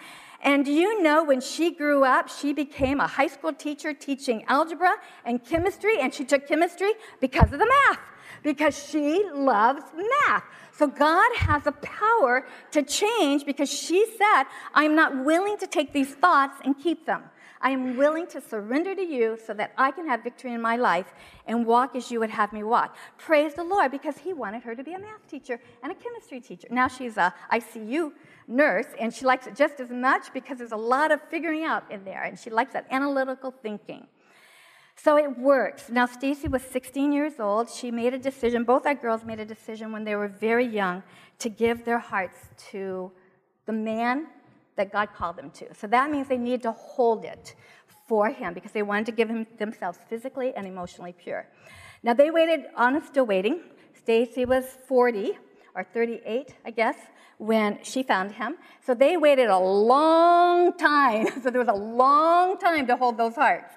And 0.41 0.63
do 0.63 0.71
you 0.71 1.03
know 1.03 1.21
when 1.21 1.41
she 1.41 1.69
grew 1.69 2.05
up, 2.05 2.29
she 2.29 2.53
became 2.53 3.01
a 3.01 3.07
high 3.07 3.27
school 3.27 3.51
teacher 3.51 3.93
teaching 3.93 4.45
algebra 4.47 4.93
and 5.25 5.43
chemistry, 5.43 5.99
and 5.99 6.13
she 6.13 6.23
took 6.23 6.47
chemistry 6.47 6.93
because 7.19 7.51
of 7.51 7.59
the 7.59 7.67
math 7.89 7.99
because 8.45 8.87
she 8.89 9.27
loves 9.33 9.81
math. 9.95 10.43
So 10.71 10.85
God 10.85 11.35
has 11.37 11.65
a 11.65 11.71
power 11.71 12.45
to 12.71 12.83
change 12.83 13.43
because 13.43 13.71
she 13.71 14.05
said, 14.17 14.43
I'm 14.75 14.95
not 14.95 15.25
willing 15.25 15.57
to 15.57 15.67
take 15.67 15.91
these 15.91 16.13
thoughts 16.13 16.61
and 16.63 16.77
keep 16.77 17.07
them. 17.07 17.23
I 17.59 17.71
am 17.71 17.97
willing 17.97 18.27
to 18.27 18.39
surrender 18.39 18.93
to 18.93 19.01
you 19.01 19.39
so 19.43 19.55
that 19.55 19.73
I 19.79 19.89
can 19.89 20.07
have 20.07 20.23
victory 20.23 20.53
in 20.53 20.61
my 20.61 20.75
life 20.75 21.11
and 21.47 21.65
walk 21.65 21.95
as 21.95 22.11
you 22.11 22.19
would 22.19 22.29
have 22.29 22.53
me 22.53 22.61
walk. 22.61 22.95
Praise 23.17 23.55
the 23.55 23.63
Lord 23.63 23.89
because 23.89 24.19
He 24.19 24.31
wanted 24.31 24.61
her 24.61 24.75
to 24.75 24.83
be 24.83 24.93
a 24.93 24.99
math 24.99 25.27
teacher 25.27 25.59
and 25.81 25.91
a 25.91 25.95
chemistry 25.95 26.39
teacher. 26.39 26.67
Now 26.69 26.87
she's 26.87 27.17
a 27.17 27.33
ICU 27.51 28.11
nurse 28.47 28.85
and 28.99 29.11
she 29.11 29.25
likes 29.25 29.47
it 29.47 29.55
just 29.55 29.79
as 29.79 29.89
much 29.89 30.31
because 30.33 30.59
there's 30.59 30.71
a 30.71 30.77
lot 30.77 31.11
of 31.11 31.19
figuring 31.31 31.63
out 31.63 31.91
in 31.91 32.05
there 32.05 32.21
and 32.21 32.37
she 32.37 32.51
likes 32.51 32.73
that 32.73 32.85
analytical 32.91 33.51
thinking. 33.63 34.05
So 34.95 35.17
it 35.17 35.37
works. 35.37 35.89
Now, 35.89 36.05
Stacy 36.05 36.47
was 36.47 36.61
16 36.63 37.11
years 37.11 37.39
old. 37.39 37.69
She 37.69 37.91
made 37.91 38.13
a 38.13 38.17
decision, 38.17 38.63
both 38.63 38.85
our 38.85 38.95
girls 38.95 39.23
made 39.23 39.39
a 39.39 39.45
decision 39.45 39.91
when 39.91 40.03
they 40.03 40.15
were 40.15 40.27
very 40.27 40.65
young 40.65 41.03
to 41.39 41.49
give 41.49 41.83
their 41.83 41.99
hearts 41.99 42.37
to 42.71 43.11
the 43.65 43.73
man 43.73 44.27
that 44.77 44.91
God 44.91 45.09
called 45.13 45.35
them 45.35 45.51
to. 45.51 45.73
So 45.75 45.87
that 45.87 46.09
means 46.09 46.27
they 46.27 46.37
need 46.37 46.61
to 46.63 46.71
hold 46.71 47.25
it 47.25 47.55
for 48.07 48.29
him 48.29 48.53
because 48.53 48.71
they 48.71 48.83
wanted 48.83 49.05
to 49.07 49.11
give 49.11 49.29
him 49.29 49.45
themselves 49.57 49.99
physically 50.09 50.53
and 50.55 50.65
emotionally 50.65 51.13
pure. 51.13 51.47
Now, 52.03 52.13
they 52.13 52.31
waited, 52.31 52.65
on 52.75 53.01
still 53.05 53.25
waiting. 53.25 53.61
Stacy 53.93 54.45
was 54.45 54.65
40 54.87 55.37
or 55.75 55.83
38, 55.83 56.55
I 56.63 56.71
guess, 56.71 56.95
when 57.37 57.79
she 57.83 58.03
found 58.03 58.31
him. 58.31 58.57
So 58.85 58.93
they 58.93 59.17
waited 59.17 59.47
a 59.47 59.57
long 59.57 60.77
time. 60.77 61.27
So 61.43 61.49
there 61.49 61.59
was 61.59 61.67
a 61.67 61.73
long 61.73 62.57
time 62.57 62.87
to 62.87 62.95
hold 62.95 63.17
those 63.17 63.35
hearts. 63.35 63.73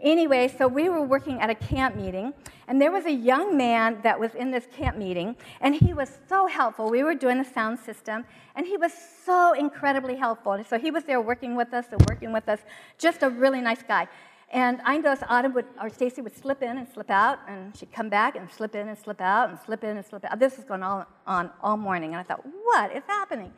Anyway, 0.00 0.46
so 0.58 0.68
we 0.68 0.88
were 0.88 1.02
working 1.02 1.40
at 1.40 1.48
a 1.48 1.54
camp 1.54 1.96
meeting, 1.96 2.34
and 2.68 2.80
there 2.80 2.92
was 2.92 3.06
a 3.06 3.12
young 3.12 3.56
man 3.56 3.98
that 4.02 4.18
was 4.18 4.34
in 4.34 4.50
this 4.50 4.66
camp 4.76 4.96
meeting, 4.98 5.34
and 5.60 5.74
he 5.74 5.94
was 5.94 6.18
so 6.28 6.46
helpful. 6.46 6.90
We 6.90 7.02
were 7.02 7.14
doing 7.14 7.38
the 7.38 7.44
sound 7.44 7.78
system, 7.78 8.24
and 8.54 8.66
he 8.66 8.76
was 8.76 8.92
so 9.24 9.54
incredibly 9.54 10.16
helpful. 10.16 10.62
So 10.68 10.78
he 10.78 10.90
was 10.90 11.04
there 11.04 11.20
working 11.20 11.56
with 11.56 11.72
us 11.72 11.86
and 11.90 12.04
working 12.08 12.32
with 12.32 12.48
us, 12.48 12.60
just 12.98 13.22
a 13.22 13.30
really 13.30 13.60
nice 13.60 13.82
guy. 13.82 14.08
And 14.52 14.80
I 14.84 14.98
noticed 14.98 15.24
Autumn 15.28 15.54
would, 15.54 15.66
or 15.80 15.88
Stacy 15.88 16.20
would 16.22 16.36
slip 16.36 16.62
in 16.62 16.78
and 16.78 16.86
slip 16.86 17.10
out, 17.10 17.40
and 17.48 17.76
she'd 17.76 17.92
come 17.92 18.08
back 18.08 18.36
and 18.36 18.50
slip 18.50 18.74
in 18.76 18.88
and 18.88 18.96
slip 18.96 19.20
out 19.20 19.50
and 19.50 19.58
slip 19.58 19.82
in 19.82 19.96
and 19.96 20.06
slip 20.06 20.24
out. 20.24 20.38
This 20.38 20.56
was 20.56 20.64
going 20.64 20.82
on 20.82 21.50
all 21.62 21.76
morning, 21.76 22.12
and 22.12 22.20
I 22.20 22.22
thought, 22.22 22.44
what 22.64 22.94
is 22.94 23.02
happening? 23.06 23.52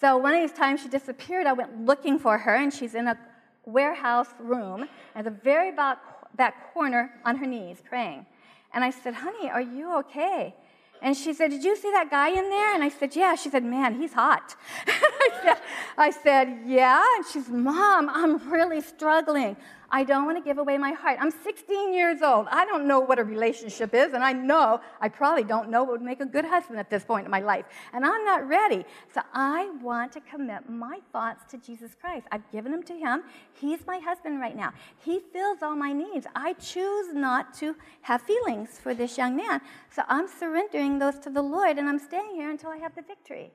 So 0.00 0.16
one 0.16 0.34
of 0.34 0.40
these 0.40 0.56
times 0.56 0.82
she 0.82 0.88
disappeared. 0.88 1.46
I 1.46 1.52
went 1.52 1.84
looking 1.84 2.18
for 2.18 2.38
her, 2.38 2.56
and 2.56 2.72
she's 2.72 2.94
in 2.94 3.06
a 3.06 3.18
warehouse 3.66 4.28
room 4.38 4.88
at 5.14 5.24
the 5.24 5.30
very 5.30 5.72
back, 5.72 5.98
back 6.36 6.72
corner 6.72 7.10
on 7.24 7.36
her 7.36 7.46
knees 7.46 7.78
praying. 7.88 8.26
And 8.72 8.84
I 8.84 8.90
said, 8.90 9.14
Honey, 9.14 9.48
are 9.50 9.60
you 9.60 9.96
okay? 9.98 10.54
And 11.00 11.16
she 11.16 11.34
said, 11.34 11.50
Did 11.50 11.62
you 11.62 11.76
see 11.76 11.90
that 11.92 12.10
guy 12.10 12.28
in 12.28 12.48
there? 12.48 12.74
And 12.74 12.82
I 12.82 12.88
said, 12.88 13.14
Yeah. 13.14 13.34
She 13.34 13.50
said, 13.50 13.64
Man, 13.64 14.00
he's 14.00 14.12
hot. 14.12 14.56
I, 14.86 15.30
said, 15.42 15.56
I 15.98 16.10
said, 16.10 16.58
Yeah. 16.66 17.04
And 17.16 17.26
she's, 17.26 17.48
Mom, 17.48 18.08
I'm 18.08 18.50
really 18.50 18.80
struggling. 18.80 19.56
I 19.90 20.04
don't 20.04 20.24
want 20.24 20.38
to 20.38 20.44
give 20.44 20.58
away 20.58 20.78
my 20.78 20.92
heart. 20.92 21.18
I'm 21.20 21.30
16 21.30 21.92
years 21.92 22.22
old. 22.22 22.46
I 22.50 22.64
don't 22.64 22.86
know 22.86 23.00
what 23.00 23.18
a 23.18 23.24
relationship 23.24 23.94
is, 23.94 24.12
and 24.12 24.24
I 24.24 24.32
know 24.32 24.80
I 25.00 25.08
probably 25.08 25.44
don't 25.44 25.70
know 25.70 25.82
what 25.82 25.92
would 25.92 26.02
make 26.02 26.20
a 26.20 26.26
good 26.26 26.44
husband 26.44 26.78
at 26.78 26.90
this 26.90 27.04
point 27.04 27.24
in 27.24 27.30
my 27.30 27.40
life. 27.40 27.64
And 27.92 28.04
I'm 28.04 28.24
not 28.24 28.48
ready. 28.48 28.84
So 29.14 29.20
I 29.32 29.70
want 29.82 30.12
to 30.12 30.20
commit 30.20 30.68
my 30.68 31.00
thoughts 31.12 31.44
to 31.50 31.58
Jesus 31.58 31.94
Christ. 32.00 32.26
I've 32.32 32.50
given 32.50 32.72
them 32.72 32.82
to 32.84 32.94
Him. 32.94 33.22
He's 33.52 33.86
my 33.86 33.98
husband 33.98 34.40
right 34.40 34.56
now. 34.56 34.72
He 35.04 35.20
fills 35.32 35.62
all 35.62 35.76
my 35.76 35.92
needs. 35.92 36.26
I 36.34 36.54
choose 36.54 37.14
not 37.14 37.54
to 37.54 37.76
have 38.02 38.22
feelings 38.22 38.78
for 38.78 38.94
this 38.94 39.18
young 39.18 39.36
man. 39.36 39.60
So 39.90 40.02
I'm 40.08 40.28
surrendering 40.28 40.98
those 40.98 41.18
to 41.20 41.30
the 41.30 41.42
Lord, 41.42 41.78
and 41.78 41.88
I'm 41.88 41.98
staying 41.98 42.34
here 42.34 42.50
until 42.50 42.70
I 42.70 42.78
have 42.78 42.94
the 42.94 43.02
victory. 43.02 43.52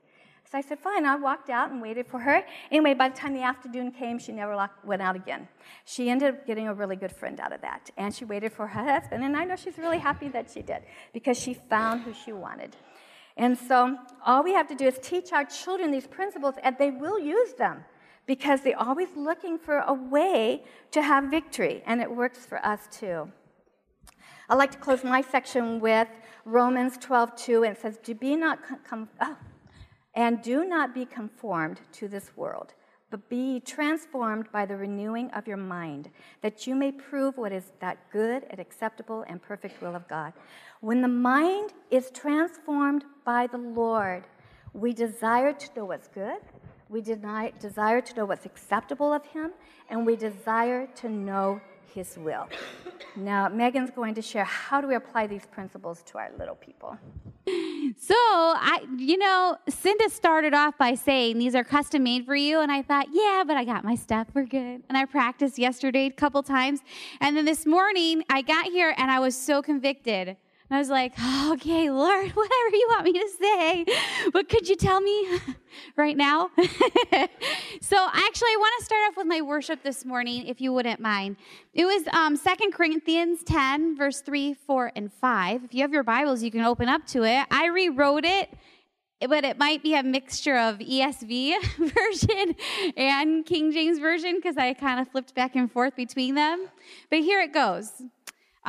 So 0.50 0.58
I 0.58 0.62
said, 0.62 0.80
fine. 0.80 1.06
I 1.06 1.14
walked 1.14 1.48
out 1.48 1.70
and 1.70 1.80
waited 1.80 2.08
for 2.08 2.18
her. 2.18 2.42
Anyway, 2.72 2.92
by 2.94 3.08
the 3.08 3.16
time 3.16 3.34
the 3.34 3.42
afternoon 3.42 3.92
came, 3.92 4.18
she 4.18 4.32
never 4.32 4.68
went 4.82 5.00
out 5.00 5.14
again. 5.14 5.46
She 5.84 6.10
ended 6.10 6.34
up 6.34 6.44
getting 6.44 6.66
a 6.66 6.74
really 6.74 6.96
good 6.96 7.12
friend 7.12 7.38
out 7.38 7.52
of 7.52 7.60
that. 7.60 7.90
And 7.96 8.12
she 8.12 8.24
waited 8.24 8.52
for 8.52 8.66
her 8.66 8.84
husband. 8.84 9.22
And 9.22 9.36
I 9.36 9.44
know 9.44 9.54
she's 9.54 9.78
really 9.78 9.98
happy 9.98 10.28
that 10.30 10.50
she 10.50 10.62
did 10.62 10.82
because 11.12 11.38
she 11.38 11.54
found 11.54 12.02
who 12.02 12.12
she 12.12 12.32
wanted. 12.32 12.74
And 13.36 13.56
so 13.56 13.96
all 14.26 14.42
we 14.42 14.52
have 14.52 14.66
to 14.68 14.74
do 14.74 14.86
is 14.86 14.98
teach 15.00 15.32
our 15.32 15.44
children 15.44 15.92
these 15.92 16.08
principles, 16.08 16.56
and 16.64 16.76
they 16.78 16.90
will 16.90 17.20
use 17.20 17.52
them 17.52 17.84
because 18.26 18.62
they're 18.62 18.78
always 18.78 19.08
looking 19.16 19.56
for 19.56 19.78
a 19.86 19.94
way 19.94 20.64
to 20.90 21.00
have 21.00 21.30
victory. 21.30 21.82
And 21.86 22.00
it 22.00 22.10
works 22.10 22.44
for 22.44 22.64
us 22.66 22.80
too. 22.90 23.30
I'd 24.48 24.56
like 24.56 24.72
to 24.72 24.78
close 24.78 25.04
my 25.04 25.20
section 25.20 25.78
with 25.78 26.08
Romans 26.44 26.98
12 26.98 27.36
2, 27.36 27.62
and 27.62 27.76
it 27.76 27.80
says, 27.80 27.98
Do 28.02 28.14
be 28.16 28.34
not 28.34 28.58
come. 28.84 29.08
Oh, 29.20 29.36
and 30.14 30.42
do 30.42 30.64
not 30.64 30.94
be 30.94 31.04
conformed 31.04 31.80
to 31.92 32.08
this 32.08 32.36
world, 32.36 32.74
but 33.10 33.28
be 33.28 33.60
transformed 33.60 34.50
by 34.52 34.64
the 34.66 34.76
renewing 34.76 35.30
of 35.32 35.46
your 35.46 35.56
mind, 35.56 36.10
that 36.42 36.66
you 36.66 36.74
may 36.74 36.92
prove 36.92 37.36
what 37.36 37.52
is 37.52 37.72
that 37.80 37.98
good 38.12 38.44
and 38.50 38.60
acceptable 38.60 39.24
and 39.28 39.42
perfect 39.42 39.80
will 39.82 39.94
of 39.94 40.06
God. 40.08 40.32
When 40.80 41.02
the 41.02 41.08
mind 41.08 41.72
is 41.90 42.10
transformed 42.10 43.04
by 43.24 43.46
the 43.46 43.58
Lord, 43.58 44.24
we 44.72 44.92
desire 44.92 45.52
to 45.52 45.70
know 45.76 45.84
what's 45.86 46.08
good, 46.08 46.38
we 46.88 47.00
deny, 47.00 47.52
desire 47.60 48.00
to 48.00 48.14
know 48.14 48.24
what's 48.24 48.46
acceptable 48.46 49.12
of 49.12 49.24
Him, 49.26 49.52
and 49.88 50.04
we 50.04 50.16
desire 50.16 50.86
to 50.96 51.08
know 51.08 51.60
His 51.94 52.16
will. 52.18 52.48
Now, 53.16 53.48
Megan's 53.48 53.90
going 53.90 54.14
to 54.14 54.22
share 54.22 54.44
how 54.44 54.80
do 54.80 54.88
we 54.88 54.94
apply 54.94 55.26
these 55.26 55.46
principles 55.46 56.02
to 56.06 56.18
our 56.18 56.30
little 56.38 56.56
people. 56.56 56.98
So 57.98 58.14
I, 58.14 58.86
you 58.96 59.16
know, 59.16 59.56
Cinda 59.68 60.08
started 60.10 60.54
off 60.54 60.76
by 60.78 60.94
saying 60.94 61.38
these 61.38 61.54
are 61.54 61.64
custom 61.64 62.02
made 62.02 62.26
for 62.26 62.36
you, 62.36 62.60
and 62.60 62.70
I 62.70 62.82
thought, 62.82 63.08
yeah, 63.12 63.44
but 63.46 63.56
I 63.56 63.64
got 63.64 63.84
my 63.84 63.94
stuff. 63.94 64.28
We're 64.34 64.46
good. 64.46 64.82
And 64.88 64.96
I 64.96 65.04
practiced 65.04 65.58
yesterday 65.58 66.06
a 66.06 66.10
couple 66.10 66.42
times, 66.42 66.80
and 67.20 67.36
then 67.36 67.44
this 67.44 67.66
morning 67.66 68.24
I 68.28 68.42
got 68.42 68.66
here 68.66 68.94
and 68.96 69.10
I 69.10 69.20
was 69.20 69.36
so 69.36 69.62
convicted. 69.62 70.36
And 70.70 70.76
I 70.76 70.78
was 70.78 70.88
like, 70.88 71.12
oh, 71.18 71.52
okay, 71.54 71.90
Lord, 71.90 72.30
whatever 72.34 72.70
you 72.72 72.86
want 72.90 73.04
me 73.04 73.12
to 73.14 73.28
say. 73.40 73.84
But 74.32 74.48
could 74.48 74.68
you 74.68 74.76
tell 74.76 75.00
me 75.00 75.38
right 75.96 76.16
now? 76.16 76.50
so 77.80 77.96
actually, 78.12 78.48
I 78.48 78.56
want 78.58 78.74
to 78.78 78.84
start 78.84 79.00
off 79.08 79.16
with 79.16 79.26
my 79.26 79.40
worship 79.40 79.82
this 79.82 80.04
morning, 80.04 80.46
if 80.46 80.60
you 80.60 80.72
wouldn't 80.72 81.00
mind. 81.00 81.36
It 81.74 81.84
was 81.84 82.06
um, 82.12 82.38
2 82.38 82.70
Corinthians 82.70 83.42
10, 83.44 83.96
verse 83.96 84.20
3, 84.20 84.54
4, 84.54 84.92
and 84.94 85.12
5. 85.12 85.64
If 85.64 85.74
you 85.74 85.82
have 85.82 85.92
your 85.92 86.04
Bibles, 86.04 86.42
you 86.42 86.52
can 86.52 86.62
open 86.62 86.88
up 86.88 87.04
to 87.08 87.24
it. 87.24 87.46
I 87.50 87.66
rewrote 87.66 88.24
it 88.24 88.50
but 89.28 89.44
it 89.44 89.58
might 89.58 89.82
be 89.82 89.94
a 89.94 90.02
mixture 90.02 90.56
of 90.56 90.78
ESV 90.78 91.52
version 91.76 92.56
and 92.96 93.44
King 93.44 93.70
James 93.70 93.98
version 93.98 94.36
because 94.36 94.56
I 94.56 94.72
kind 94.72 94.98
of 94.98 95.08
flipped 95.08 95.34
back 95.34 95.56
and 95.56 95.70
forth 95.70 95.94
between 95.94 96.34
them. 96.34 96.68
But 97.10 97.18
here 97.18 97.40
it 97.40 97.52
goes. 97.52 98.02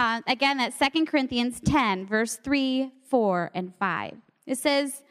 Uh, 0.01 0.19
again, 0.25 0.57
that's 0.57 0.79
2 0.79 1.05
Corinthians 1.05 1.59
10, 1.59 2.07
verse 2.07 2.39
3, 2.43 2.91
4, 3.07 3.51
and 3.53 3.71
5. 3.77 4.13
It 4.47 4.57
says, 4.57 5.03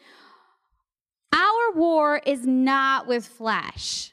Our 1.32 1.76
war 1.76 2.20
is 2.26 2.44
not 2.44 3.06
with 3.06 3.24
flesh. 3.24 4.12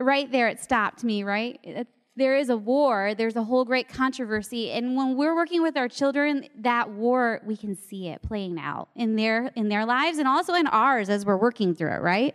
Right 0.00 0.28
there, 0.32 0.48
it 0.48 0.58
stopped 0.58 1.04
me, 1.04 1.22
right? 1.22 1.86
There 2.16 2.36
is 2.36 2.48
a 2.48 2.56
war, 2.56 3.14
there's 3.16 3.36
a 3.36 3.44
whole 3.44 3.64
great 3.64 3.88
controversy. 3.88 4.72
And 4.72 4.96
when 4.96 5.16
we're 5.16 5.36
working 5.36 5.62
with 5.62 5.76
our 5.76 5.88
children, 5.88 6.48
that 6.58 6.90
war, 6.90 7.40
we 7.46 7.56
can 7.56 7.76
see 7.76 8.08
it 8.08 8.22
playing 8.22 8.58
out 8.58 8.88
in 8.96 9.14
their, 9.14 9.52
in 9.54 9.68
their 9.68 9.86
lives 9.86 10.18
and 10.18 10.26
also 10.26 10.54
in 10.54 10.66
ours 10.66 11.08
as 11.08 11.24
we're 11.24 11.36
working 11.36 11.76
through 11.76 11.92
it, 11.92 12.02
right? 12.02 12.34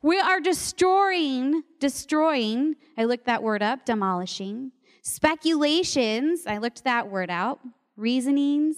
We 0.00 0.18
are 0.20 0.40
destroying, 0.40 1.64
destroying, 1.80 2.76
I 2.96 3.04
looked 3.04 3.26
that 3.26 3.42
word 3.42 3.62
up, 3.62 3.84
demolishing, 3.84 4.72
speculations, 5.02 6.46
I 6.46 6.58
looked 6.58 6.84
that 6.84 7.10
word 7.10 7.30
out, 7.30 7.60
reasonings 7.96 8.76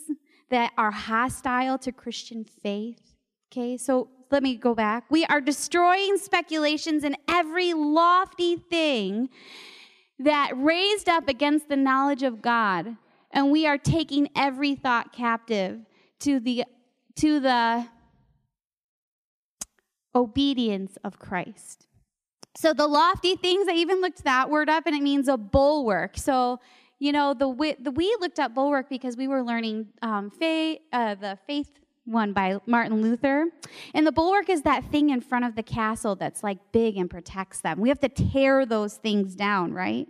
that 0.51 0.73
are 0.77 0.91
hostile 0.91 1.79
to 1.79 1.93
Christian 1.93 2.45
faith. 2.45 3.15
Okay, 3.53 3.77
so 3.77 4.09
let 4.31 4.43
me 4.43 4.57
go 4.57 4.75
back. 4.75 5.05
We 5.11 5.25
are 5.27 5.41
destroying 5.41 6.17
speculations 6.17 7.05
and 7.05 7.17
every 7.29 7.75
lofty 7.75 8.57
thing 8.57 9.29
that 10.19 10.53
raised 10.55 11.09
up 11.09 11.29
against 11.29 11.69
the 11.69 11.77
knowledge 11.77 12.23
of 12.23 12.43
God, 12.43 12.97
and 13.31 13.51
we 13.51 13.67
are 13.67 13.79
taking 13.79 14.29
every 14.37 14.75
thought 14.75 15.13
captive 15.13 15.81
to 16.21 16.39
the 16.39 16.65
to 17.17 17.41
the 17.41 17.87
obedience 20.15 20.97
of 21.03 21.19
Christ. 21.19 21.87
So 22.57 22.73
the 22.73 22.87
lofty 22.87 23.37
things, 23.37 23.69
I 23.69 23.73
even 23.75 24.01
looked 24.01 24.25
that 24.25 24.51
word 24.51 24.69
up 24.69 24.87
and 24.87 24.97
it 24.97 25.03
means 25.03 25.29
a 25.29 25.37
bulwark. 25.37 26.17
So, 26.17 26.61
you 26.99 27.13
know, 27.13 27.33
the, 27.33 27.77
the 27.81 27.91
we 27.91 28.17
looked 28.21 28.39
up 28.39 28.55
bulwark 28.55 28.89
because 28.89 29.17
we 29.17 29.29
were 29.29 29.43
learning 29.43 29.89
um, 30.03 30.31
faith, 30.31 30.81
uh, 30.93 31.15
the 31.15 31.39
faith 31.47 31.71
one 32.05 32.33
by 32.33 32.59
Martin 32.67 33.03
Luther. 33.03 33.47
And 33.95 34.07
the 34.07 34.13
bulwark 34.13 34.49
is 34.49 34.63
that 34.63 34.85
thing 34.91 35.11
in 35.11 35.21
front 35.21 35.45
of 35.45 35.55
the 35.55 35.63
castle 35.63 36.17
that's 36.17 36.43
like 36.43 36.59
big 36.73 36.97
and 36.97 37.09
protects 37.09 37.61
them. 37.61 37.81
We 37.81 37.89
have 37.89 38.01
to 38.01 38.09
tear 38.09 38.67
those 38.67 38.95
things 38.95 39.35
down, 39.35 39.73
right? 39.73 40.09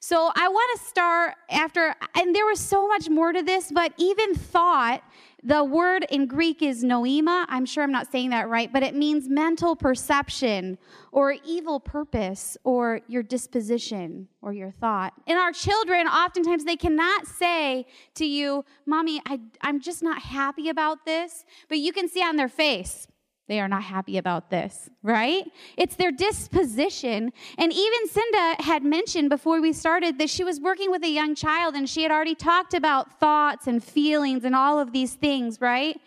So 0.00 0.32
I 0.34 0.48
want 0.48 0.78
to 0.78 0.86
start 0.86 1.34
after, 1.48 1.94
and 2.14 2.34
there 2.34 2.46
was 2.46 2.58
so 2.58 2.88
much 2.88 3.08
more 3.08 3.32
to 3.32 3.42
this, 3.42 3.70
but 3.72 3.92
even 3.96 4.34
thought 4.34 5.02
the 5.42 5.64
word 5.64 6.04
in 6.10 6.26
Greek 6.26 6.62
is 6.62 6.84
noema. 6.84 7.46
I'm 7.48 7.64
sure 7.64 7.82
I'm 7.82 7.92
not 7.92 8.10
saying 8.10 8.30
that 8.30 8.48
right, 8.48 8.72
but 8.72 8.82
it 8.82 8.94
means 8.94 9.28
mental 9.28 9.74
perception 9.74 10.78
or 11.12 11.36
evil 11.44 11.80
purpose 11.80 12.56
or 12.64 13.00
your 13.08 13.22
disposition 13.22 14.28
or 14.42 14.52
your 14.52 14.70
thought. 14.70 15.14
And 15.26 15.38
our 15.38 15.52
children, 15.52 16.06
oftentimes, 16.06 16.64
they 16.64 16.76
cannot 16.76 17.26
say 17.26 17.86
to 18.14 18.26
you, 18.26 18.64
Mommy, 18.86 19.20
I, 19.26 19.40
I'm 19.62 19.80
just 19.80 20.02
not 20.02 20.20
happy 20.20 20.68
about 20.68 21.06
this, 21.06 21.44
but 21.68 21.78
you 21.78 21.92
can 21.92 22.08
see 22.08 22.22
on 22.22 22.36
their 22.36 22.48
face, 22.48 23.06
they 23.50 23.60
are 23.60 23.68
not 23.68 23.82
happy 23.82 24.16
about 24.16 24.48
this, 24.48 24.88
right? 25.02 25.44
It's 25.76 25.96
their 25.96 26.12
disposition. 26.12 27.32
And 27.58 27.72
even 27.72 28.08
Cinda 28.08 28.62
had 28.62 28.84
mentioned 28.84 29.28
before 29.28 29.60
we 29.60 29.72
started 29.72 30.18
that 30.18 30.30
she 30.30 30.44
was 30.44 30.60
working 30.60 30.90
with 30.90 31.02
a 31.02 31.08
young 31.08 31.34
child 31.34 31.74
and 31.74 31.88
she 31.88 32.02
had 32.02 32.12
already 32.12 32.36
talked 32.36 32.74
about 32.74 33.18
thoughts 33.18 33.66
and 33.66 33.82
feelings 33.82 34.44
and 34.44 34.54
all 34.54 34.78
of 34.78 34.92
these 34.92 35.14
things, 35.14 35.60
right? 35.60 36.00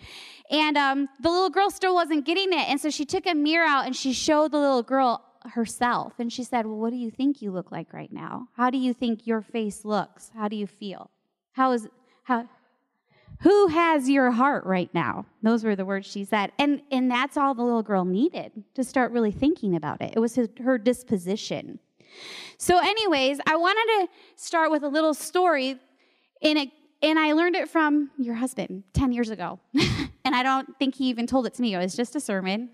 And 0.49 0.77
um, 0.77 1.10
the 1.21 1.29
little 1.29 1.49
girl 1.49 1.69
still 1.69 1.95
wasn't 1.95 2.25
getting 2.25 2.53
it. 2.53 2.69
And 2.69 2.79
so 2.79 2.89
she 2.89 3.06
took 3.06 3.25
a 3.25 3.36
mirror 3.36 3.65
out 3.65 3.86
and 3.86 3.95
she 3.95 4.13
showed 4.13 4.51
the 4.51 4.60
little 4.60 4.84
girl 4.84 5.21
herself. 5.51 6.13
And 6.19 6.32
she 6.32 6.43
said, 6.43 6.65
Well, 6.65 6.77
what 6.77 6.91
do 6.91 6.97
you 6.97 7.12
think 7.12 7.41
you 7.41 7.51
look 7.51 7.71
like 7.71 7.93
right 7.93 8.12
now? 8.12 8.47
How 8.56 8.69
do 8.69 8.77
you 8.77 8.93
think 8.93 9.27
your 9.27 9.41
face 9.41 9.84
looks? 9.84 10.32
How 10.34 10.47
do 10.47 10.56
you 10.56 10.67
feel? 10.67 11.10
How 11.53 11.71
is, 11.73 11.88
how, 12.23 12.47
who 13.43 13.67
has 13.67 14.10
your 14.10 14.32
heart 14.32 14.65
right 14.65 14.89
now? 14.93 15.25
Those 15.41 15.65
were 15.65 15.75
the 15.75 15.84
words 15.84 16.08
she 16.08 16.23
said. 16.23 16.53
And, 16.58 16.82
and 16.91 17.12
that's 17.12 17.36
all 17.36 17.53
the 17.53 17.62
little 17.62 17.84
girl 17.84 18.06
needed 18.06 18.63
to 18.75 18.86
start 18.86 19.12
really 19.12 19.34
thinking 19.34 19.75
about 19.75 20.01
it. 20.01 20.13
It 20.15 20.19
was 20.19 20.36
his, 20.36 20.47
her 20.63 20.77
disposition. 20.77 21.79
So, 22.58 22.79
anyways, 22.79 23.39
I 23.45 23.58
wanted 23.58 24.08
to 24.08 24.41
start 24.41 24.71
with 24.71 24.84
a 24.84 24.88
little 24.88 25.13
story, 25.13 25.77
and, 26.41 26.58
it, 26.58 26.69
and 27.01 27.19
I 27.19 27.34
learned 27.34 27.58
it 27.58 27.69
from 27.69 28.12
your 28.17 28.36
husband 28.36 28.84
10 28.93 29.12
years 29.12 29.29
ago. 29.29 29.60
and 30.23 30.34
I 30.34 30.41
don't 30.41 30.77
think 30.79 30.95
he 30.95 31.10
even 31.10 31.27
told 31.27 31.45
it 31.45 31.53
to 31.56 31.62
me, 31.62 31.75
it 31.75 31.79
was 31.79 31.95
just 31.95 32.15
a 32.15 32.21
sermon. 32.21 32.69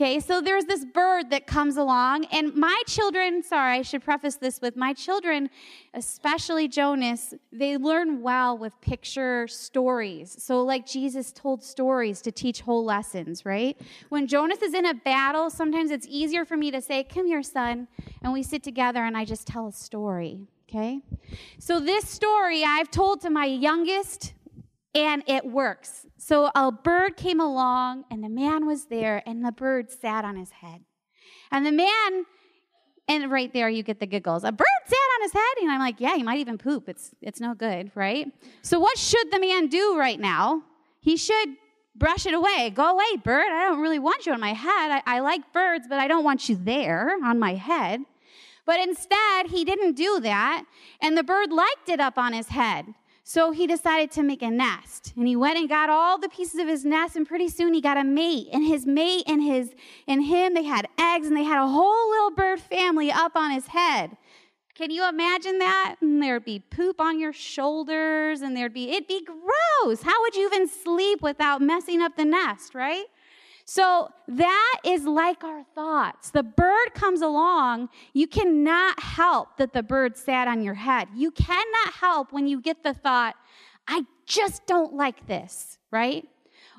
Okay, 0.00 0.18
so 0.18 0.40
there's 0.40 0.64
this 0.64 0.86
bird 0.86 1.28
that 1.28 1.46
comes 1.46 1.76
along, 1.76 2.24
and 2.32 2.54
my 2.54 2.82
children, 2.86 3.42
sorry, 3.42 3.80
I 3.80 3.82
should 3.82 4.02
preface 4.02 4.36
this 4.36 4.58
with 4.62 4.74
my 4.74 4.94
children, 4.94 5.50
especially 5.92 6.68
Jonas, 6.68 7.34
they 7.52 7.76
learn 7.76 8.22
well 8.22 8.56
with 8.56 8.80
picture 8.80 9.46
stories. 9.46 10.42
So, 10.42 10.62
like 10.62 10.86
Jesus 10.86 11.32
told 11.32 11.62
stories 11.62 12.22
to 12.22 12.32
teach 12.32 12.62
whole 12.62 12.82
lessons, 12.82 13.44
right? 13.44 13.78
When 14.08 14.26
Jonas 14.26 14.62
is 14.62 14.72
in 14.72 14.86
a 14.86 14.94
battle, 14.94 15.50
sometimes 15.50 15.90
it's 15.90 16.06
easier 16.08 16.46
for 16.46 16.56
me 16.56 16.70
to 16.70 16.80
say, 16.80 17.04
Come 17.04 17.26
here, 17.26 17.42
son, 17.42 17.86
and 18.22 18.32
we 18.32 18.42
sit 18.42 18.62
together 18.62 19.04
and 19.04 19.18
I 19.18 19.26
just 19.26 19.46
tell 19.46 19.66
a 19.66 19.72
story, 19.72 20.48
okay? 20.66 21.02
So, 21.58 21.78
this 21.78 22.08
story 22.08 22.64
I've 22.64 22.90
told 22.90 23.20
to 23.20 23.28
my 23.28 23.44
youngest, 23.44 24.32
and 24.94 25.22
it 25.26 25.44
works. 25.44 26.06
So 26.16 26.50
a 26.54 26.72
bird 26.72 27.16
came 27.16 27.40
along, 27.40 28.04
and 28.10 28.22
the 28.22 28.28
man 28.28 28.66
was 28.66 28.86
there, 28.86 29.22
and 29.26 29.44
the 29.44 29.52
bird 29.52 29.90
sat 29.90 30.24
on 30.24 30.36
his 30.36 30.50
head. 30.50 30.80
And 31.50 31.64
the 31.64 31.72
man, 31.72 32.26
and 33.08 33.30
right 33.30 33.52
there 33.52 33.68
you 33.68 33.82
get 33.82 34.00
the 34.00 34.06
giggles. 34.06 34.44
A 34.44 34.52
bird 34.52 34.66
sat 34.86 34.96
on 34.96 35.22
his 35.22 35.32
head, 35.32 35.62
and 35.62 35.70
I'm 35.70 35.80
like, 35.80 36.00
yeah, 36.00 36.16
he 36.16 36.22
might 36.22 36.38
even 36.38 36.58
poop. 36.58 36.88
It's 36.88 37.14
it's 37.20 37.40
no 37.40 37.54
good, 37.54 37.90
right? 37.94 38.26
So 38.62 38.78
what 38.78 38.98
should 38.98 39.30
the 39.30 39.40
man 39.40 39.68
do 39.68 39.96
right 39.98 40.18
now? 40.18 40.62
He 41.00 41.16
should 41.16 41.56
brush 41.94 42.26
it 42.26 42.34
away. 42.34 42.70
Go 42.74 42.92
away, 42.92 43.16
bird. 43.22 43.46
I 43.46 43.68
don't 43.68 43.80
really 43.80 43.98
want 43.98 44.26
you 44.26 44.32
on 44.32 44.40
my 44.40 44.52
head. 44.52 44.90
I, 44.90 45.02
I 45.06 45.20
like 45.20 45.52
birds, 45.52 45.86
but 45.88 45.98
I 45.98 46.08
don't 46.08 46.24
want 46.24 46.48
you 46.48 46.56
there 46.56 47.16
on 47.24 47.38
my 47.38 47.54
head. 47.54 48.00
But 48.66 48.80
instead, 48.80 49.48
he 49.48 49.64
didn't 49.64 49.94
do 49.94 50.20
that, 50.20 50.64
and 51.00 51.16
the 51.16 51.24
bird 51.24 51.52
liked 51.52 51.88
it 51.88 52.00
up 52.00 52.18
on 52.18 52.32
his 52.32 52.48
head. 52.48 52.86
So 53.32 53.52
he 53.52 53.68
decided 53.68 54.10
to 54.14 54.24
make 54.24 54.42
a 54.42 54.50
nest. 54.50 55.12
And 55.16 55.24
he 55.28 55.36
went 55.36 55.56
and 55.56 55.68
got 55.68 55.88
all 55.88 56.18
the 56.18 56.28
pieces 56.28 56.58
of 56.58 56.66
his 56.66 56.84
nest, 56.84 57.14
and 57.14 57.24
pretty 57.24 57.46
soon 57.46 57.74
he 57.74 57.80
got 57.80 57.96
a 57.96 58.02
mate. 58.02 58.48
And 58.52 58.66
his 58.66 58.86
mate 58.86 59.22
and 59.28 59.40
his 59.40 59.72
and 60.08 60.24
him, 60.24 60.54
they 60.54 60.64
had 60.64 60.88
eggs, 60.98 61.28
and 61.28 61.36
they 61.36 61.44
had 61.44 61.62
a 61.62 61.68
whole 61.68 62.10
little 62.10 62.32
bird 62.32 62.58
family 62.58 63.12
up 63.12 63.36
on 63.36 63.52
his 63.52 63.68
head. 63.68 64.16
Can 64.74 64.90
you 64.90 65.08
imagine 65.08 65.60
that? 65.60 65.94
And 66.00 66.20
there'd 66.20 66.44
be 66.44 66.58
poop 66.58 67.00
on 67.00 67.20
your 67.20 67.32
shoulders, 67.32 68.40
and 68.40 68.56
there'd 68.56 68.74
be, 68.74 68.90
it'd 68.90 69.06
be 69.06 69.24
gross. 69.24 70.02
How 70.02 70.20
would 70.22 70.34
you 70.34 70.46
even 70.46 70.66
sleep 70.66 71.22
without 71.22 71.62
messing 71.62 72.02
up 72.02 72.16
the 72.16 72.24
nest, 72.24 72.74
right? 72.74 73.04
So 73.72 74.08
that 74.26 74.78
is 74.84 75.04
like 75.04 75.44
our 75.44 75.62
thoughts. 75.76 76.32
The 76.32 76.42
bird 76.42 76.92
comes 76.92 77.22
along, 77.22 77.90
you 78.12 78.26
cannot 78.26 78.98
help 79.00 79.58
that 79.58 79.72
the 79.72 79.84
bird 79.84 80.16
sat 80.16 80.48
on 80.48 80.64
your 80.64 80.74
head. 80.74 81.06
You 81.14 81.30
cannot 81.30 81.92
help 82.00 82.32
when 82.32 82.48
you 82.48 82.60
get 82.60 82.82
the 82.82 82.94
thought, 82.94 83.36
I 83.86 84.06
just 84.26 84.66
don't 84.66 84.94
like 84.94 85.28
this, 85.28 85.78
right? 85.92 86.26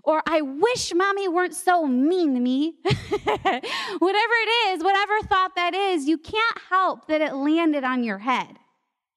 Or 0.03 0.21
I 0.27 0.41
wish 0.41 0.93
mommy 0.93 1.29
weren't 1.29 1.55
so 1.55 1.87
mean 1.87 2.33
to 2.33 2.41
me. 2.41 2.73
whatever 2.83 4.33
it 4.35 4.51
is, 4.67 4.83
whatever 4.83 5.21
thought 5.29 5.55
that 5.55 5.73
is, 5.73 6.09
you 6.09 6.17
can't 6.17 6.57
help 6.69 7.07
that 7.07 7.21
it 7.21 7.33
landed 7.33 7.85
on 7.85 8.03
your 8.03 8.17
head. 8.17 8.57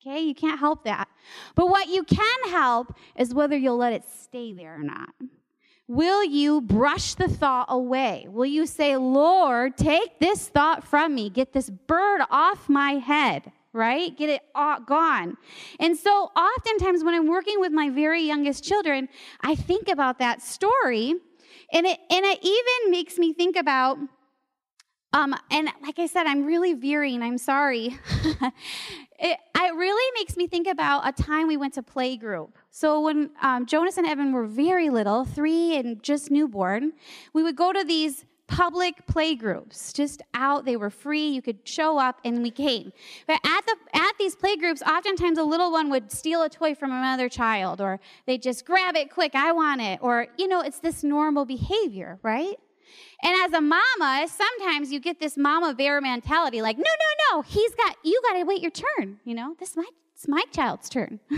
Okay, 0.01 0.21
you 0.21 0.37
can't 0.37 0.61
help 0.61 0.85
that. 0.85 1.09
But 1.57 1.69
what 1.69 1.89
you 1.89 2.05
can 2.05 2.51
help 2.51 2.95
is 3.17 3.35
whether 3.35 3.57
you'll 3.57 3.79
let 3.79 3.93
it 3.93 4.05
stay 4.23 4.53
there 4.53 4.77
or 4.77 4.85
not. 4.85 5.09
Will 5.87 6.25
you 6.25 6.61
brush 6.61 7.15
the 7.15 7.29
thought 7.29 7.67
away? 7.69 8.27
Will 8.31 8.47
you 8.47 8.67
say, 8.67 8.97
Lord, 8.97 9.77
take 9.77 10.19
this 10.19 10.49
thought 10.49 10.87
from 10.87 11.15
me, 11.15 11.29
get 11.29 11.53
this 11.53 11.69
bird 11.71 12.23
off 12.31 12.69
my 12.69 12.93
head? 12.93 13.53
right? 13.77 14.17
Get 14.17 14.31
it 14.31 14.41
all 14.55 14.79
gone. 14.79 15.37
And 15.81 15.99
so 15.99 16.31
oftentimes 16.37 17.03
when 17.03 17.13
I'm 17.13 17.27
working 17.27 17.59
with 17.59 17.73
my 17.73 17.91
very 17.91 18.23
youngest 18.23 18.63
children, 18.63 19.09
I 19.41 19.57
think 19.57 19.89
about 19.89 20.21
that 20.21 20.41
story 20.41 21.15
and 21.73 21.85
it 21.85 21.99
and 22.09 22.25
it 22.25 22.39
even 22.43 22.91
makes 22.91 23.19
me 23.19 23.33
think 23.33 23.57
about 23.57 23.99
um, 25.13 25.33
and 25.49 25.69
like 25.83 26.01
I 26.01 26.07
said, 26.07 26.27
I'm 26.27 26.45
really 26.45 26.75
veering. 26.75 27.23
I'm 27.23 27.39
sorry. 27.39 27.97
it, 29.21 29.39
it, 29.57 29.75
really 29.77 30.13
makes 30.19 30.37
me 30.37 30.49
think 30.49 30.67
about 30.67 31.07
a 31.07 31.13
time 31.13 31.47
we 31.47 31.57
went 31.57 31.75
to 31.75 31.85
play 31.85 32.17
group. 32.17 32.59
So 32.77 33.01
when 33.01 33.31
um, 33.41 33.67
Jonas 33.67 33.99
and 33.99 34.07
Evan 34.07 34.33
were 34.33 34.47
very 34.47 34.91
little, 34.91 35.25
three 35.25 35.77
and 35.77 36.03
just 36.03 36.33
newborn, 36.33 36.95
we 37.33 37.45
would 37.45 37.55
go 37.55 37.73
to 37.73 37.85
these 37.85 38.25
public 38.49 39.07
playgroups. 39.07 39.95
Just 39.95 40.23
out 40.35 40.65
they 40.65 40.77
were 40.77 40.91
free 40.91 41.29
you 41.29 41.41
could 41.41 41.61
show 41.63 41.99
up 41.99 42.19
and 42.25 42.43
we 42.43 42.51
came. 42.51 42.93
But 43.29 43.39
at 43.45 43.65
the 43.65 43.77
at 43.97 44.15
these 44.19 44.35
playgroups 44.35 44.83
oftentimes 44.83 45.39
a 45.39 45.45
little 45.45 45.71
one 45.71 45.89
would 45.91 46.11
steal 46.11 46.43
a 46.43 46.51
toy 46.51 46.75
from 46.75 46.91
another 46.91 47.29
child 47.29 47.81
or 47.81 48.01
they 48.27 48.39
just 48.39 48.67
grab 48.67 48.97
it 48.97 49.09
quick 49.09 49.37
i 49.37 49.53
want 49.53 49.81
it 49.81 50.01
or 50.03 50.27
you 50.37 50.49
know 50.49 50.61
it's 50.61 50.81
this 50.81 51.05
normal 51.05 51.45
behavior 51.45 52.19
right? 52.25 52.57
And 53.23 53.37
as 53.45 53.53
a 53.53 53.61
mama 53.61 54.27
sometimes 54.29 54.91
you 54.91 54.99
get 54.99 55.21
this 55.21 55.37
mama 55.37 55.75
bear 55.75 56.01
mentality 56.01 56.61
like 56.61 56.77
no 56.77 56.83
no 56.83 57.37
no 57.39 57.43
he's 57.43 57.75
got 57.77 57.97
you 58.03 58.21
got 58.29 58.37
to 58.37 58.43
wait 58.43 58.61
your 58.61 58.73
turn 58.73 59.21
you 59.25 59.35
know? 59.35 59.55
This 59.61 59.71
is 59.71 59.77
my 59.77 59.87
it's 60.25 60.29
my 60.31 60.43
child's 60.53 60.89
turn 60.89 61.21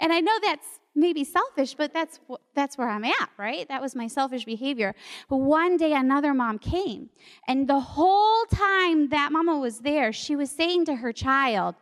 and 0.00 0.12
i 0.12 0.18
know 0.18 0.36
that's 0.42 0.80
maybe 0.96 1.22
selfish, 1.22 1.74
but 1.74 1.92
that's 1.92 2.18
that's 2.54 2.78
where 2.78 2.88
I'm 2.88 3.04
at, 3.04 3.28
right? 3.36 3.68
That 3.68 3.82
was 3.82 3.94
my 3.94 4.06
selfish 4.06 4.44
behavior. 4.44 4.94
But 5.28 5.36
one 5.36 5.76
day 5.76 5.92
another 5.92 6.32
mom 6.32 6.58
came, 6.58 7.10
and 7.46 7.68
the 7.68 7.78
whole 7.78 8.44
time 8.46 9.10
that 9.10 9.30
mama 9.30 9.58
was 9.58 9.80
there, 9.80 10.12
she 10.12 10.34
was 10.34 10.50
saying 10.50 10.86
to 10.86 10.96
her 10.96 11.12
child, 11.12 11.74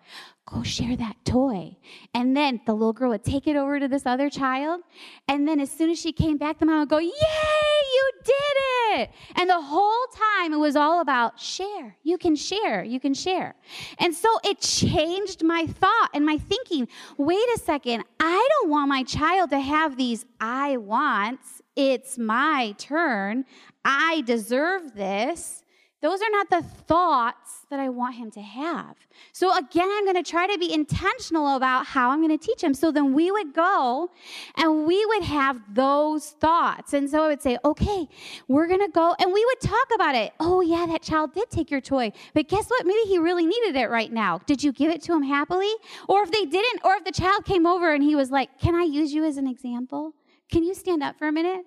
go 0.46 0.62
share 0.62 0.96
that 0.96 1.16
toy. 1.24 1.76
And 2.12 2.36
then 2.36 2.60
the 2.66 2.74
little 2.74 2.92
girl 2.92 3.10
would 3.10 3.24
take 3.24 3.46
it 3.46 3.56
over 3.56 3.80
to 3.80 3.88
this 3.88 4.04
other 4.04 4.28
child. 4.28 4.82
And 5.26 5.48
then 5.48 5.58
as 5.58 5.70
soon 5.70 5.90
as 5.90 5.98
she 5.98 6.12
came 6.12 6.36
back, 6.36 6.58
the 6.58 6.66
mom 6.66 6.80
would 6.80 6.88
go, 6.88 6.98
Yay, 6.98 7.10
you 7.10 8.10
did 8.24 8.34
it. 9.00 9.10
And 9.36 9.48
the 9.48 9.60
whole 9.60 10.06
time 10.14 10.52
it 10.52 10.58
was 10.58 10.76
all 10.76 11.00
about 11.00 11.40
share. 11.40 11.96
You 12.02 12.18
can 12.18 12.36
share. 12.36 12.84
You 12.84 13.00
can 13.00 13.14
share. 13.14 13.54
And 13.98 14.14
so 14.14 14.28
it 14.44 14.60
changed 14.60 15.42
my 15.42 15.66
thought 15.66 16.10
and 16.12 16.26
my 16.26 16.38
thinking. 16.38 16.88
Wait 17.16 17.48
a 17.56 17.58
second. 17.58 18.04
I 18.20 18.48
don't 18.60 18.70
want 18.70 18.88
my 18.88 19.02
child 19.02 19.50
to 19.50 19.60
have 19.60 19.96
these 19.96 20.26
I 20.40 20.76
wants. 20.76 21.62
It's 21.74 22.18
my 22.18 22.74
turn. 22.78 23.46
I 23.84 24.22
deserve 24.26 24.94
this. 24.94 25.63
Those 26.04 26.20
are 26.20 26.30
not 26.30 26.50
the 26.50 26.60
thoughts 26.60 27.64
that 27.70 27.80
I 27.80 27.88
want 27.88 28.16
him 28.16 28.30
to 28.32 28.42
have. 28.42 28.94
So, 29.32 29.56
again, 29.56 29.88
I'm 29.90 30.04
going 30.04 30.22
to 30.22 30.30
try 30.30 30.46
to 30.46 30.58
be 30.58 30.70
intentional 30.70 31.56
about 31.56 31.86
how 31.86 32.10
I'm 32.10 32.18
going 32.20 32.38
to 32.38 32.46
teach 32.46 32.62
him. 32.62 32.74
So 32.74 32.92
then 32.92 33.14
we 33.14 33.30
would 33.30 33.54
go 33.54 34.10
and 34.58 34.86
we 34.86 35.02
would 35.06 35.22
have 35.22 35.62
those 35.72 36.32
thoughts. 36.32 36.92
And 36.92 37.08
so 37.08 37.24
I 37.24 37.28
would 37.28 37.40
say, 37.40 37.56
okay, 37.64 38.06
we're 38.48 38.66
going 38.66 38.84
to 38.84 38.90
go 38.92 39.16
and 39.18 39.32
we 39.32 39.42
would 39.46 39.60
talk 39.62 39.86
about 39.94 40.14
it. 40.14 40.34
Oh, 40.40 40.60
yeah, 40.60 40.84
that 40.84 41.00
child 41.00 41.32
did 41.32 41.48
take 41.48 41.70
your 41.70 41.80
toy. 41.80 42.12
But 42.34 42.48
guess 42.48 42.68
what? 42.68 42.84
Maybe 42.84 43.08
he 43.08 43.16
really 43.16 43.46
needed 43.46 43.74
it 43.74 43.88
right 43.88 44.12
now. 44.12 44.40
Did 44.44 44.62
you 44.62 44.72
give 44.72 44.90
it 44.90 45.00
to 45.04 45.14
him 45.14 45.22
happily? 45.22 45.72
Or 46.06 46.22
if 46.22 46.30
they 46.30 46.44
didn't, 46.44 46.82
or 46.84 46.96
if 46.96 47.04
the 47.04 47.12
child 47.12 47.46
came 47.46 47.64
over 47.64 47.94
and 47.94 48.02
he 48.02 48.14
was 48.14 48.30
like, 48.30 48.58
can 48.60 48.74
I 48.74 48.82
use 48.82 49.14
you 49.14 49.24
as 49.24 49.38
an 49.38 49.46
example? 49.46 50.12
Can 50.52 50.64
you 50.64 50.74
stand 50.74 51.02
up 51.02 51.18
for 51.18 51.28
a 51.28 51.32
minute? 51.32 51.64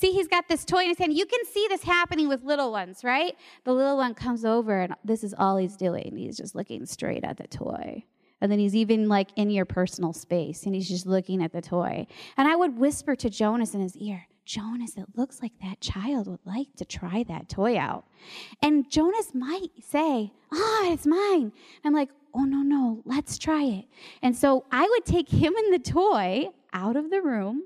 See, 0.00 0.12
he's 0.12 0.28
got 0.28 0.46
this 0.46 0.64
toy 0.64 0.82
in 0.82 0.90
his 0.90 0.98
hand. 0.98 1.12
You 1.12 1.26
can 1.26 1.44
see 1.44 1.66
this 1.68 1.82
happening 1.82 2.28
with 2.28 2.44
little 2.44 2.70
ones, 2.70 3.02
right? 3.02 3.34
The 3.64 3.72
little 3.72 3.96
one 3.96 4.14
comes 4.14 4.44
over, 4.44 4.82
and 4.82 4.94
this 5.04 5.24
is 5.24 5.34
all 5.36 5.56
he's 5.56 5.74
doing. 5.74 6.16
He's 6.16 6.36
just 6.36 6.54
looking 6.54 6.86
straight 6.86 7.24
at 7.24 7.36
the 7.36 7.48
toy. 7.48 8.04
And 8.40 8.52
then 8.52 8.60
he's 8.60 8.76
even 8.76 9.08
like 9.08 9.30
in 9.34 9.50
your 9.50 9.64
personal 9.64 10.12
space, 10.12 10.66
and 10.66 10.74
he's 10.76 10.88
just 10.88 11.04
looking 11.04 11.42
at 11.42 11.50
the 11.50 11.60
toy. 11.60 12.06
And 12.36 12.46
I 12.46 12.54
would 12.54 12.78
whisper 12.78 13.16
to 13.16 13.28
Jonas 13.28 13.74
in 13.74 13.80
his 13.80 13.96
ear, 13.96 14.28
Jonas, 14.44 14.96
it 14.96 15.06
looks 15.16 15.42
like 15.42 15.54
that 15.62 15.80
child 15.80 16.28
would 16.28 16.46
like 16.46 16.76
to 16.76 16.84
try 16.84 17.24
that 17.24 17.48
toy 17.48 17.76
out. 17.76 18.04
And 18.62 18.88
Jonas 18.88 19.34
might 19.34 19.72
say, 19.84 20.32
Oh, 20.52 20.90
it's 20.92 21.06
mine. 21.06 21.50
I'm 21.84 21.92
like, 21.92 22.10
Oh, 22.32 22.44
no, 22.44 22.58
no, 22.58 23.02
let's 23.04 23.36
try 23.36 23.64
it. 23.64 23.86
And 24.22 24.36
so 24.36 24.64
I 24.70 24.88
would 24.88 25.04
take 25.04 25.28
him 25.28 25.56
and 25.56 25.74
the 25.74 25.80
toy 25.80 26.50
out 26.72 26.94
of 26.94 27.10
the 27.10 27.20
room 27.20 27.64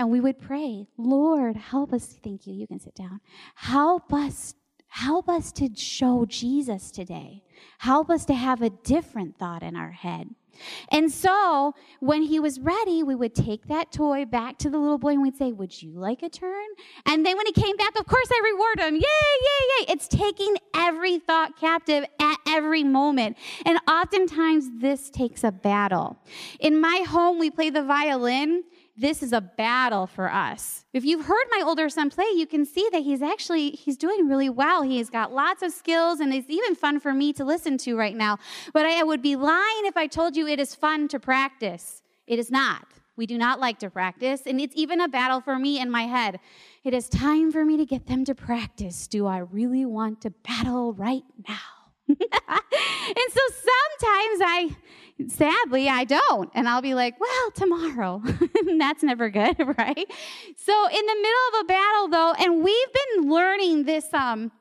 and 0.00 0.10
we 0.10 0.18
would 0.18 0.40
pray, 0.40 0.86
Lord, 0.96 1.56
help 1.56 1.92
us. 1.92 2.18
Thank 2.24 2.46
you. 2.46 2.54
You 2.54 2.66
can 2.66 2.80
sit 2.80 2.94
down. 2.94 3.20
Help 3.54 4.14
us. 4.14 4.54
Help 4.86 5.28
us 5.28 5.52
to 5.52 5.68
show 5.76 6.24
Jesus 6.24 6.90
today. 6.90 7.44
Help 7.76 8.08
us 8.08 8.24
to 8.24 8.32
have 8.32 8.62
a 8.62 8.70
different 8.70 9.38
thought 9.38 9.62
in 9.62 9.76
our 9.76 9.90
head. 9.90 10.30
And 10.88 11.12
so 11.12 11.74
when 12.00 12.22
he 12.22 12.40
was 12.40 12.58
ready, 12.60 13.02
we 13.02 13.14
would 13.14 13.34
take 13.34 13.66
that 13.68 13.92
toy 13.92 14.24
back 14.24 14.58
to 14.58 14.70
the 14.70 14.78
little 14.78 14.98
boy 14.98 15.10
and 15.10 15.22
we'd 15.22 15.36
say, 15.36 15.52
Would 15.52 15.82
you 15.82 15.92
like 15.92 16.22
a 16.22 16.30
turn? 16.30 16.66
And 17.04 17.24
then 17.24 17.36
when 17.36 17.46
he 17.46 17.52
came 17.52 17.76
back, 17.76 17.98
of 17.98 18.06
course 18.06 18.28
I 18.30 18.52
reward 18.52 18.80
him. 18.80 18.94
Yay, 18.94 19.00
yay, 19.02 19.66
yay. 19.78 19.92
It's 19.92 20.08
taking 20.08 20.56
every 20.74 21.18
thought 21.18 21.58
captive 21.58 22.04
at 22.18 22.36
every 22.48 22.84
moment. 22.84 23.36
And 23.66 23.78
oftentimes 23.88 24.70
this 24.78 25.10
takes 25.10 25.44
a 25.44 25.52
battle. 25.52 26.18
In 26.58 26.80
my 26.80 27.04
home, 27.06 27.38
we 27.38 27.50
play 27.50 27.68
the 27.70 27.84
violin 27.84 28.64
this 29.00 29.22
is 29.22 29.32
a 29.32 29.40
battle 29.40 30.06
for 30.06 30.30
us. 30.30 30.84
If 30.92 31.04
you've 31.04 31.24
heard 31.24 31.44
my 31.50 31.62
older 31.64 31.88
son 31.88 32.10
play, 32.10 32.26
you 32.34 32.46
can 32.46 32.66
see 32.66 32.86
that 32.92 33.02
he's 33.02 33.22
actually 33.22 33.70
he's 33.70 33.96
doing 33.96 34.28
really 34.28 34.50
well. 34.50 34.82
He's 34.82 35.08
got 35.08 35.32
lots 35.32 35.62
of 35.62 35.72
skills 35.72 36.20
and 36.20 36.34
it's 36.34 36.50
even 36.50 36.74
fun 36.74 37.00
for 37.00 37.14
me 37.14 37.32
to 37.34 37.44
listen 37.44 37.78
to 37.78 37.96
right 37.96 38.14
now. 38.14 38.38
But 38.74 38.84
I 38.84 39.02
would 39.02 39.22
be 39.22 39.36
lying 39.36 39.84
if 39.84 39.96
I 39.96 40.06
told 40.06 40.36
you 40.36 40.46
it 40.46 40.60
is 40.60 40.74
fun 40.74 41.08
to 41.08 41.18
practice. 41.18 42.02
It 42.26 42.38
is 42.38 42.50
not. 42.50 42.86
We 43.16 43.26
do 43.26 43.38
not 43.38 43.58
like 43.58 43.78
to 43.80 43.90
practice, 43.90 44.42
and 44.46 44.58
it's 44.60 44.74
even 44.76 44.98
a 45.00 45.08
battle 45.08 45.42
for 45.42 45.58
me 45.58 45.78
in 45.78 45.90
my 45.90 46.04
head. 46.04 46.40
It 46.84 46.94
is 46.94 47.06
time 47.06 47.52
for 47.52 47.66
me 47.66 47.76
to 47.76 47.84
get 47.84 48.06
them 48.06 48.24
to 48.24 48.34
practice. 48.34 49.06
Do 49.06 49.26
I 49.26 49.38
really 49.38 49.84
want 49.84 50.22
to 50.22 50.30
battle 50.30 50.94
right 50.94 51.24
now? 51.46 51.80
and 52.08 52.18
so 52.18 53.40
sometimes 53.48 54.40
I 54.42 54.76
Sadly, 55.28 55.88
I 55.88 56.04
don't. 56.04 56.50
And 56.54 56.68
I'll 56.68 56.82
be 56.82 56.94
like, 56.94 57.18
well, 57.20 57.50
tomorrow. 57.52 58.22
That's 58.78 59.02
never 59.02 59.28
good, 59.28 59.58
right? 59.78 60.12
So, 60.56 60.88
in 60.88 61.06
the 61.06 61.16
middle 61.16 61.48
of 61.54 61.60
a 61.60 61.64
battle, 61.64 62.08
though, 62.08 62.32
and 62.38 62.64
we've 62.64 62.92
been 62.92 63.30
learning 63.30 63.84
this. 63.84 64.12
Um, 64.14 64.52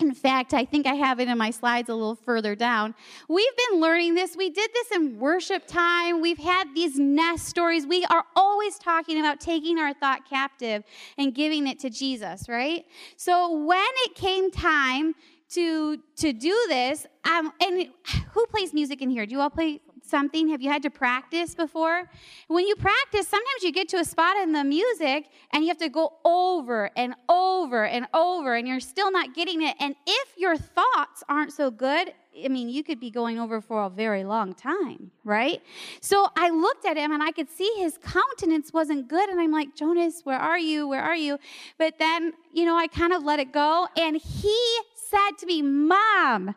in 0.00 0.14
fact, 0.14 0.54
I 0.54 0.64
think 0.64 0.86
I 0.86 0.94
have 0.94 1.20
it 1.20 1.28
in 1.28 1.36
my 1.36 1.50
slides 1.50 1.90
a 1.90 1.94
little 1.94 2.14
further 2.14 2.54
down. 2.54 2.94
We've 3.28 3.56
been 3.68 3.80
learning 3.80 4.14
this. 4.14 4.34
We 4.34 4.48
did 4.48 4.70
this 4.72 4.92
in 4.92 5.18
worship 5.18 5.66
time. 5.66 6.22
We've 6.22 6.38
had 6.38 6.74
these 6.74 6.98
nest 6.98 7.46
stories. 7.46 7.86
We 7.86 8.06
are 8.06 8.24
always 8.34 8.78
talking 8.78 9.20
about 9.20 9.40
taking 9.40 9.78
our 9.78 9.92
thought 9.92 10.20
captive 10.28 10.84
and 11.18 11.34
giving 11.34 11.66
it 11.66 11.78
to 11.80 11.90
Jesus, 11.90 12.48
right? 12.48 12.86
So 13.18 13.64
when 13.64 13.86
it 14.06 14.14
came 14.14 14.50
time 14.50 15.14
to 15.50 15.98
to 16.16 16.32
do 16.32 16.64
this, 16.68 17.06
um, 17.24 17.52
and 17.60 17.88
who 18.32 18.46
plays 18.46 18.72
music 18.72 19.02
in 19.02 19.10
here? 19.10 19.26
Do 19.26 19.32
you 19.32 19.40
all 19.40 19.50
play 19.50 19.80
something? 20.10 20.48
Have 20.48 20.60
you 20.60 20.70
had 20.70 20.82
to 20.82 20.90
practice 20.90 21.54
before? 21.54 22.10
When 22.48 22.66
you 22.66 22.76
practice, 22.76 23.28
sometimes 23.28 23.62
you 23.62 23.72
get 23.72 23.88
to 23.90 23.98
a 23.98 24.04
spot 24.04 24.36
in 24.36 24.52
the 24.52 24.64
music 24.64 25.26
and 25.52 25.62
you 25.62 25.68
have 25.68 25.78
to 25.78 25.88
go 25.88 26.14
over 26.24 26.90
and 26.96 27.14
over 27.28 27.84
and 27.84 28.06
over 28.12 28.54
and 28.54 28.66
you're 28.68 28.80
still 28.80 29.10
not 29.10 29.34
getting 29.34 29.62
it. 29.62 29.76
And 29.80 29.94
if 30.06 30.28
your 30.36 30.56
thoughts 30.56 31.22
aren't 31.28 31.52
so 31.52 31.70
good, 31.70 32.12
I 32.44 32.48
mean, 32.48 32.68
you 32.68 32.84
could 32.84 33.00
be 33.00 33.10
going 33.10 33.38
over 33.38 33.60
for 33.60 33.84
a 33.84 33.90
very 33.90 34.24
long 34.24 34.54
time, 34.54 35.10
right? 35.24 35.62
So 36.00 36.28
I 36.36 36.50
looked 36.50 36.86
at 36.86 36.96
him 36.96 37.12
and 37.12 37.22
I 37.22 37.32
could 37.32 37.50
see 37.50 37.70
his 37.76 37.98
countenance 37.98 38.72
wasn't 38.72 39.08
good. 39.08 39.28
And 39.28 39.40
I'm 39.40 39.52
like, 39.52 39.74
Jonas, 39.74 40.22
where 40.24 40.38
are 40.38 40.58
you? 40.58 40.88
Where 40.88 41.02
are 41.02 41.16
you? 41.16 41.38
But 41.78 41.98
then, 41.98 42.32
you 42.52 42.64
know, 42.64 42.76
I 42.76 42.86
kind 42.86 43.12
of 43.12 43.24
let 43.24 43.40
it 43.40 43.52
go. 43.52 43.88
And 43.96 44.16
he 44.16 44.78
said 44.94 45.38
to 45.38 45.46
me, 45.46 45.62
Mom, 45.62 46.54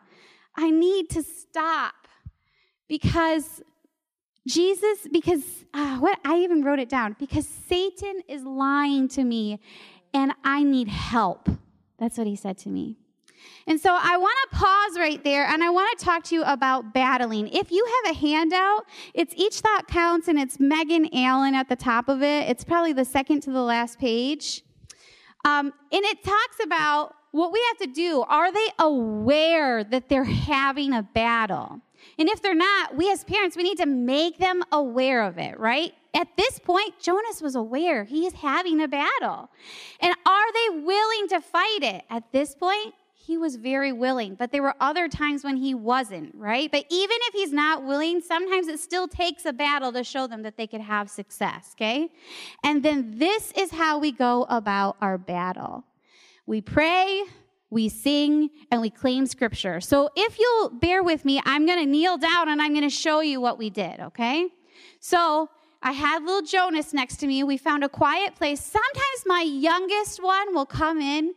I 0.56 0.70
need 0.70 1.10
to 1.10 1.22
stop 1.22 2.03
because 2.88 3.62
Jesus, 4.46 5.08
because 5.10 5.42
uh, 5.72 5.98
what 5.98 6.18
I 6.24 6.38
even 6.38 6.62
wrote 6.62 6.78
it 6.78 6.88
down, 6.88 7.16
because 7.18 7.48
Satan 7.48 8.20
is 8.28 8.42
lying 8.42 9.08
to 9.08 9.24
me 9.24 9.60
and 10.12 10.32
I 10.44 10.62
need 10.62 10.88
help. 10.88 11.48
That's 11.98 12.18
what 12.18 12.26
he 12.26 12.36
said 12.36 12.58
to 12.58 12.68
me. 12.68 12.98
And 13.66 13.80
so 13.80 13.96
I 13.98 14.16
want 14.18 14.36
to 14.50 14.56
pause 14.56 14.98
right 14.98 15.22
there 15.24 15.46
and 15.46 15.62
I 15.62 15.70
want 15.70 15.98
to 15.98 16.04
talk 16.04 16.24
to 16.24 16.34
you 16.34 16.42
about 16.42 16.92
battling. 16.92 17.48
If 17.48 17.70
you 17.70 17.86
have 18.04 18.14
a 18.14 18.18
handout, 18.18 18.84
it's 19.14 19.34
each 19.36 19.60
thought 19.60 19.88
counts 19.88 20.28
and 20.28 20.38
it's 20.38 20.60
Megan 20.60 21.08
Allen 21.14 21.54
at 21.54 21.68
the 21.68 21.76
top 21.76 22.08
of 22.08 22.22
it. 22.22 22.48
It's 22.48 22.64
probably 22.64 22.92
the 22.92 23.04
second 23.04 23.40
to 23.42 23.50
the 23.50 23.62
last 23.62 23.98
page. 23.98 24.62
Um, 25.46 25.72
and 25.92 26.04
it 26.04 26.22
talks 26.22 26.58
about 26.62 27.14
what 27.32 27.52
we 27.52 27.62
have 27.68 27.88
to 27.88 27.94
do. 27.94 28.22
Are 28.28 28.52
they 28.52 28.68
aware 28.78 29.82
that 29.82 30.08
they're 30.08 30.24
having 30.24 30.92
a 30.92 31.02
battle? 31.02 31.80
And 32.18 32.28
if 32.28 32.42
they're 32.42 32.54
not, 32.54 32.96
we 32.96 33.10
as 33.10 33.24
parents, 33.24 33.56
we 33.56 33.62
need 33.62 33.78
to 33.78 33.86
make 33.86 34.38
them 34.38 34.62
aware 34.72 35.22
of 35.22 35.38
it, 35.38 35.58
right? 35.58 35.94
At 36.14 36.28
this 36.36 36.58
point, 36.58 36.98
Jonas 37.00 37.42
was 37.42 37.54
aware 37.54 38.04
he 38.04 38.26
is 38.26 38.34
having 38.34 38.80
a 38.80 38.88
battle. 38.88 39.50
And 40.00 40.14
are 40.24 40.52
they 40.52 40.80
willing 40.80 41.28
to 41.28 41.40
fight 41.40 41.80
it? 41.82 42.04
At 42.08 42.30
this 42.32 42.54
point, 42.54 42.94
he 43.14 43.38
was 43.38 43.56
very 43.56 43.90
willing, 43.90 44.34
but 44.34 44.52
there 44.52 44.62
were 44.62 44.74
other 44.80 45.08
times 45.08 45.44
when 45.44 45.56
he 45.56 45.74
wasn't, 45.74 46.34
right? 46.34 46.70
But 46.70 46.84
even 46.90 47.16
if 47.22 47.34
he's 47.34 47.52
not 47.52 47.84
willing, 47.84 48.20
sometimes 48.20 48.68
it 48.68 48.78
still 48.78 49.08
takes 49.08 49.46
a 49.46 49.52
battle 49.52 49.92
to 49.92 50.04
show 50.04 50.26
them 50.26 50.42
that 50.42 50.58
they 50.58 50.66
could 50.66 50.82
have 50.82 51.08
success, 51.08 51.70
okay? 51.74 52.10
And 52.62 52.82
then 52.82 53.18
this 53.18 53.50
is 53.52 53.70
how 53.70 53.98
we 53.98 54.12
go 54.12 54.44
about 54.50 54.96
our 55.00 55.16
battle 55.16 55.84
we 56.46 56.60
pray, 56.60 57.24
we 57.70 57.88
sing, 57.88 58.50
and 58.70 58.80
we 58.80 58.90
claim 58.90 59.26
scripture. 59.26 59.80
So 59.80 60.10
if 60.16 60.38
you'll 60.38 60.70
bear 60.70 61.02
with 61.02 61.24
me, 61.24 61.40
I'm 61.44 61.66
going 61.66 61.78
to 61.78 61.86
kneel 61.86 62.18
down 62.18 62.48
and 62.48 62.62
I'm 62.62 62.72
going 62.72 62.84
to 62.84 62.90
show 62.90 63.20
you 63.20 63.40
what 63.40 63.58
we 63.58 63.70
did, 63.70 64.00
okay? 64.00 64.48
So 65.00 65.48
I 65.82 65.92
had 65.92 66.22
little 66.22 66.42
Jonas 66.42 66.94
next 66.94 67.16
to 67.16 67.26
me. 67.26 67.42
We 67.42 67.56
found 67.56 67.84
a 67.84 67.88
quiet 67.88 68.36
place. 68.36 68.60
Sometimes 68.64 69.24
my 69.26 69.42
youngest 69.42 70.22
one 70.22 70.54
will 70.54 70.66
come 70.66 71.00
in 71.00 71.34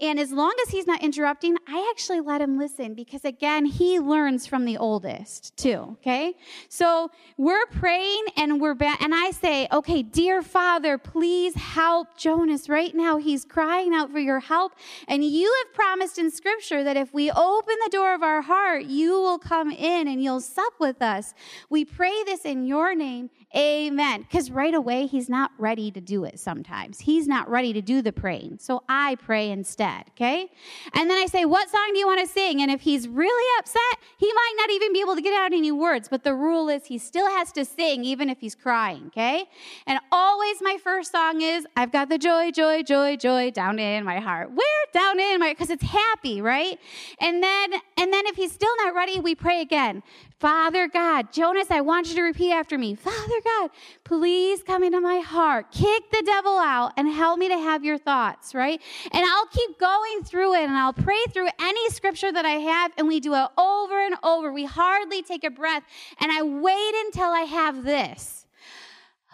and 0.00 0.20
as 0.20 0.30
long 0.30 0.54
as 0.62 0.70
he's 0.70 0.86
not 0.86 1.02
interrupting, 1.02 1.56
I 1.66 1.90
actually 1.90 2.20
let 2.20 2.40
him 2.40 2.56
listen 2.56 2.94
because, 2.94 3.24
again, 3.24 3.64
he 3.64 3.98
learns 3.98 4.46
from 4.46 4.64
the 4.64 4.76
oldest 4.76 5.56
too. 5.56 5.96
Okay. 6.00 6.34
So 6.68 7.10
we're 7.36 7.66
praying 7.66 8.24
and 8.36 8.60
we're, 8.60 8.74
ba- 8.74 8.96
and 9.00 9.12
I 9.12 9.32
say, 9.32 9.66
okay, 9.72 10.04
dear 10.04 10.40
Father, 10.40 10.98
please 10.98 11.54
help 11.56 12.16
Jonas 12.16 12.68
right 12.68 12.94
now. 12.94 13.16
He's 13.16 13.44
crying 13.44 13.92
out 13.92 14.12
for 14.12 14.20
your 14.20 14.38
help. 14.38 14.74
And 15.08 15.24
you 15.24 15.52
have 15.64 15.74
promised 15.74 16.18
in 16.18 16.30
scripture 16.30 16.84
that 16.84 16.96
if 16.96 17.12
we 17.12 17.30
open 17.32 17.74
the 17.84 17.90
door 17.90 18.14
of 18.14 18.22
our 18.22 18.42
heart, 18.42 18.84
you 18.84 19.12
will 19.12 19.38
come 19.38 19.72
in 19.72 20.06
and 20.06 20.22
you'll 20.22 20.40
sup 20.40 20.74
with 20.78 21.02
us. 21.02 21.34
We 21.70 21.84
pray 21.84 22.22
this 22.24 22.44
in 22.44 22.66
your 22.66 22.94
name. 22.94 23.30
Amen. 23.56 24.22
Because 24.22 24.50
right 24.50 24.74
away, 24.74 25.06
he's 25.06 25.30
not 25.30 25.52
ready 25.56 25.90
to 25.92 26.02
do 26.02 26.24
it 26.24 26.38
sometimes. 26.38 27.00
He's 27.00 27.26
not 27.26 27.48
ready 27.48 27.72
to 27.72 27.80
do 27.80 28.02
the 28.02 28.12
praying. 28.12 28.58
So 28.60 28.82
I 28.90 29.14
pray 29.14 29.50
instead, 29.50 30.04
okay? 30.10 30.50
And 30.92 31.08
then 31.08 31.16
I 31.16 31.24
say, 31.24 31.46
What 31.46 31.70
song 31.70 31.88
do 31.92 31.98
you 31.98 32.06
want 32.06 32.20
to 32.20 32.26
sing? 32.26 32.60
And 32.60 32.70
if 32.70 32.82
he's 32.82 33.08
really 33.08 33.58
upset, 33.58 33.80
he 34.18 34.30
might 34.30 34.52
not 34.58 34.70
even 34.70 34.92
be 34.92 35.00
able 35.00 35.14
to 35.14 35.22
get 35.22 35.32
out 35.32 35.54
any 35.54 35.72
words. 35.72 36.08
But 36.08 36.24
the 36.24 36.34
rule 36.34 36.68
is 36.68 36.84
he 36.84 36.98
still 36.98 37.26
has 37.26 37.50
to 37.52 37.64
sing 37.64 38.04
even 38.04 38.28
if 38.28 38.38
he's 38.38 38.54
crying, 38.54 39.04
okay? 39.06 39.46
And 39.86 39.98
always 40.12 40.60
my 40.60 40.76
first 40.84 41.10
song 41.10 41.40
is, 41.40 41.66
I've 41.74 41.90
got 41.90 42.10
the 42.10 42.18
joy, 42.18 42.50
joy, 42.50 42.82
joy, 42.82 43.16
joy 43.16 43.50
down 43.50 43.78
in 43.78 44.04
my 44.04 44.20
heart. 44.20 44.50
Where? 44.50 44.84
Down 44.92 45.18
in 45.18 45.40
my, 45.40 45.52
because 45.52 45.70
it's 45.70 45.84
happy, 45.84 46.42
right? 46.42 46.78
And 47.18 47.42
then, 47.42 47.72
and 47.96 48.12
then 48.12 48.26
if 48.26 48.36
he's 48.36 48.52
still 48.52 48.74
not 48.84 48.94
ready, 48.94 49.20
we 49.20 49.34
pray 49.34 49.62
again. 49.62 50.02
Father 50.38 50.86
God, 50.86 51.32
Jonas, 51.32 51.68
I 51.68 51.80
want 51.80 52.08
you 52.08 52.14
to 52.14 52.22
repeat 52.22 52.52
after 52.52 52.78
me. 52.78 52.94
Father 52.94 53.40
God, 53.42 53.70
please 54.04 54.62
come 54.62 54.84
into 54.84 55.00
my 55.00 55.18
heart. 55.18 55.72
Kick 55.72 56.10
the 56.12 56.22
devil 56.24 56.58
out 56.58 56.92
and 56.96 57.08
help 57.08 57.40
me 57.40 57.48
to 57.48 57.58
have 57.58 57.84
your 57.84 57.98
thoughts, 57.98 58.54
right? 58.54 58.80
And 59.10 59.24
I'll 59.26 59.46
keep 59.46 59.80
going 59.80 60.22
through 60.22 60.54
it 60.54 60.62
and 60.62 60.76
I'll 60.76 60.92
pray 60.92 61.20
through 61.32 61.48
any 61.60 61.90
scripture 61.90 62.30
that 62.30 62.44
I 62.44 62.50
have 62.50 62.92
and 62.96 63.08
we 63.08 63.18
do 63.18 63.34
it 63.34 63.48
over 63.58 64.00
and 64.00 64.14
over. 64.22 64.52
We 64.52 64.64
hardly 64.64 65.22
take 65.22 65.42
a 65.42 65.50
breath 65.50 65.82
and 66.20 66.30
I 66.30 66.42
wait 66.42 66.94
until 67.06 67.30
I 67.30 67.40
have 67.40 67.82
this. 67.82 68.46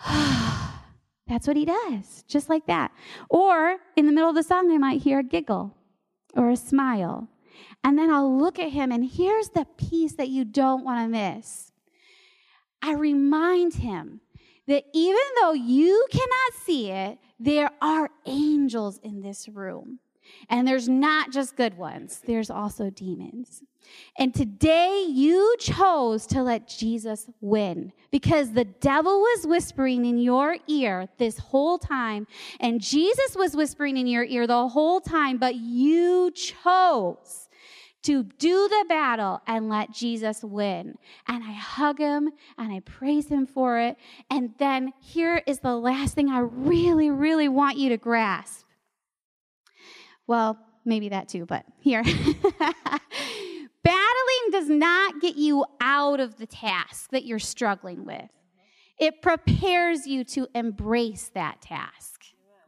That's 1.26 1.46
what 1.46 1.56
he 1.56 1.66
does, 1.66 2.24
just 2.26 2.48
like 2.48 2.66
that. 2.66 2.92
Or 3.28 3.76
in 3.96 4.06
the 4.06 4.12
middle 4.12 4.30
of 4.30 4.36
the 4.36 4.42
song, 4.42 4.72
I 4.72 4.78
might 4.78 5.02
hear 5.02 5.18
a 5.18 5.22
giggle 5.22 5.76
or 6.34 6.50
a 6.50 6.56
smile 6.56 7.28
and 7.84 7.98
then 7.98 8.10
I'll 8.10 8.36
look 8.36 8.58
at 8.58 8.70
him, 8.70 8.90
and 8.90 9.04
here's 9.04 9.50
the 9.50 9.66
piece 9.76 10.14
that 10.14 10.28
you 10.28 10.44
don't 10.44 10.84
want 10.84 11.04
to 11.04 11.08
miss. 11.08 11.70
I 12.82 12.94
remind 12.94 13.74
him 13.74 14.20
that 14.66 14.84
even 14.94 15.20
though 15.40 15.52
you 15.52 16.06
cannot 16.10 16.64
see 16.64 16.90
it, 16.90 17.18
there 17.38 17.70
are 17.82 18.10
angels 18.26 18.98
in 19.02 19.20
this 19.20 19.48
room. 19.48 19.98
And 20.48 20.66
there's 20.66 20.88
not 20.88 21.32
just 21.32 21.56
good 21.56 21.76
ones, 21.76 22.22
there's 22.26 22.48
also 22.48 22.88
demons. 22.88 23.62
And 24.18 24.34
today 24.34 25.04
you 25.06 25.56
chose 25.60 26.26
to 26.28 26.42
let 26.42 26.66
Jesus 26.66 27.28
win 27.42 27.92
because 28.10 28.52
the 28.52 28.64
devil 28.64 29.20
was 29.20 29.46
whispering 29.46 30.06
in 30.06 30.16
your 30.16 30.56
ear 30.66 31.08
this 31.18 31.38
whole 31.38 31.78
time, 31.78 32.26
and 32.60 32.80
Jesus 32.80 33.36
was 33.36 33.54
whispering 33.54 33.98
in 33.98 34.06
your 34.06 34.24
ear 34.24 34.46
the 34.46 34.68
whole 34.68 35.00
time, 35.00 35.36
but 35.36 35.56
you 35.56 36.30
chose 36.30 37.43
to 38.04 38.22
do 38.22 38.68
the 38.68 38.84
battle 38.88 39.40
and 39.46 39.68
let 39.68 39.92
Jesus 39.92 40.42
win. 40.42 40.96
And 41.26 41.42
I 41.42 41.52
hug 41.52 41.98
him 41.98 42.30
and 42.58 42.72
I 42.72 42.80
praise 42.80 43.28
him 43.28 43.46
for 43.46 43.78
it. 43.80 43.96
And 44.30 44.50
then 44.58 44.92
here 45.00 45.42
is 45.46 45.60
the 45.60 45.76
last 45.76 46.14
thing 46.14 46.28
I 46.28 46.40
really, 46.40 47.10
really 47.10 47.48
want 47.48 47.78
you 47.78 47.88
to 47.90 47.96
grasp. 47.96 48.66
Well, 50.26 50.58
maybe 50.84 51.08
that 51.10 51.28
too, 51.28 51.46
but 51.46 51.64
here. 51.80 52.02
Battling 53.82 54.50
does 54.50 54.68
not 54.68 55.20
get 55.20 55.36
you 55.36 55.64
out 55.80 56.20
of 56.20 56.36
the 56.38 56.46
task 56.46 57.10
that 57.10 57.24
you're 57.24 57.38
struggling 57.38 58.04
with. 58.04 58.30
It 58.98 59.22
prepares 59.22 60.06
you 60.06 60.24
to 60.24 60.46
embrace 60.54 61.30
that 61.34 61.60
task. 61.60 62.13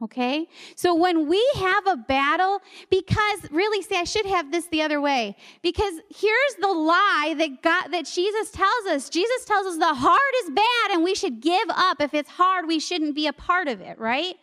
Okay? 0.02 0.46
So 0.74 0.94
when 0.94 1.26
we 1.26 1.42
have 1.56 1.86
a 1.86 1.96
battle, 1.96 2.60
because 2.90 3.50
really, 3.50 3.82
see, 3.82 3.96
I 3.96 4.04
should 4.04 4.26
have 4.26 4.52
this 4.52 4.66
the 4.66 4.82
other 4.82 5.00
way. 5.00 5.36
Because 5.62 5.94
here's 6.14 6.54
the 6.60 6.68
lie 6.68 7.34
that 7.38 7.62
God 7.62 7.88
that 7.92 8.04
Jesus 8.04 8.50
tells 8.50 8.86
us. 8.90 9.08
Jesus 9.08 9.44
tells 9.46 9.66
us 9.66 9.78
the 9.78 9.94
hard 9.94 10.20
is 10.44 10.50
bad 10.50 10.90
and 10.92 11.02
we 11.02 11.14
should 11.14 11.40
give 11.40 11.68
up. 11.70 12.00
If 12.00 12.12
it's 12.12 12.28
hard, 12.28 12.66
we 12.66 12.78
shouldn't 12.78 13.14
be 13.14 13.26
a 13.26 13.32
part 13.32 13.68
of 13.68 13.80
it, 13.80 13.98
right? 13.98 14.36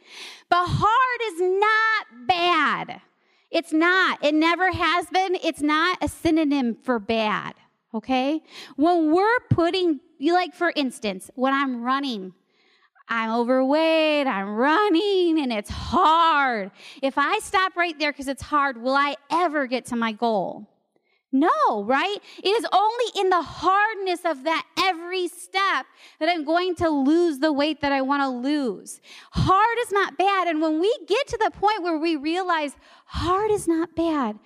But 0.49 0.65
hard 0.67 1.33
is 1.33 1.41
not 1.59 2.27
bad. 2.27 3.01
It's 3.51 3.71
not. 3.71 4.23
It 4.23 4.33
never 4.33 4.71
has 4.71 5.05
been. 5.07 5.35
It's 5.43 5.61
not 5.61 5.99
a 6.01 6.07
synonym 6.07 6.75
for 6.81 6.97
bad. 6.97 7.53
Okay? 7.93 8.41
When 8.75 9.13
we're 9.13 9.39
putting, 9.51 9.99
like 10.19 10.55
for 10.55 10.73
instance, 10.75 11.29
when 11.35 11.53
I'm 11.53 11.83
running 11.83 12.33
I'm 13.07 13.31
overweight, 13.31 14.27
I'm 14.27 14.49
running, 14.55 15.39
and 15.39 15.51
it's 15.51 15.69
hard. 15.69 16.71
If 17.01 17.17
I 17.17 17.39
stop 17.39 17.75
right 17.75 17.97
there 17.99 18.11
because 18.11 18.27
it's 18.27 18.41
hard, 18.41 18.81
will 18.81 18.95
I 18.95 19.15
ever 19.31 19.67
get 19.67 19.85
to 19.87 19.95
my 19.95 20.13
goal? 20.13 20.69
No, 21.35 21.83
right? 21.83 22.17
It 22.43 22.47
is 22.47 22.65
only 22.71 23.05
in 23.19 23.29
the 23.29 23.41
hardness 23.41 24.19
of 24.23 24.43
that 24.43 24.65
every 24.77 25.27
step 25.27 25.87
that 26.19 26.29
I'm 26.29 26.45
going 26.45 26.75
to 26.75 26.89
lose 26.89 27.39
the 27.39 27.51
weight 27.51 27.81
that 27.81 27.91
I 27.91 28.01
want 28.01 28.21
to 28.21 28.29
lose. 28.29 29.01
Hard 29.31 29.77
is 29.81 29.91
not 29.91 30.15
bad. 30.15 30.47
And 30.47 30.61
when 30.61 30.79
we 30.79 30.95
get 31.07 31.27
to 31.29 31.37
the 31.43 31.49
point 31.49 31.81
where 31.81 31.97
we 31.97 32.15
realize 32.15 32.75
hard 33.05 33.49
is 33.49 33.67
not 33.67 33.95
bad, 33.95 34.37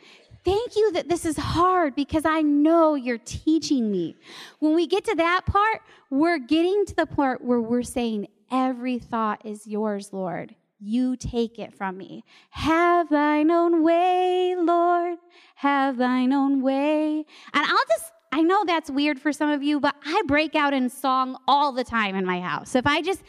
thank 0.46 0.78
you 0.78 0.94
that 0.94 1.10
this 1.10 1.26
is 1.26 1.36
hard 1.36 1.94
because 1.94 2.26
I 2.26 2.42
know 2.42 2.96
you're 2.96 3.18
teaching 3.18 3.92
me. 3.92 4.16
When 4.60 4.74
we 4.74 4.88
get 4.88 5.04
to 5.06 5.16
that 5.16 5.46
part, 5.46 5.82
we're 6.10 6.40
getting 6.40 6.86
to 6.86 6.96
the 6.96 7.06
part 7.06 7.44
where 7.44 7.60
we're 7.60 7.84
saying, 7.84 8.28
Every 8.52 9.00
thought 9.00 9.46
is 9.46 9.68
yours, 9.68 10.14
Lord. 10.14 10.56
You 10.80 11.16
take 11.16 11.58
it 11.58 11.74
from 11.74 11.98
me. 11.98 12.24
Have 12.52 13.10
thine 13.10 13.50
own 13.50 13.84
way, 13.84 14.56
Lord. 14.58 15.18
Have 15.56 15.98
thine 15.98 16.32
own 16.32 16.62
way. 16.62 17.26
And 17.54 17.66
I'll 17.66 17.86
just 17.90 18.12
I 18.32 18.42
know 18.42 18.64
that's 18.66 18.92
weird 18.92 19.20
for 19.20 19.32
some 19.32 19.50
of 19.50 19.64
you, 19.64 19.80
but 19.80 19.96
I 20.06 20.22
break 20.28 20.54
out 20.54 20.74
in 20.74 20.90
song 20.90 21.38
all 21.48 21.72
the 21.72 21.84
time 21.84 22.16
in 22.16 22.26
my 22.26 22.42
house. 22.42 22.76
If 22.76 22.86
I 22.86 23.02
just 23.02 23.24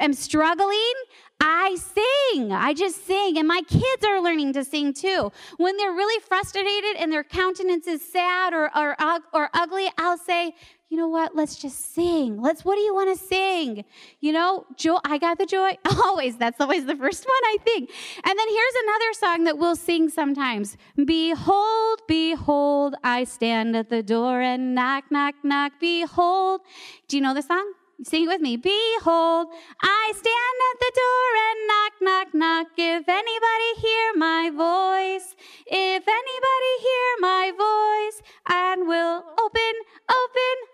am 0.00 0.12
struggling, 0.12 0.92
I 1.40 1.76
sing. 1.76 2.52
I 2.52 2.74
just 2.74 3.06
sing. 3.06 3.38
And 3.38 3.46
my 3.46 3.62
kids 3.68 4.04
are 4.04 4.20
learning 4.20 4.52
to 4.54 4.64
sing 4.64 4.92
too. 4.92 5.32
When 5.56 5.76
they're 5.76 5.92
really 5.92 6.20
frustrated 6.22 6.96
and 6.98 7.12
their 7.12 7.24
countenance 7.24 7.86
is 7.86 8.02
sad 8.02 8.52
or, 8.52 8.70
or, 8.76 8.96
or 9.32 9.50
ugly, 9.54 9.88
I'll 9.96 10.18
say, 10.18 10.54
you 10.90 10.96
know 10.96 11.06
what? 11.06 11.36
Let's 11.36 11.54
just 11.54 11.94
sing. 11.94 12.42
Let's, 12.42 12.64
what 12.64 12.74
do 12.74 12.80
you 12.80 12.92
want 12.92 13.16
to 13.16 13.24
sing? 13.24 13.84
You 14.18 14.32
know, 14.32 14.66
joy, 14.76 14.96
I 15.04 15.18
got 15.18 15.38
the 15.38 15.46
joy. 15.46 15.78
Always. 16.04 16.36
That's 16.36 16.60
always 16.60 16.84
the 16.84 16.96
first 16.96 17.24
one, 17.24 17.44
I 17.44 17.58
think. 17.62 17.90
And 18.24 18.38
then 18.38 18.48
here's 18.48 18.74
another 18.82 19.12
song 19.12 19.44
that 19.44 19.56
we'll 19.56 19.76
sing 19.76 20.08
sometimes. 20.08 20.76
Behold, 20.96 22.00
behold, 22.08 22.96
I 23.04 23.22
stand 23.22 23.76
at 23.76 23.88
the 23.88 24.02
door 24.02 24.40
and 24.40 24.74
knock, 24.74 25.04
knock, 25.10 25.36
knock. 25.44 25.74
Behold. 25.80 26.62
Do 27.06 27.16
you 27.16 27.22
know 27.22 27.34
the 27.34 27.42
song? 27.42 27.72
Sing 28.02 28.24
it 28.24 28.28
with 28.28 28.40
me. 28.40 28.56
Behold, 28.56 29.48
I 29.82 30.12
stand 30.16 30.56
at 30.70 30.76
the 30.80 30.92
door 31.02 31.28
and 31.46 31.58
knock, 31.68 31.92
knock, 32.00 32.34
knock. 32.34 32.66
If 32.76 33.08
anybody 33.08 33.70
hear 33.76 34.14
my 34.16 34.50
voice, 34.50 35.36
if 35.66 36.04
anybody 36.08 36.72
hear 36.80 37.10
my 37.20 37.52
voice, 37.56 38.22
and 38.48 38.88
will 38.88 39.24
open, 39.38 39.74
open, 40.08 40.69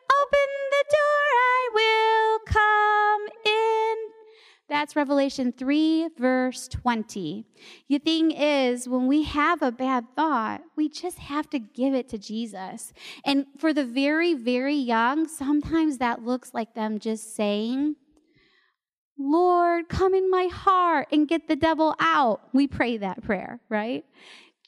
door, 0.90 1.26
I 1.32 1.68
will 1.74 2.38
come 2.46 3.26
in. 3.44 3.96
That's 4.68 4.96
Revelation 4.96 5.52
3, 5.52 6.10
verse 6.18 6.66
20. 6.68 7.44
The 7.88 7.98
thing 7.98 8.32
is, 8.32 8.88
when 8.88 9.06
we 9.06 9.22
have 9.22 9.62
a 9.62 9.70
bad 9.70 10.04
thought, 10.16 10.62
we 10.76 10.88
just 10.88 11.18
have 11.18 11.48
to 11.50 11.58
give 11.60 11.94
it 11.94 12.08
to 12.08 12.18
Jesus. 12.18 12.92
And 13.24 13.46
for 13.58 13.72
the 13.72 13.84
very, 13.84 14.34
very 14.34 14.74
young, 14.74 15.28
sometimes 15.28 15.98
that 15.98 16.24
looks 16.24 16.52
like 16.52 16.74
them 16.74 16.98
just 16.98 17.36
saying, 17.36 17.94
Lord, 19.18 19.88
come 19.88 20.14
in 20.14 20.30
my 20.30 20.48
heart 20.52 21.08
and 21.12 21.28
get 21.28 21.48
the 21.48 21.56
devil 21.56 21.94
out. 22.00 22.40
We 22.52 22.66
pray 22.66 22.96
that 22.98 23.22
prayer, 23.22 23.60
right? 23.68 24.04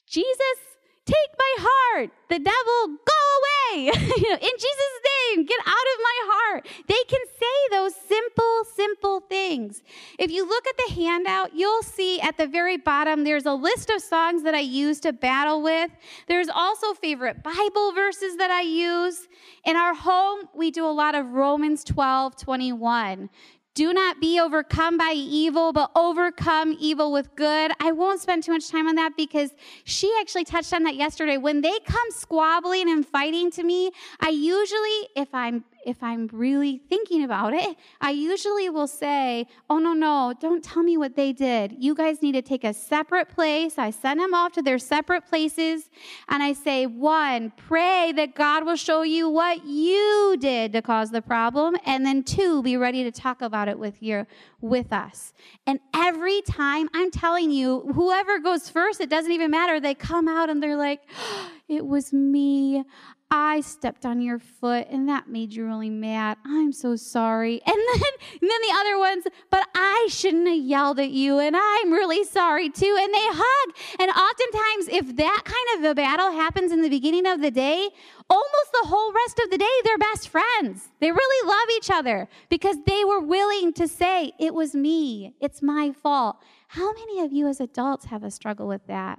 Jesus 0.06 0.67
take 1.08 1.32
my 1.38 1.54
heart. 1.58 2.10
The 2.28 2.38
devil, 2.38 2.98
go 3.06 3.20
away. 3.38 3.86
you 4.16 4.30
know, 4.30 4.36
in 4.36 4.56
Jesus' 4.58 4.98
name, 5.34 5.46
get 5.46 5.58
out 5.60 5.88
of 5.94 5.98
my 6.02 6.18
heart. 6.30 6.68
They 6.86 7.02
can 7.08 7.20
say 7.40 7.76
those 7.76 7.94
simple, 7.94 8.64
simple 8.74 9.20
things. 9.20 9.82
If 10.18 10.30
you 10.30 10.46
look 10.46 10.66
at 10.66 10.76
the 10.76 10.94
handout, 10.94 11.54
you'll 11.54 11.82
see 11.82 12.20
at 12.20 12.36
the 12.36 12.46
very 12.46 12.76
bottom 12.76 13.24
there's 13.24 13.46
a 13.46 13.54
list 13.54 13.90
of 13.90 14.02
songs 14.02 14.42
that 14.42 14.54
I 14.54 14.60
use 14.60 15.00
to 15.00 15.12
battle 15.12 15.62
with. 15.62 15.90
There's 16.26 16.48
also 16.48 16.92
favorite 16.94 17.42
Bible 17.42 17.92
verses 17.92 18.36
that 18.36 18.50
I 18.50 18.62
use. 18.62 19.26
In 19.64 19.76
our 19.76 19.94
home, 19.94 20.48
we 20.54 20.70
do 20.70 20.86
a 20.86 20.92
lot 20.92 21.14
of 21.14 21.26
Romans 21.30 21.84
12, 21.84 22.36
21. 22.36 23.30
Do 23.78 23.92
not 23.92 24.20
be 24.20 24.40
overcome 24.40 24.98
by 24.98 25.12
evil, 25.14 25.72
but 25.72 25.92
overcome 25.94 26.76
evil 26.80 27.12
with 27.12 27.32
good. 27.36 27.70
I 27.78 27.92
won't 27.92 28.20
spend 28.20 28.42
too 28.42 28.50
much 28.50 28.68
time 28.68 28.88
on 28.88 28.96
that 28.96 29.16
because 29.16 29.52
she 29.84 30.12
actually 30.20 30.42
touched 30.42 30.74
on 30.74 30.82
that 30.82 30.96
yesterday. 30.96 31.36
When 31.36 31.60
they 31.60 31.78
come 31.84 32.10
squabbling 32.10 32.90
and 32.90 33.06
fighting 33.06 33.52
to 33.52 33.62
me, 33.62 33.92
I 34.18 34.30
usually, 34.30 35.08
if 35.14 35.28
I'm 35.32 35.62
if 35.84 36.02
I'm 36.02 36.28
really 36.32 36.80
thinking 36.88 37.22
about 37.24 37.54
it, 37.54 37.76
I 38.00 38.10
usually 38.10 38.68
will 38.68 38.86
say, 38.86 39.46
Oh, 39.70 39.78
no, 39.78 39.92
no, 39.92 40.34
don't 40.40 40.62
tell 40.62 40.82
me 40.82 40.96
what 40.96 41.16
they 41.16 41.32
did. 41.32 41.76
You 41.78 41.94
guys 41.94 42.22
need 42.22 42.32
to 42.32 42.42
take 42.42 42.64
a 42.64 42.74
separate 42.74 43.28
place. 43.28 43.78
I 43.78 43.90
send 43.90 44.20
them 44.20 44.34
off 44.34 44.52
to 44.52 44.62
their 44.62 44.78
separate 44.78 45.26
places. 45.26 45.90
And 46.28 46.42
I 46.42 46.52
say, 46.52 46.86
One, 46.86 47.52
pray 47.56 48.12
that 48.16 48.34
God 48.34 48.64
will 48.64 48.76
show 48.76 49.02
you 49.02 49.28
what 49.28 49.64
you 49.64 50.36
did 50.38 50.72
to 50.72 50.82
cause 50.82 51.10
the 51.10 51.22
problem. 51.22 51.76
And 51.84 52.04
then 52.04 52.22
two, 52.22 52.62
be 52.62 52.76
ready 52.76 53.04
to 53.04 53.12
talk 53.12 53.42
about 53.42 53.68
it 53.68 53.78
with 53.78 54.02
your 54.02 54.26
with 54.60 54.92
us. 54.92 55.32
And 55.66 55.78
every 55.94 56.42
time 56.42 56.88
I'm 56.92 57.10
telling 57.10 57.52
you, 57.52 57.92
whoever 57.94 58.40
goes 58.40 58.68
first, 58.68 59.00
it 59.00 59.08
doesn't 59.08 59.30
even 59.30 59.50
matter. 59.50 59.78
They 59.78 59.94
come 59.94 60.26
out 60.26 60.50
and 60.50 60.62
they're 60.62 60.76
like, 60.76 61.02
It 61.68 61.86
was 61.86 62.14
me. 62.14 62.82
I 63.30 63.60
stepped 63.60 64.06
on 64.06 64.20
your 64.20 64.38
foot 64.38 64.86
and 64.90 65.08
that 65.08 65.28
made 65.28 65.52
you 65.52 65.66
really 65.66 65.90
mad. 65.90 66.38
I'm 66.44 66.72
so 66.72 66.96
sorry. 66.96 67.60
And 67.68 67.76
then, 67.76 68.12
and 68.40 68.50
then 68.50 68.60
the 68.62 68.74
other 68.76 68.98
ones, 68.98 69.24
but 69.50 69.68
I 69.74 70.08
shouldn't 70.10 70.48
have 70.48 70.56
yelled 70.56 70.98
at 70.98 71.10
you 71.10 71.38
and 71.38 71.54
I'm 71.56 71.92
really 71.92 72.24
sorry 72.24 72.70
too. 72.70 72.96
And 72.98 73.12
they 73.12 73.26
hug. 73.30 73.76
And 74.00 74.10
oftentimes, 74.10 75.00
if 75.00 75.16
that 75.16 75.42
kind 75.44 75.84
of 75.84 75.90
a 75.90 75.94
battle 75.94 76.32
happens 76.32 76.72
in 76.72 76.82
the 76.82 76.88
beginning 76.88 77.26
of 77.26 77.40
the 77.40 77.50
day, 77.50 77.88
almost 78.30 78.72
the 78.72 78.88
whole 78.88 79.12
rest 79.12 79.38
of 79.44 79.50
the 79.50 79.58
day, 79.58 79.66
they're 79.84 79.98
best 79.98 80.28
friends. 80.28 80.88
They 81.00 81.10
really 81.10 81.48
love 81.48 81.68
each 81.76 81.90
other 81.90 82.28
because 82.48 82.76
they 82.86 83.04
were 83.04 83.20
willing 83.20 83.72
to 83.74 83.86
say, 83.86 84.32
It 84.38 84.54
was 84.54 84.74
me, 84.74 85.34
it's 85.40 85.62
my 85.62 85.92
fault. 85.92 86.36
How 86.68 86.92
many 86.92 87.20
of 87.20 87.32
you 87.32 87.46
as 87.48 87.60
adults 87.60 88.06
have 88.06 88.22
a 88.22 88.30
struggle 88.30 88.66
with 88.66 88.86
that? 88.86 89.18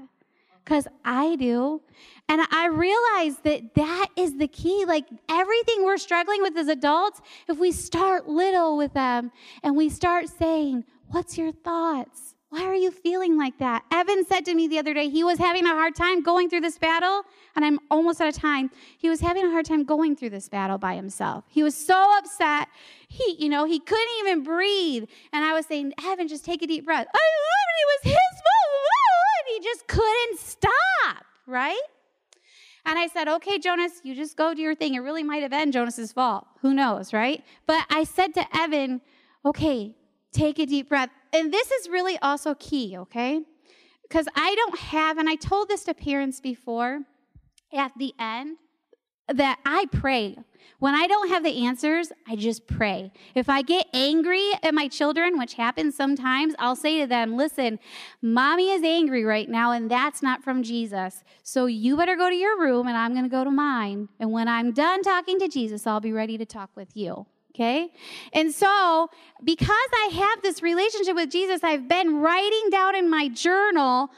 Because 0.70 0.88
I 1.04 1.36
do. 1.36 1.82
And 2.28 2.42
I 2.52 2.68
realize 2.68 3.40
that 3.42 3.74
that 3.74 4.08
is 4.16 4.38
the 4.38 4.48
key. 4.48 4.86
Like 4.86 5.06
everything 5.28 5.84
we're 5.84 5.98
struggling 5.98 6.44
with 6.44 6.56
as 6.58 6.68
adults, 6.68 7.22
if 7.48 7.58
we 7.58 7.72
start 7.72 8.28
little 8.28 8.78
with 8.78 8.94
them 8.94 9.32
and 9.64 9.76
we 9.76 9.90
start 9.90 10.30
saying, 10.30 10.86
What's 11.08 11.40
your 11.40 11.52
thoughts? 11.52 12.36
Why 12.50 12.66
are 12.66 12.76
you 12.76 12.92
feeling 12.92 13.36
like 13.36 13.58
that? 13.58 13.84
Evan 13.92 14.26
said 14.26 14.46
to 14.46 14.54
me 14.54 14.68
the 14.68 14.78
other 14.78 14.94
day 14.94 15.10
he 15.10 15.24
was 15.24 15.40
having 15.40 15.66
a 15.66 15.70
hard 15.70 15.96
time 15.96 16.22
going 16.22 16.50
through 16.50 16.62
this 16.62 16.78
battle, 16.78 17.24
and 17.56 17.66
I'm 17.66 17.80
almost 17.90 18.22
out 18.22 18.28
of 18.28 18.36
time. 18.36 18.70
He 18.98 19.10
was 19.10 19.22
having 19.22 19.46
a 19.46 19.50
hard 19.50 19.66
time 19.66 19.84
going 19.84 20.16
through 20.16 20.32
this 20.32 20.50
battle 20.50 20.78
by 20.78 20.96
himself. 20.96 21.46
He 21.48 21.64
was 21.64 21.76
so 21.76 22.18
upset. 22.18 22.68
He, 23.08 23.38
you 23.40 23.50
know, 23.50 23.66
he 23.66 23.80
couldn't 23.80 24.20
even 24.20 24.44
breathe. 24.44 25.06
And 25.34 25.44
I 25.44 25.54
was 25.54 25.66
saying, 25.66 25.94
Evan, 26.04 26.28
just 26.28 26.46
take 26.46 26.62
a 26.62 26.68
deep 26.68 26.86
breath. 26.86 27.08
I 27.08 27.18
love 27.18 27.70
it 27.80 28.10
was 28.10 28.14
his 28.14 28.42
fault. 28.42 28.59
He 29.50 29.60
just 29.64 29.88
couldn't 29.88 30.40
stop, 30.40 31.26
right? 31.48 31.80
And 32.86 32.98
I 32.98 33.08
said, 33.08 33.28
okay, 33.28 33.60
Jonas, 33.60 34.02
you 34.04 34.16
just 34.16 34.38
go 34.38 34.54
do 34.54 34.62
your 34.62 34.76
thing. 34.76 34.96
It 34.96 35.00
really 35.00 35.24
might 35.24 35.42
have 35.42 35.52
been 35.52 35.72
Jonas's 35.72 36.12
fault. 36.12 36.48
Who 36.62 36.74
knows, 36.74 37.14
right? 37.14 37.44
But 37.68 37.86
I 37.90 38.04
said 38.04 38.34
to 38.36 38.46
Evan, 38.58 39.02
okay, 39.46 39.96
take 40.32 40.60
a 40.60 40.66
deep 40.66 40.90
breath. 40.90 41.10
And 41.34 41.54
this 41.54 41.70
is 41.72 41.90
really 41.90 42.18
also 42.20 42.56
key, 42.56 42.98
okay? 42.98 43.42
Because 44.04 44.28
I 44.36 44.56
don't 44.56 44.80
have, 44.80 45.18
and 45.18 45.30
I 45.30 45.36
told 45.36 45.68
this 45.70 45.84
to 45.84 45.94
parents 45.94 46.40
before 46.40 47.02
at 47.74 47.92
the 47.98 48.14
end, 48.18 48.58
that 49.34 49.60
I 49.66 49.86
pray. 49.92 50.38
When 50.80 50.96
I 50.96 51.08
don't 51.08 51.28
have 51.28 51.44
the 51.44 51.66
answers, 51.66 52.12
I 52.26 52.38
just 52.38 52.66
pray. 52.66 53.12
If 53.36 53.50
I 53.50 53.62
get 53.62 53.88
angry 53.94 54.52
at 54.64 54.74
my 54.74 54.88
children, 54.88 55.38
which 55.38 55.56
happens 55.56 55.96
sometimes, 55.96 56.56
I'll 56.58 56.76
say 56.76 57.02
to 57.02 57.08
them, 57.08 57.36
Listen, 57.36 57.80
mommy 58.22 58.72
is 58.72 58.82
angry 58.82 59.26
right 59.26 59.50
now, 59.50 59.72
and 59.72 59.92
that's 59.92 60.22
not 60.22 60.42
from 60.42 60.64
Jesus. 60.64 61.24
So 61.44 61.66
you 61.66 61.98
better 61.98 62.16
go 62.16 62.30
to 62.30 62.36
your 62.36 62.58
room, 62.60 62.88
and 62.88 62.96
I'm 62.96 63.12
going 63.12 63.26
to 63.26 63.30
go 63.30 63.44
to 63.44 63.52
mine. 63.52 64.08
And 64.22 64.32
when 64.32 64.48
I'm 64.48 64.72
done 64.72 65.04
talking 65.04 65.38
to 65.40 65.50
Jesus, 65.50 65.86
I'll 65.86 66.00
be 66.00 66.14
ready 66.14 66.38
to 66.38 66.46
talk 66.46 66.70
with 66.76 66.96
you. 66.96 67.26
Okay? 67.54 67.92
And 68.32 68.54
so, 68.54 69.10
because 69.44 69.70
I 69.70 70.12
have 70.14 70.42
this 70.42 70.64
relationship 70.64 71.16
with 71.16 71.30
Jesus, 71.30 71.62
I've 71.62 71.90
been 71.90 72.22
writing 72.22 72.70
down 72.72 72.96
in 72.96 73.10
my 73.10 73.28
journal 73.28 74.12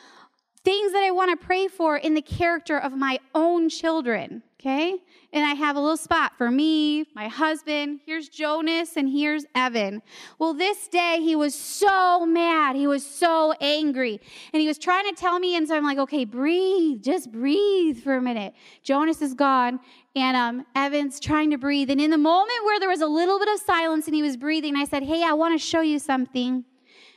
things 0.64 0.92
that 0.92 1.04
I 1.04 1.10
want 1.10 1.32
to 1.32 1.44
pray 1.44 1.68
for 1.68 1.98
in 1.98 2.14
the 2.14 2.22
character 2.22 2.78
of 2.78 2.94
my 2.94 3.20
own 3.34 3.68
children. 3.68 4.44
Okay? 4.62 4.98
And 5.34 5.44
I 5.44 5.56
have 5.56 5.76
a 5.76 5.80
little 5.80 5.98
spot 5.98 6.34
for 6.38 6.52
me, 6.52 7.08
my 7.16 7.28
husband. 7.28 8.02
Here's 8.06 8.30
Jonas, 8.30 8.96
and 8.96 9.10
here's 9.10 9.44
Evan. 9.56 10.04
Well, 10.38 10.54
this 10.54 10.88
day 10.88 11.18
he 11.20 11.36
was 11.36 11.56
so 11.56 12.28
mad. 12.28 12.76
He 12.76 12.86
was 12.86 13.04
so 13.04 13.54
angry. 13.60 14.22
And 14.54 14.62
he 14.62 14.68
was 14.68 14.78
trying 14.78 15.10
to 15.10 15.16
tell 15.20 15.40
me, 15.40 15.56
and 15.56 15.68
so 15.68 15.76
I'm 15.76 15.84
like, 15.84 15.98
okay, 15.98 16.26
breathe. 16.26 17.02
Just 17.02 17.32
breathe 17.32 18.04
for 18.04 18.16
a 18.18 18.22
minute. 18.22 18.54
Jonas 18.84 19.24
is 19.24 19.34
gone, 19.34 19.80
and 20.16 20.38
um, 20.38 20.66
Evan's 20.76 21.20
trying 21.20 21.50
to 21.50 21.58
breathe. 21.58 21.90
And 21.90 22.00
in 22.00 22.12
the 22.12 22.18
moment 22.20 22.64
where 22.64 22.80
there 22.80 22.90
was 22.90 23.02
a 23.02 23.08
little 23.08 23.40
bit 23.40 23.48
of 23.48 23.60
silence 23.62 24.06
and 24.06 24.14
he 24.14 24.22
was 24.22 24.38
breathing, 24.38 24.76
I 24.76 24.86
said, 24.86 25.02
hey, 25.02 25.24
I 25.24 25.34
want 25.34 25.60
to 25.60 25.66
show 25.66 25.82
you 25.82 25.98
something. 25.98 26.66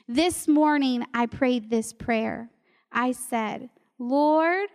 This 0.08 0.48
morning, 0.48 1.04
I 1.12 1.26
prayed 1.26 1.68
this 1.68 1.92
prayer. 1.92 2.48
I 2.90 3.12
said, 3.12 3.68
Lord, 3.98 4.70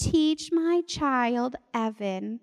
teach 0.00 0.50
my 0.52 0.82
child, 0.86 1.56
Evan, 1.74 2.40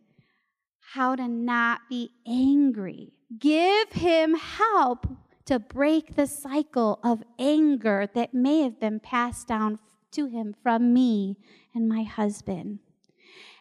how 0.94 1.16
to 1.16 1.28
not 1.28 1.82
be 1.90 2.12
angry. 2.28 3.14
Give 3.40 3.92
him 3.92 4.36
help 4.36 5.08
to 5.46 5.60
break 5.60 6.16
the 6.16 6.28
cycle 6.28 7.00
of 7.04 7.24
anger 7.40 8.08
that 8.14 8.34
may 8.34 8.62
have 8.62 8.80
been 8.80 9.00
passed 9.00 9.48
down 9.48 9.80
to 10.12 10.28
him 10.28 10.56
from 10.62 10.94
me 10.94 11.38
and 11.74 11.90
my 11.90 12.04
husband. 12.04 12.80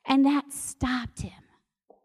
And 0.04 0.24
that 0.26 0.52
stopped 0.52 1.22
him. 1.22 1.32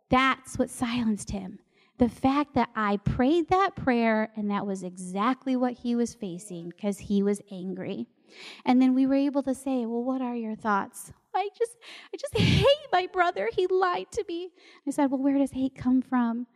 That's 0.10 0.58
what 0.58 0.70
silenced 0.70 1.32
him. 1.32 1.60
The 1.98 2.10
fact 2.10 2.56
that 2.56 2.70
I 2.76 2.98
prayed 2.98 3.50
that 3.50 3.76
prayer 3.76 4.32
and 4.36 4.50
that 4.50 4.66
was 4.66 4.82
exactly 4.82 5.56
what 5.56 5.74
he 5.74 5.96
was 5.96 6.16
facing 6.16 6.70
because 6.70 6.98
he 6.98 7.22
was 7.22 7.42
angry. 7.52 8.08
And 8.66 8.82
then 8.82 8.96
we 8.96 9.06
were 9.06 9.16
able 9.16 9.44
to 9.44 9.54
say, 9.54 9.86
Well, 9.86 10.04
what 10.04 10.22
are 10.22 10.36
your 10.36 10.56
thoughts? 10.56 11.12
I 11.36 11.50
just 11.58 11.78
I 12.14 12.18
just 12.18 12.38
hate 12.38 12.66
my 12.92 13.08
brother. 13.12 13.50
He 13.56 13.68
lied 13.68 14.12
to 14.12 14.26
me. 14.28 14.50
I 14.88 14.92
said, 14.92 15.12
Well, 15.12 15.22
where 15.22 15.38
does 15.38 15.52
hate 15.52 15.76
come 15.76 16.02
from? 16.02 16.48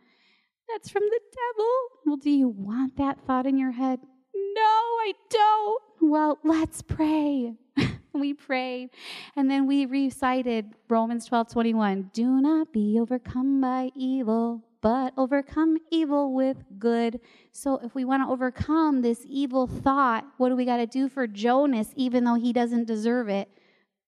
That's 0.68 0.90
from 0.90 1.02
the 1.02 1.20
devil. 1.32 1.72
Well, 2.04 2.16
do 2.16 2.30
you 2.30 2.48
want 2.48 2.96
that 2.96 3.24
thought 3.26 3.46
in 3.46 3.56
your 3.56 3.70
head? 3.72 4.00
No, 4.34 4.62
I 4.62 5.12
don't. 5.30 5.82
Well, 6.00 6.38
let's 6.42 6.82
pray. 6.82 7.54
we 8.12 8.34
prayed. 8.34 8.90
And 9.36 9.50
then 9.50 9.66
we 9.66 9.86
recited 9.86 10.74
Romans 10.88 11.26
12 11.26 11.48
21. 11.50 12.10
Do 12.12 12.40
not 12.40 12.72
be 12.72 12.98
overcome 13.00 13.60
by 13.60 13.90
evil, 13.94 14.62
but 14.82 15.12
overcome 15.16 15.78
evil 15.90 16.34
with 16.34 16.64
good. 16.78 17.20
So, 17.52 17.78
if 17.82 17.94
we 17.94 18.04
want 18.04 18.24
to 18.24 18.32
overcome 18.32 19.02
this 19.02 19.24
evil 19.28 19.66
thought, 19.66 20.24
what 20.36 20.48
do 20.48 20.56
we 20.56 20.64
got 20.64 20.78
to 20.78 20.86
do 20.86 21.08
for 21.08 21.26
Jonas, 21.26 21.92
even 21.96 22.24
though 22.24 22.34
he 22.34 22.52
doesn't 22.52 22.86
deserve 22.86 23.28
it? 23.28 23.48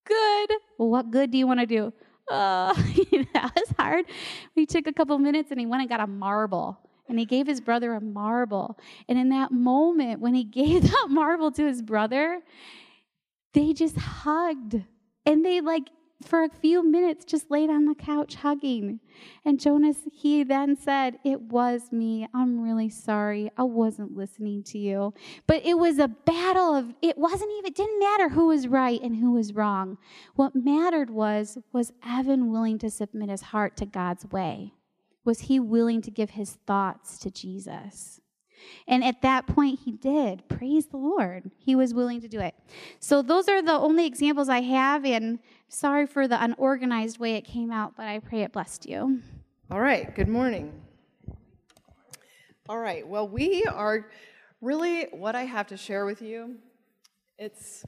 Good. 0.08 0.50
Well, 0.78 0.88
what 0.88 1.10
good 1.10 1.30
do 1.30 1.38
you 1.38 1.46
want 1.46 1.60
to 1.60 1.66
do? 1.66 1.92
Uh, 2.30 2.72
that 3.34 3.52
was 3.54 3.74
hard. 3.78 4.06
We 4.56 4.64
took 4.64 4.86
a 4.86 4.92
couple 4.92 5.18
minutes 5.18 5.50
and 5.50 5.60
he 5.60 5.66
went 5.66 5.82
and 5.82 5.88
got 5.88 6.00
a 6.00 6.06
marble. 6.06 6.78
And 7.08 7.18
he 7.18 7.24
gave 7.24 7.46
his 7.46 7.60
brother 7.60 7.92
a 7.94 8.00
marble. 8.00 8.78
And 9.08 9.18
in 9.18 9.30
that 9.30 9.50
moment, 9.50 10.20
when 10.20 10.34
he 10.34 10.44
gave 10.62 10.90
that 10.90 11.06
marble 11.10 11.50
to 11.52 11.66
his 11.66 11.82
brother, 11.82 12.40
they 13.52 13.72
just 13.72 13.96
hugged. 13.96 14.82
And 15.26 15.44
they 15.44 15.60
like 15.60 15.88
for 16.22 16.42
a 16.42 16.48
few 16.48 16.82
minutes 16.82 17.24
just 17.24 17.50
laid 17.50 17.70
on 17.70 17.84
the 17.84 17.94
couch 17.94 18.36
hugging. 18.36 19.00
And 19.44 19.60
Jonas, 19.60 19.98
he 20.12 20.42
then 20.42 20.76
said, 20.76 21.18
It 21.24 21.42
was 21.42 21.92
me. 21.92 22.28
I'm 22.34 22.60
really 22.60 22.88
sorry. 22.88 23.50
I 23.56 23.62
wasn't 23.62 24.16
listening 24.16 24.62
to 24.64 24.78
you. 24.78 25.14
But 25.46 25.64
it 25.64 25.78
was 25.78 25.98
a 25.98 26.08
battle 26.08 26.74
of, 26.74 26.94
it 27.02 27.18
wasn't 27.18 27.52
even, 27.58 27.68
it 27.68 27.76
didn't 27.76 28.00
matter 28.00 28.28
who 28.30 28.46
was 28.48 28.66
right 28.66 29.00
and 29.00 29.16
who 29.16 29.32
was 29.32 29.54
wrong. 29.54 29.98
What 30.34 30.56
mattered 30.56 31.10
was, 31.10 31.58
was 31.72 31.92
Evan 32.04 32.50
willing 32.50 32.78
to 32.78 32.90
submit 32.90 33.30
his 33.30 33.42
heart 33.42 33.76
to 33.76 33.86
God's 33.86 34.26
way? 34.26 34.74
Was 35.24 35.40
he 35.40 35.60
willing 35.60 36.02
to 36.02 36.10
give 36.10 36.30
his 36.30 36.58
thoughts 36.66 37.18
to 37.18 37.30
Jesus? 37.30 38.20
And 38.86 39.04
at 39.04 39.22
that 39.22 39.46
point, 39.46 39.80
he 39.84 39.92
did. 39.92 40.48
Praise 40.48 40.86
the 40.86 40.96
Lord. 40.96 41.50
He 41.58 41.74
was 41.74 41.94
willing 41.94 42.20
to 42.22 42.28
do 42.28 42.40
it. 42.40 42.54
So, 42.98 43.22
those 43.22 43.48
are 43.48 43.62
the 43.62 43.72
only 43.72 44.06
examples 44.06 44.48
I 44.48 44.62
have. 44.62 45.04
And 45.04 45.38
sorry 45.68 46.06
for 46.06 46.26
the 46.26 46.42
unorganized 46.42 47.18
way 47.18 47.34
it 47.34 47.42
came 47.44 47.70
out, 47.70 47.94
but 47.96 48.06
I 48.06 48.18
pray 48.18 48.42
it 48.42 48.52
blessed 48.52 48.86
you. 48.86 49.20
All 49.70 49.80
right. 49.80 50.14
Good 50.14 50.28
morning. 50.28 50.72
All 52.68 52.78
right. 52.78 53.06
Well, 53.06 53.28
we 53.28 53.64
are 53.64 54.08
really 54.60 55.04
what 55.12 55.34
I 55.34 55.44
have 55.44 55.66
to 55.68 55.76
share 55.76 56.04
with 56.04 56.20
you. 56.22 56.56
It's 57.38 57.84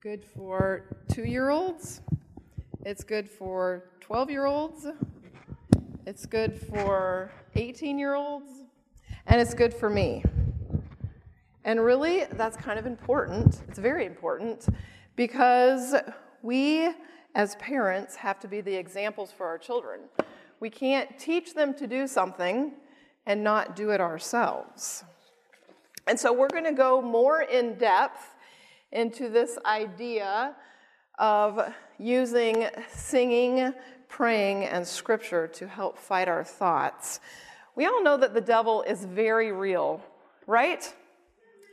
good 0.00 0.24
for 0.24 0.98
two 1.12 1.24
year 1.24 1.48
olds, 1.50 2.02
it's 2.84 3.02
good 3.02 3.28
for 3.28 3.90
12 4.00 4.30
year 4.30 4.44
olds, 4.44 4.86
it's 6.06 6.26
good 6.26 6.60
for 6.60 7.32
18 7.56 7.98
year 7.98 8.14
olds, 8.14 8.50
and 9.26 9.40
it's 9.40 9.54
good 9.54 9.72
for 9.72 9.88
me. 9.88 10.22
And 11.64 11.82
really, 11.82 12.26
that's 12.32 12.56
kind 12.56 12.78
of 12.78 12.84
important. 12.84 13.62
It's 13.68 13.78
very 13.78 14.04
important 14.04 14.66
because 15.16 15.94
we, 16.44 16.90
as 17.34 17.56
parents, 17.56 18.14
have 18.16 18.38
to 18.40 18.48
be 18.48 18.60
the 18.60 18.74
examples 18.74 19.32
for 19.32 19.46
our 19.46 19.58
children. 19.58 20.00
We 20.60 20.70
can't 20.70 21.18
teach 21.18 21.54
them 21.54 21.74
to 21.74 21.86
do 21.86 22.06
something 22.06 22.72
and 23.26 23.42
not 23.42 23.74
do 23.74 23.90
it 23.90 24.00
ourselves. 24.00 25.02
And 26.06 26.20
so 26.20 26.32
we're 26.32 26.48
going 26.48 26.64
to 26.64 26.72
go 26.72 27.00
more 27.00 27.42
in 27.42 27.74
depth 27.74 28.36
into 28.92 29.30
this 29.30 29.58
idea 29.64 30.54
of 31.18 31.72
using 31.98 32.68
singing, 32.88 33.72
praying, 34.08 34.64
and 34.64 34.86
scripture 34.86 35.48
to 35.48 35.66
help 35.66 35.98
fight 35.98 36.28
our 36.28 36.44
thoughts. 36.44 37.20
We 37.74 37.86
all 37.86 38.02
know 38.02 38.18
that 38.18 38.34
the 38.34 38.40
devil 38.40 38.82
is 38.82 39.04
very 39.06 39.50
real, 39.50 40.02
right? 40.46 40.92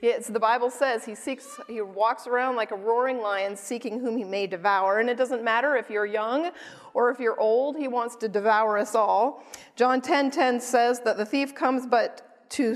It's, 0.01 0.27
the 0.27 0.39
Bible 0.39 0.71
says 0.71 1.05
he 1.05 1.13
seeks, 1.13 1.59
he 1.67 1.79
walks 1.81 2.25
around 2.25 2.55
like 2.55 2.71
a 2.71 2.75
roaring 2.75 3.21
lion, 3.21 3.55
seeking 3.55 3.99
whom 3.99 4.17
he 4.17 4.23
may 4.23 4.47
devour. 4.47 4.99
And 4.99 5.09
it 5.09 5.17
doesn't 5.17 5.43
matter 5.43 5.75
if 5.75 5.91
you're 5.91 6.07
young 6.07 6.49
or 6.95 7.11
if 7.11 7.19
you're 7.19 7.39
old; 7.39 7.77
he 7.77 7.87
wants 7.87 8.15
to 8.17 8.27
devour 8.27 8.79
us 8.79 8.95
all. 8.95 9.43
John 9.75 10.01
10:10 10.01 10.05
10, 10.05 10.31
10 10.31 10.59
says 10.59 11.01
that 11.01 11.17
the 11.17 11.25
thief 11.25 11.53
comes 11.53 11.85
but 11.85 12.49
to 12.51 12.75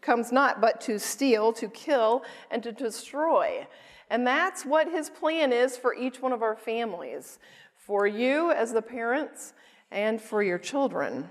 comes 0.00 0.32
not 0.32 0.60
but 0.60 0.80
to 0.82 0.98
steal, 0.98 1.52
to 1.52 1.68
kill, 1.68 2.24
and 2.50 2.62
to 2.64 2.72
destroy. 2.72 3.66
And 4.10 4.26
that's 4.26 4.64
what 4.64 4.90
his 4.90 5.10
plan 5.10 5.52
is 5.52 5.76
for 5.76 5.94
each 5.94 6.20
one 6.20 6.32
of 6.32 6.42
our 6.42 6.56
families, 6.56 7.38
for 7.74 8.06
you 8.06 8.50
as 8.50 8.72
the 8.72 8.82
parents, 8.82 9.52
and 9.90 10.20
for 10.20 10.42
your 10.42 10.58
children. 10.58 11.28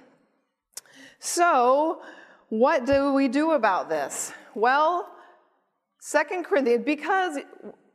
So, 1.19 2.01
what 2.49 2.85
do 2.85 3.13
we 3.13 3.27
do 3.27 3.51
about 3.51 3.89
this? 3.89 4.33
Well, 4.53 5.09
Second 6.07 6.45
Corinthians, 6.45 6.85
because 6.85 7.39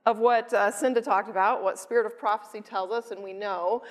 of 0.05 0.19
what 0.19 0.53
uh, 0.53 0.73
Cinda 0.73 1.01
talked 1.01 1.31
about, 1.31 1.63
what 1.63 1.79
Spirit 1.79 2.07
of 2.07 2.19
Prophecy 2.19 2.61
tells 2.61 2.91
us, 2.91 3.13
and 3.13 3.23
we 3.23 3.33
know 3.33 3.85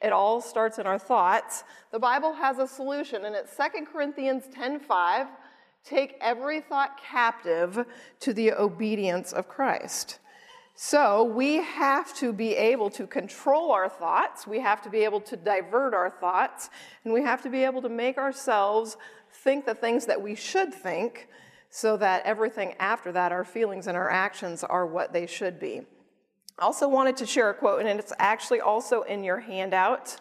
it 0.00 0.10
all 0.10 0.40
starts 0.40 0.78
in 0.78 0.86
our 0.86 0.98
thoughts. 0.98 1.64
The 1.92 1.98
Bible 1.98 2.32
has 2.32 2.56
a 2.56 2.66
solution, 2.66 3.26
and 3.26 3.36
it's 3.36 3.52
Second 3.52 3.84
Corinthians 3.84 4.44
10:5. 4.56 5.28
Take 5.84 6.16
every 6.22 6.62
thought 6.62 6.98
captive 6.98 7.84
to 8.20 8.32
the 8.32 8.52
obedience 8.52 9.34
of 9.34 9.48
Christ. 9.48 10.18
So 10.74 11.24
we 11.24 11.56
have 11.56 12.14
to 12.14 12.32
be 12.32 12.56
able 12.56 12.88
to 12.92 13.06
control 13.06 13.70
our 13.70 13.90
thoughts, 13.90 14.46
we 14.46 14.60
have 14.60 14.80
to 14.80 14.88
be 14.88 15.04
able 15.04 15.20
to 15.20 15.36
divert 15.36 15.92
our 15.92 16.08
thoughts, 16.08 16.70
and 17.04 17.12
we 17.12 17.20
have 17.20 17.42
to 17.42 17.50
be 17.50 17.64
able 17.64 17.82
to 17.82 17.90
make 17.90 18.16
ourselves 18.16 18.96
think 19.30 19.66
the 19.66 19.74
things 19.74 20.06
that 20.06 20.22
we 20.22 20.34
should 20.34 20.72
think 20.72 21.28
so 21.70 21.96
that 21.96 22.24
everything 22.24 22.74
after 22.78 23.12
that, 23.12 23.32
our 23.32 23.44
feelings 23.44 23.86
and 23.86 23.96
our 23.96 24.10
actions, 24.10 24.64
are 24.64 24.86
what 24.86 25.12
they 25.12 25.26
should 25.26 25.60
be. 25.60 25.82
I 26.58 26.64
also 26.64 26.88
wanted 26.88 27.16
to 27.18 27.26
share 27.26 27.50
a 27.50 27.54
quote, 27.54 27.84
and 27.84 28.00
it's 28.00 28.12
actually 28.18 28.60
also 28.60 29.02
in 29.02 29.22
your 29.22 29.38
handout. 29.38 30.16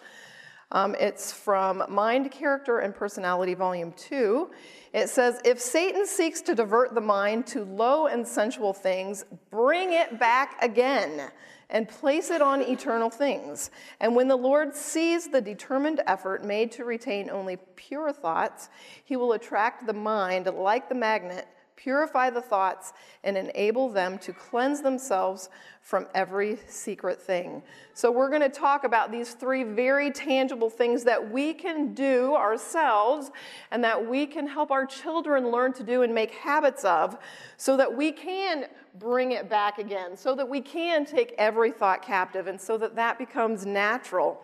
Um, 0.71 0.95
it's 0.99 1.31
from 1.31 1.83
Mind, 1.89 2.29
Character, 2.31 2.79
and 2.79 2.93
Personality, 2.93 3.53
Volume 3.53 3.93
2. 3.93 4.51
It 4.93 5.09
says, 5.09 5.39
If 5.45 5.59
Satan 5.59 6.05
seeks 6.05 6.41
to 6.41 6.55
divert 6.55 6.93
the 6.93 7.01
mind 7.01 7.47
to 7.47 7.63
low 7.63 8.07
and 8.07 8.27
sensual 8.27 8.73
things, 8.73 9.23
bring 9.49 9.93
it 9.93 10.19
back 10.19 10.61
again 10.61 11.31
and 11.69 11.87
place 11.87 12.29
it 12.29 12.41
on 12.41 12.61
eternal 12.61 13.09
things. 13.09 13.71
And 13.99 14.15
when 14.15 14.27
the 14.27 14.35
Lord 14.35 14.75
sees 14.75 15.27
the 15.27 15.41
determined 15.41 16.01
effort 16.07 16.43
made 16.43 16.71
to 16.73 16.85
retain 16.85 17.29
only 17.29 17.57
pure 17.75 18.13
thoughts, 18.13 18.69
he 19.03 19.15
will 19.15 19.33
attract 19.33 19.85
the 19.85 19.93
mind 19.93 20.45
like 20.47 20.89
the 20.89 20.95
magnet 20.95 21.47
purify 21.77 22.29
the 22.29 22.41
thoughts, 22.41 22.91
and 23.23 23.37
enable 23.37 23.87
them 23.87 24.17
to 24.17 24.33
cleanse 24.33 24.81
themselves 24.81 25.49
from 25.79 26.05
every 26.13 26.57
secret 26.67 27.21
thing. 27.21 27.63
So, 27.93 28.11
we're 28.11 28.29
going 28.29 28.41
to 28.41 28.49
talk 28.49 28.83
about 28.83 29.11
these 29.11 29.33
three 29.33 29.63
very 29.63 30.11
tangible 30.11 30.69
things 30.69 31.05
that 31.05 31.31
we 31.31 31.53
can 31.53 31.93
do 31.93 32.35
ourselves 32.35 33.31
and 33.71 33.81
that 33.85 34.05
we 34.05 34.25
can 34.25 34.47
help 34.47 34.69
our 34.71 34.85
children 34.85 35.49
learn 35.49 35.71
to 35.73 35.83
do 35.83 36.01
and 36.01 36.13
make 36.13 36.31
habits 36.31 36.83
of 36.83 37.17
so 37.55 37.77
that 37.77 37.95
we 37.95 38.11
can 38.11 38.65
bring 38.99 39.31
it 39.31 39.49
back 39.49 39.77
again, 39.77 40.17
so 40.17 40.35
that 40.35 40.49
we 40.49 40.59
can 40.59 41.05
take 41.05 41.33
every 41.37 41.71
thought 41.71 42.01
captive, 42.01 42.47
and 42.47 42.59
so 42.59 42.77
that 42.77 42.95
that 42.95 43.17
becomes 43.17 43.65
natural 43.65 44.41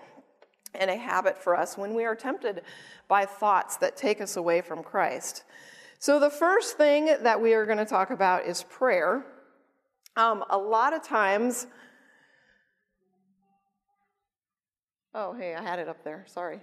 and 0.75 0.89
a 0.89 0.95
habit 0.95 1.37
for 1.37 1.55
us 1.55 1.77
when 1.77 1.93
we 1.93 2.05
are 2.05 2.15
tempted 2.15 2.61
by 3.07 3.25
thoughts 3.25 3.77
that 3.77 3.97
take 3.97 4.21
us 4.21 4.37
away 4.37 4.61
from 4.61 4.83
Christ. 4.83 5.43
So, 6.03 6.19
the 6.19 6.29
first 6.29 6.75
thing 6.75 7.05
that 7.21 7.39
we 7.39 7.53
are 7.53 7.65
going 7.65 7.77
to 7.77 7.85
talk 7.85 8.09
about 8.11 8.45
is 8.45 8.63
prayer. 8.63 9.25
Um, 10.17 10.43
a 10.49 10.57
lot 10.57 10.91
of 10.91 11.01
times, 11.01 11.65
oh, 15.15 15.31
hey, 15.31 15.55
I 15.55 15.61
had 15.61 15.79
it 15.79 15.87
up 15.87 16.03
there, 16.03 16.25
sorry. 16.27 16.59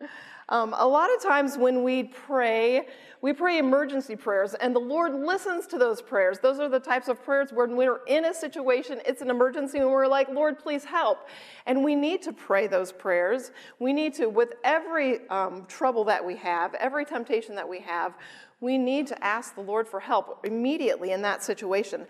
Um, 0.50 0.74
a 0.78 0.86
lot 0.86 1.14
of 1.14 1.22
times 1.22 1.58
when 1.58 1.82
we 1.82 2.04
pray, 2.04 2.86
we 3.20 3.34
pray 3.34 3.58
emergency 3.58 4.16
prayers, 4.16 4.54
and 4.54 4.74
the 4.74 4.80
Lord 4.80 5.12
listens 5.12 5.66
to 5.66 5.78
those 5.78 6.00
prayers. 6.00 6.38
Those 6.38 6.58
are 6.58 6.70
the 6.70 6.80
types 6.80 7.08
of 7.08 7.22
prayers 7.22 7.50
when 7.52 7.76
we're 7.76 8.00
in 8.06 8.24
a 8.24 8.32
situation, 8.32 9.02
it's 9.04 9.20
an 9.20 9.28
emergency, 9.28 9.78
and 9.78 9.90
we're 9.90 10.06
like, 10.06 10.30
Lord, 10.30 10.58
please 10.58 10.84
help. 10.84 11.28
And 11.66 11.84
we 11.84 11.94
need 11.94 12.22
to 12.22 12.32
pray 12.32 12.66
those 12.66 12.92
prayers. 12.92 13.50
We 13.78 13.92
need 13.92 14.14
to, 14.14 14.30
with 14.30 14.54
every 14.64 15.28
um, 15.28 15.66
trouble 15.68 16.04
that 16.04 16.24
we 16.24 16.36
have, 16.36 16.72
every 16.76 17.04
temptation 17.04 17.54
that 17.56 17.68
we 17.68 17.80
have, 17.80 18.14
we 18.60 18.78
need 18.78 19.06
to 19.08 19.24
ask 19.24 19.54
the 19.54 19.60
Lord 19.60 19.86
for 19.86 20.00
help 20.00 20.44
immediately 20.44 21.12
in 21.12 21.22
that 21.22 21.42
situation. 21.42 22.06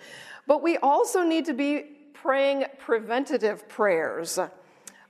But 0.46 0.62
we 0.62 0.78
also 0.78 1.22
need 1.22 1.44
to 1.46 1.54
be 1.54 1.84
praying 2.14 2.64
preventative 2.78 3.68
prayers. 3.68 4.38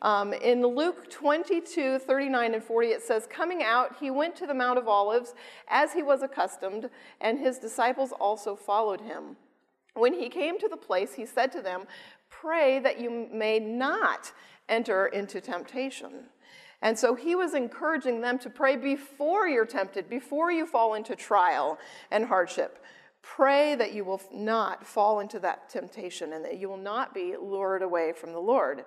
Um, 0.02 0.32
in 0.32 0.64
Luke 0.64 1.10
22, 1.10 1.98
39 1.98 2.54
and 2.54 2.62
40, 2.62 2.88
it 2.88 3.02
says, 3.02 3.26
Coming 3.28 3.62
out, 3.62 3.96
he 3.98 4.10
went 4.10 4.36
to 4.36 4.46
the 4.46 4.54
Mount 4.54 4.78
of 4.78 4.86
Olives 4.86 5.34
as 5.68 5.92
he 5.92 6.02
was 6.02 6.22
accustomed, 6.22 6.88
and 7.20 7.38
his 7.38 7.58
disciples 7.58 8.12
also 8.12 8.54
followed 8.54 9.00
him. 9.00 9.36
When 9.94 10.14
he 10.14 10.28
came 10.28 10.58
to 10.60 10.68
the 10.68 10.76
place, 10.76 11.14
he 11.14 11.26
said 11.26 11.50
to 11.52 11.62
them, 11.62 11.86
Pray 12.30 12.78
that 12.78 13.00
you 13.00 13.28
may 13.32 13.58
not 13.58 14.32
enter 14.68 15.06
into 15.06 15.40
temptation. 15.40 16.26
And 16.80 16.98
so 16.98 17.14
he 17.14 17.34
was 17.34 17.54
encouraging 17.54 18.20
them 18.20 18.38
to 18.38 18.50
pray 18.50 18.76
before 18.76 19.48
you're 19.48 19.66
tempted, 19.66 20.08
before 20.08 20.52
you 20.52 20.66
fall 20.66 20.94
into 20.94 21.16
trial 21.16 21.78
and 22.10 22.24
hardship. 22.24 22.84
Pray 23.20 23.74
that 23.74 23.92
you 23.92 24.04
will 24.04 24.22
not 24.32 24.86
fall 24.86 25.20
into 25.20 25.40
that 25.40 25.68
temptation 25.68 26.32
and 26.32 26.44
that 26.44 26.58
you 26.58 26.68
will 26.68 26.76
not 26.76 27.12
be 27.12 27.34
lured 27.36 27.82
away 27.82 28.12
from 28.12 28.32
the 28.32 28.38
Lord. 28.38 28.84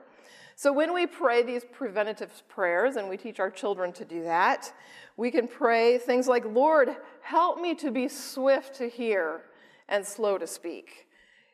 So, 0.56 0.72
when 0.72 0.94
we 0.94 1.08
pray 1.08 1.44
these 1.44 1.66
preventative 1.66 2.44
prayers, 2.48 2.96
and 2.96 3.10
we 3.10 3.18
teach 3.18 3.40
our 3.40 3.50
children 3.50 3.92
to 3.94 4.06
do 4.06 4.24
that, 4.24 4.72
we 5.18 5.32
can 5.32 5.48
pray 5.48 5.98
things 5.98 6.28
like, 6.28 6.46
Lord, 6.46 6.96
help 7.22 7.60
me 7.60 7.74
to 7.76 7.90
be 7.90 8.08
swift 8.08 8.76
to 8.76 8.88
hear 8.88 9.42
and 9.90 10.06
slow 10.06 10.38
to 10.38 10.46
speak. 10.46 11.08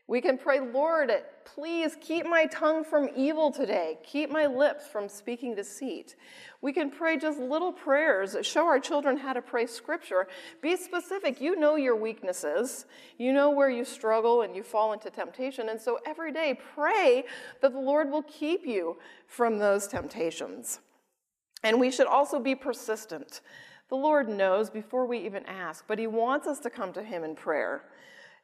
We 0.10 0.22
can 0.22 0.38
pray, 0.38 0.62
Lord, 0.62 1.12
please 1.43 1.97
keep 1.99 2.26
my 2.26 2.45
tongue 2.45 2.86
from 2.86 3.10
evil 3.14 3.51
today. 3.51 3.97
Keep 4.03 4.32
my 4.32 4.45
lips 4.45 4.88
from 4.88 5.10
speaking 5.10 5.53
deceit. 5.53 6.16
We 6.62 6.72
can 6.72 6.89
pray 6.89 7.18
just 7.18 7.39
little 7.39 7.74
prayers, 7.74 8.38
show 8.41 8.66
our 8.66 8.80
children 8.80 9.18
how 9.18 9.34
to 9.34 9.41
pray 9.41 9.66
scripture. 9.66 10.30
Be 10.62 10.78
specific. 10.78 11.41
You 11.41 11.60
know 11.60 11.76
your 11.76 11.97
weaknesses, 11.97 12.86
you 13.18 13.34
know 13.34 13.49
where 13.49 13.70
you 13.70 13.84
struggle 13.84 14.43
and 14.43 14.55
you 14.55 14.64
fall 14.64 14.93
into 14.93 15.10
temptation. 15.10 15.68
And 15.68 15.80
so 15.80 15.99
every 16.05 16.32
day, 16.32 16.58
pray 16.74 17.26
that 17.62 17.74
the 17.74 17.80
Lord 17.80 18.10
will 18.10 18.24
keep 18.24 18.66
you 18.66 18.97
from 19.28 19.60
those 19.60 19.88
temptations. 19.88 20.80
And 21.64 21.82
we 21.82 21.91
should 21.91 22.08
also 22.08 22.39
be 22.39 22.55
persistent. 22.55 23.41
The 23.89 23.95
Lord 23.95 24.30
knows 24.30 24.70
before 24.70 25.05
we 25.05 25.18
even 25.20 25.45
ask, 25.45 25.84
but 25.86 25.99
He 25.99 26.08
wants 26.08 26.47
us 26.47 26.60
to 26.60 26.70
come 26.70 26.93
to 26.93 27.03
Him 27.03 27.26
in 27.26 27.36
prayer. 27.36 27.84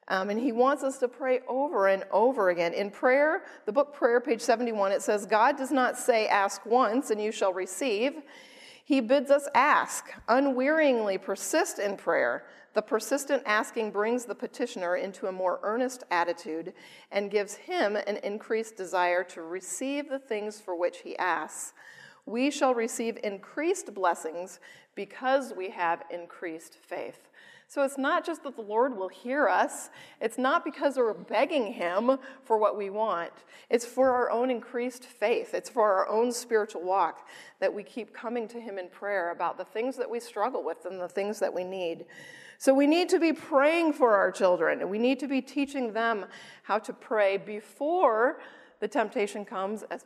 Um, 0.08 0.30
and 0.30 0.40
he 0.40 0.52
wants 0.52 0.84
us 0.84 0.98
to 1.00 1.08
pray 1.08 1.40
over 1.48 1.88
and 1.88 2.04
over 2.12 2.50
again. 2.50 2.74
In 2.74 2.92
prayer, 2.92 3.44
the 3.66 3.72
book 3.72 3.94
Prayer, 3.94 4.20
page 4.20 4.42
71, 4.42 4.92
it 4.92 5.02
says, 5.02 5.26
God 5.26 5.58
does 5.58 5.72
not 5.72 5.98
say, 5.98 6.28
Ask 6.28 6.66
once 6.66 7.10
and 7.10 7.22
you 7.22 7.32
shall 7.32 7.54
receive. 7.54 8.14
He 8.86 9.00
bids 9.00 9.32
us 9.32 9.48
ask, 9.56 10.12
unwearyingly 10.28 11.22
persist 11.22 11.80
in 11.80 11.96
prayer, 11.96 12.46
The 12.74 12.82
persistent 12.82 13.44
asking 13.46 13.92
brings 13.92 14.26
the 14.26 14.36
petitioner 14.36 14.96
into 14.96 15.28
a 15.28 15.32
more 15.32 15.60
earnest 15.64 16.04
attitude 16.10 16.74
and 17.12 17.32
gives 17.32 17.54
him 17.54 17.96
an 17.96 18.18
increased 18.18 18.76
desire 18.76 19.24
to 19.26 19.44
receive 19.44 20.10
the 20.10 20.20
things 20.20 20.60
for 20.60 20.76
which 20.76 21.00
he 21.00 21.18
asks. 21.18 21.74
We 22.26 22.50
shall 22.50 22.74
receive 22.74 23.20
increased 23.24 23.94
blessings 23.94 24.60
because 24.96 25.54
we 25.56 25.70
have 25.70 26.04
increased 26.10 26.76
faith. 26.76 27.30
So 27.74 27.82
it's 27.82 27.98
not 27.98 28.24
just 28.24 28.44
that 28.44 28.56
the 28.56 28.62
Lord 28.62 28.96
will 28.96 29.08
hear 29.08 29.48
us, 29.50 29.90
it's 30.22 30.38
not 30.38 30.64
because 30.64 30.96
we're 30.96 31.16
begging 31.16 31.74
Him 31.74 32.20
for 32.44 32.60
what 32.60 32.78
we 32.78 32.92
want. 32.92 33.32
It's 33.68 33.84
for 33.84 34.12
our 34.12 34.30
own 34.30 34.52
increased 34.52 35.06
faith, 35.06 35.56
it's 35.56 35.72
for 35.72 35.92
our 35.92 36.08
own 36.08 36.32
spiritual 36.32 36.84
walk 36.84 37.28
that 37.60 37.74
we 37.74 37.82
keep 37.82 38.14
coming 38.14 38.48
to 38.50 38.62
Him 38.62 38.78
in 38.78 38.90
prayer 38.90 39.32
about 39.32 39.58
the 39.58 39.66
things 39.66 39.98
that 39.98 40.08
we 40.08 40.20
struggle 40.20 40.64
with 40.64 40.86
and 40.86 41.02
the 41.02 41.08
things 41.08 41.40
that 41.40 41.52
we 41.52 41.64
need. 41.64 42.06
So 42.60 42.76
we 42.76 42.86
need 42.86 43.10
to 43.10 43.18
be 43.18 43.34
praying 43.34 43.94
for 43.94 44.16
our 44.16 44.32
children, 44.32 44.82
and 44.82 44.90
we 44.92 45.00
need 45.00 45.20
to 45.22 45.28
be 45.28 45.42
teaching 45.42 45.94
them 45.94 46.28
how 46.62 46.78
to 46.78 46.94
pray 46.94 47.38
before 47.38 48.40
the 48.82 48.88
temptation 48.88 49.46
comes 49.46 49.82
as 49.90 50.06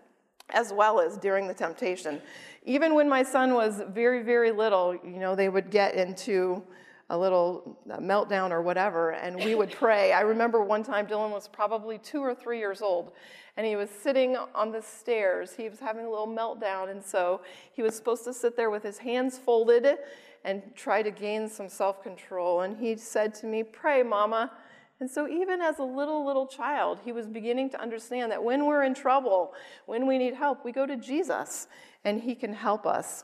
as 0.51 0.71
well 0.71 1.01
as 1.01 1.17
during 1.17 1.45
the 1.45 1.53
temptation. 1.53 2.21
Even 2.63 2.95
when 2.95 3.09
my 3.09 3.21
son 3.21 3.53
was 3.53 3.81
very, 3.89 4.23
very 4.23 4.49
little, 4.53 4.95
you 5.03 5.19
know, 5.19 5.35
they 5.35 5.49
would 5.49 5.69
get 5.69 5.95
into 5.95 6.63
a 7.09 7.17
little 7.17 7.77
meltdown 7.87 8.51
or 8.51 8.61
whatever, 8.61 9.11
and 9.11 9.35
we 9.35 9.55
would 9.55 9.71
pray. 9.79 10.11
I 10.11 10.21
remember 10.21 10.63
one 10.63 10.83
time 10.83 11.07
Dylan 11.07 11.31
was 11.31 11.47
probably 11.47 11.97
two 11.97 12.21
or 12.21 12.35
three 12.35 12.59
years 12.59 12.81
old, 12.81 13.13
and 13.55 13.65
he 13.65 13.75
was 13.75 13.89
sitting 13.89 14.35
on 14.53 14.71
the 14.71 14.81
stairs. 14.81 15.53
He 15.55 15.69
was 15.69 15.79
having 15.79 16.05
a 16.05 16.09
little 16.09 16.27
meltdown, 16.27 16.89
and 16.89 17.03
so 17.03 17.41
he 17.71 17.81
was 17.81 17.95
supposed 17.95 18.23
to 18.25 18.33
sit 18.33 18.57
there 18.57 18.69
with 18.69 18.83
his 18.83 18.97
hands 18.97 19.37
folded 19.37 19.97
and 20.43 20.61
try 20.75 21.01
to 21.01 21.11
gain 21.11 21.49
some 21.49 21.69
self 21.69 22.03
control. 22.03 22.61
And 22.61 22.77
he 22.77 22.97
said 22.97 23.33
to 23.35 23.45
me, 23.45 23.63
Pray, 23.63 24.03
Mama. 24.03 24.51
And 24.99 25.09
so, 25.09 25.27
even 25.27 25.61
as 25.61 25.77
a 25.77 25.83
little, 25.83 26.25
little 26.25 26.47
child, 26.47 26.99
he 27.05 27.11
was 27.11 27.27
beginning 27.27 27.69
to 27.69 27.79
understand 27.79 28.31
that 28.31 28.43
when 28.43 28.65
we're 28.65 28.83
in 28.83 28.95
trouble, 28.95 29.53
when 29.85 30.07
we 30.07 30.17
need 30.17 30.33
help, 30.33 30.65
we 30.65 30.71
go 30.71 30.87
to 30.87 30.97
Jesus, 30.97 31.67
and 32.03 32.19
he 32.19 32.33
can 32.33 32.51
help 32.51 32.87
us 32.87 33.23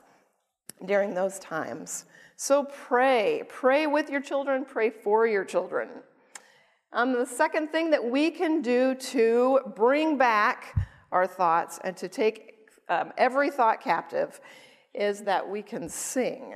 during 0.86 1.14
those 1.14 1.40
times. 1.40 2.04
So 2.36 2.64
pray. 2.64 3.42
Pray 3.48 3.86
with 3.86 4.10
your 4.10 4.20
children, 4.20 4.64
pray 4.64 4.90
for 4.90 5.26
your 5.26 5.44
children. 5.44 5.88
Um, 6.92 7.12
the 7.12 7.26
second 7.26 7.68
thing 7.68 7.90
that 7.90 8.04
we 8.04 8.30
can 8.30 8.62
do 8.62 8.94
to 8.94 9.60
bring 9.74 10.16
back 10.16 10.74
our 11.12 11.26
thoughts 11.26 11.78
and 11.82 11.96
to 11.96 12.08
take 12.08 12.68
um, 12.88 13.12
every 13.16 13.50
thought 13.50 13.80
captive 13.80 14.40
is 14.94 15.22
that 15.22 15.48
we 15.48 15.62
can 15.62 15.88
sing. 15.88 16.54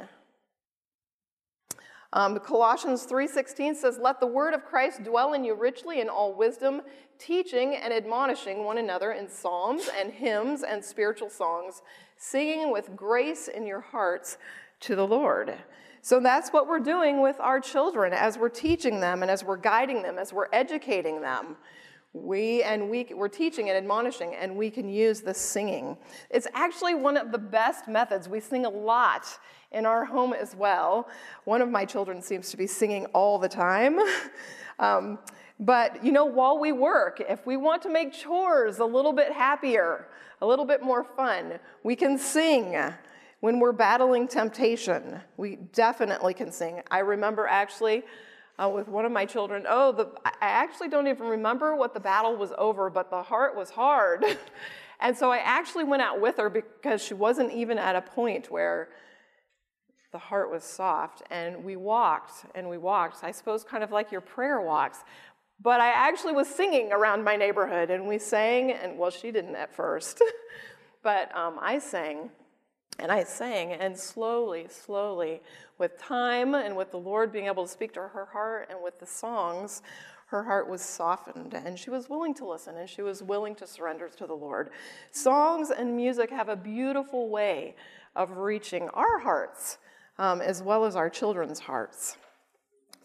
Um, 2.12 2.38
Colossians 2.38 3.04
3:16 3.04 3.74
says, 3.74 3.98
"Let 3.98 4.18
the 4.18 4.26
word 4.26 4.54
of 4.54 4.64
Christ 4.64 5.02
dwell 5.02 5.34
in 5.34 5.44
you 5.44 5.54
richly 5.54 6.00
in 6.00 6.08
all 6.08 6.32
wisdom, 6.32 6.82
teaching 7.18 7.76
and 7.76 7.92
admonishing 7.92 8.64
one 8.64 8.78
another 8.78 9.12
in 9.12 9.28
psalms 9.28 9.88
and 9.88 10.12
hymns 10.12 10.62
and 10.62 10.82
spiritual 10.82 11.28
songs, 11.28 11.82
singing 12.16 12.70
with 12.70 12.96
grace 12.96 13.46
in 13.48 13.66
your 13.66 13.80
hearts 13.80 14.38
to 14.80 14.94
the 14.94 15.06
Lord. 15.06 15.54
So 16.00 16.20
that's 16.20 16.50
what 16.50 16.68
we're 16.68 16.80
doing 16.80 17.20
with 17.20 17.38
our 17.40 17.60
children 17.60 18.12
as 18.12 18.38
we're 18.38 18.48
teaching 18.48 19.00
them 19.00 19.22
and 19.22 19.30
as 19.30 19.44
we're 19.44 19.56
guiding 19.56 20.02
them, 20.02 20.18
as 20.18 20.32
we're 20.32 20.48
educating 20.52 21.20
them. 21.20 21.56
We 22.14 22.62
and 22.62 22.88
we 22.88 23.06
we're 23.14 23.28
teaching 23.28 23.68
and 23.68 23.76
admonishing, 23.76 24.34
and 24.34 24.56
we 24.56 24.70
can 24.70 24.88
use 24.88 25.20
the 25.20 25.34
singing. 25.34 25.96
It's 26.30 26.46
actually 26.54 26.94
one 26.94 27.18
of 27.18 27.32
the 27.32 27.38
best 27.38 27.86
methods. 27.86 28.28
We 28.28 28.40
sing 28.40 28.64
a 28.64 28.70
lot 28.70 29.26
in 29.72 29.84
our 29.84 30.06
home 30.06 30.32
as 30.32 30.56
well. 30.56 31.08
One 31.44 31.60
of 31.60 31.68
my 31.68 31.84
children 31.84 32.22
seems 32.22 32.50
to 32.50 32.56
be 32.56 32.66
singing 32.66 33.06
all 33.06 33.38
the 33.38 33.48
time. 33.48 34.00
Um, 34.80 35.18
but 35.58 36.04
you 36.04 36.12
know, 36.12 36.24
while 36.24 36.56
we 36.56 36.70
work, 36.70 37.20
if 37.28 37.44
we 37.44 37.56
want 37.56 37.82
to 37.82 37.88
make 37.88 38.12
chores 38.12 38.78
a 38.78 38.84
little 38.84 39.12
bit 39.12 39.32
happier, 39.32 40.06
a 40.40 40.46
little 40.46 40.64
bit 40.64 40.82
more 40.82 41.02
fun, 41.02 41.58
we 41.82 41.96
can 41.96 42.16
sing. 42.16 42.76
When 43.40 43.60
we're 43.60 43.72
battling 43.72 44.26
temptation, 44.26 45.20
we 45.36 45.56
definitely 45.72 46.34
can 46.34 46.50
sing. 46.50 46.82
I 46.90 46.98
remember 47.00 47.46
actually 47.46 48.02
uh, 48.58 48.68
with 48.68 48.88
one 48.88 49.04
of 49.04 49.12
my 49.12 49.24
children, 49.24 49.64
oh, 49.68 49.92
the, 49.92 50.08
I 50.24 50.32
actually 50.40 50.88
don't 50.88 51.06
even 51.06 51.26
remember 51.26 51.76
what 51.76 51.94
the 51.94 52.00
battle 52.00 52.36
was 52.36 52.52
over, 52.58 52.90
but 52.90 53.10
the 53.10 53.22
heart 53.22 53.56
was 53.56 53.70
hard. 53.70 54.24
and 55.00 55.16
so 55.16 55.30
I 55.30 55.38
actually 55.38 55.84
went 55.84 56.02
out 56.02 56.20
with 56.20 56.38
her 56.38 56.50
because 56.50 57.02
she 57.02 57.14
wasn't 57.14 57.52
even 57.52 57.78
at 57.78 57.94
a 57.94 58.00
point 58.00 58.50
where 58.50 58.88
the 60.10 60.18
heart 60.18 60.50
was 60.50 60.64
soft. 60.64 61.22
And 61.30 61.62
we 61.62 61.76
walked 61.76 62.46
and 62.56 62.68
we 62.68 62.78
walked, 62.78 63.22
I 63.22 63.30
suppose, 63.30 63.62
kind 63.62 63.84
of 63.84 63.92
like 63.92 64.10
your 64.10 64.20
prayer 64.20 64.60
walks. 64.60 65.04
But 65.60 65.80
I 65.80 65.90
actually 65.90 66.32
was 66.32 66.48
singing 66.48 66.92
around 66.92 67.22
my 67.22 67.36
neighborhood 67.36 67.90
and 67.90 68.08
we 68.08 68.18
sang, 68.18 68.72
and 68.72 68.98
well, 68.98 69.10
she 69.10 69.30
didn't 69.30 69.54
at 69.54 69.72
first, 69.74 70.20
but 71.04 71.34
um, 71.36 71.58
I 71.60 71.78
sang. 71.78 72.30
And 72.98 73.12
I 73.12 73.24
sang, 73.24 73.72
and 73.72 73.96
slowly, 73.96 74.66
slowly, 74.68 75.40
with 75.78 75.98
time 75.98 76.54
and 76.54 76.76
with 76.76 76.90
the 76.90 76.98
Lord 76.98 77.32
being 77.32 77.46
able 77.46 77.64
to 77.64 77.70
speak 77.70 77.92
to 77.94 78.00
her 78.00 78.26
heart 78.32 78.68
and 78.70 78.82
with 78.82 78.98
the 78.98 79.06
songs, 79.06 79.82
her 80.26 80.42
heart 80.42 80.68
was 80.68 80.82
softened 80.82 81.54
and 81.54 81.78
she 81.78 81.88
was 81.88 82.10
willing 82.10 82.34
to 82.34 82.46
listen 82.46 82.76
and 82.76 82.88
she 82.88 83.00
was 83.00 83.22
willing 83.22 83.54
to 83.54 83.66
surrender 83.66 84.08
to 84.08 84.26
the 84.26 84.34
Lord. 84.34 84.70
Songs 85.10 85.70
and 85.70 85.96
music 85.96 86.28
have 86.30 86.48
a 86.50 86.56
beautiful 86.56 87.30
way 87.30 87.76
of 88.14 88.36
reaching 88.36 88.88
our 88.90 89.18
hearts 89.20 89.78
um, 90.18 90.40
as 90.40 90.62
well 90.62 90.84
as 90.84 90.96
our 90.96 91.08
children's 91.08 91.60
hearts. 91.60 92.16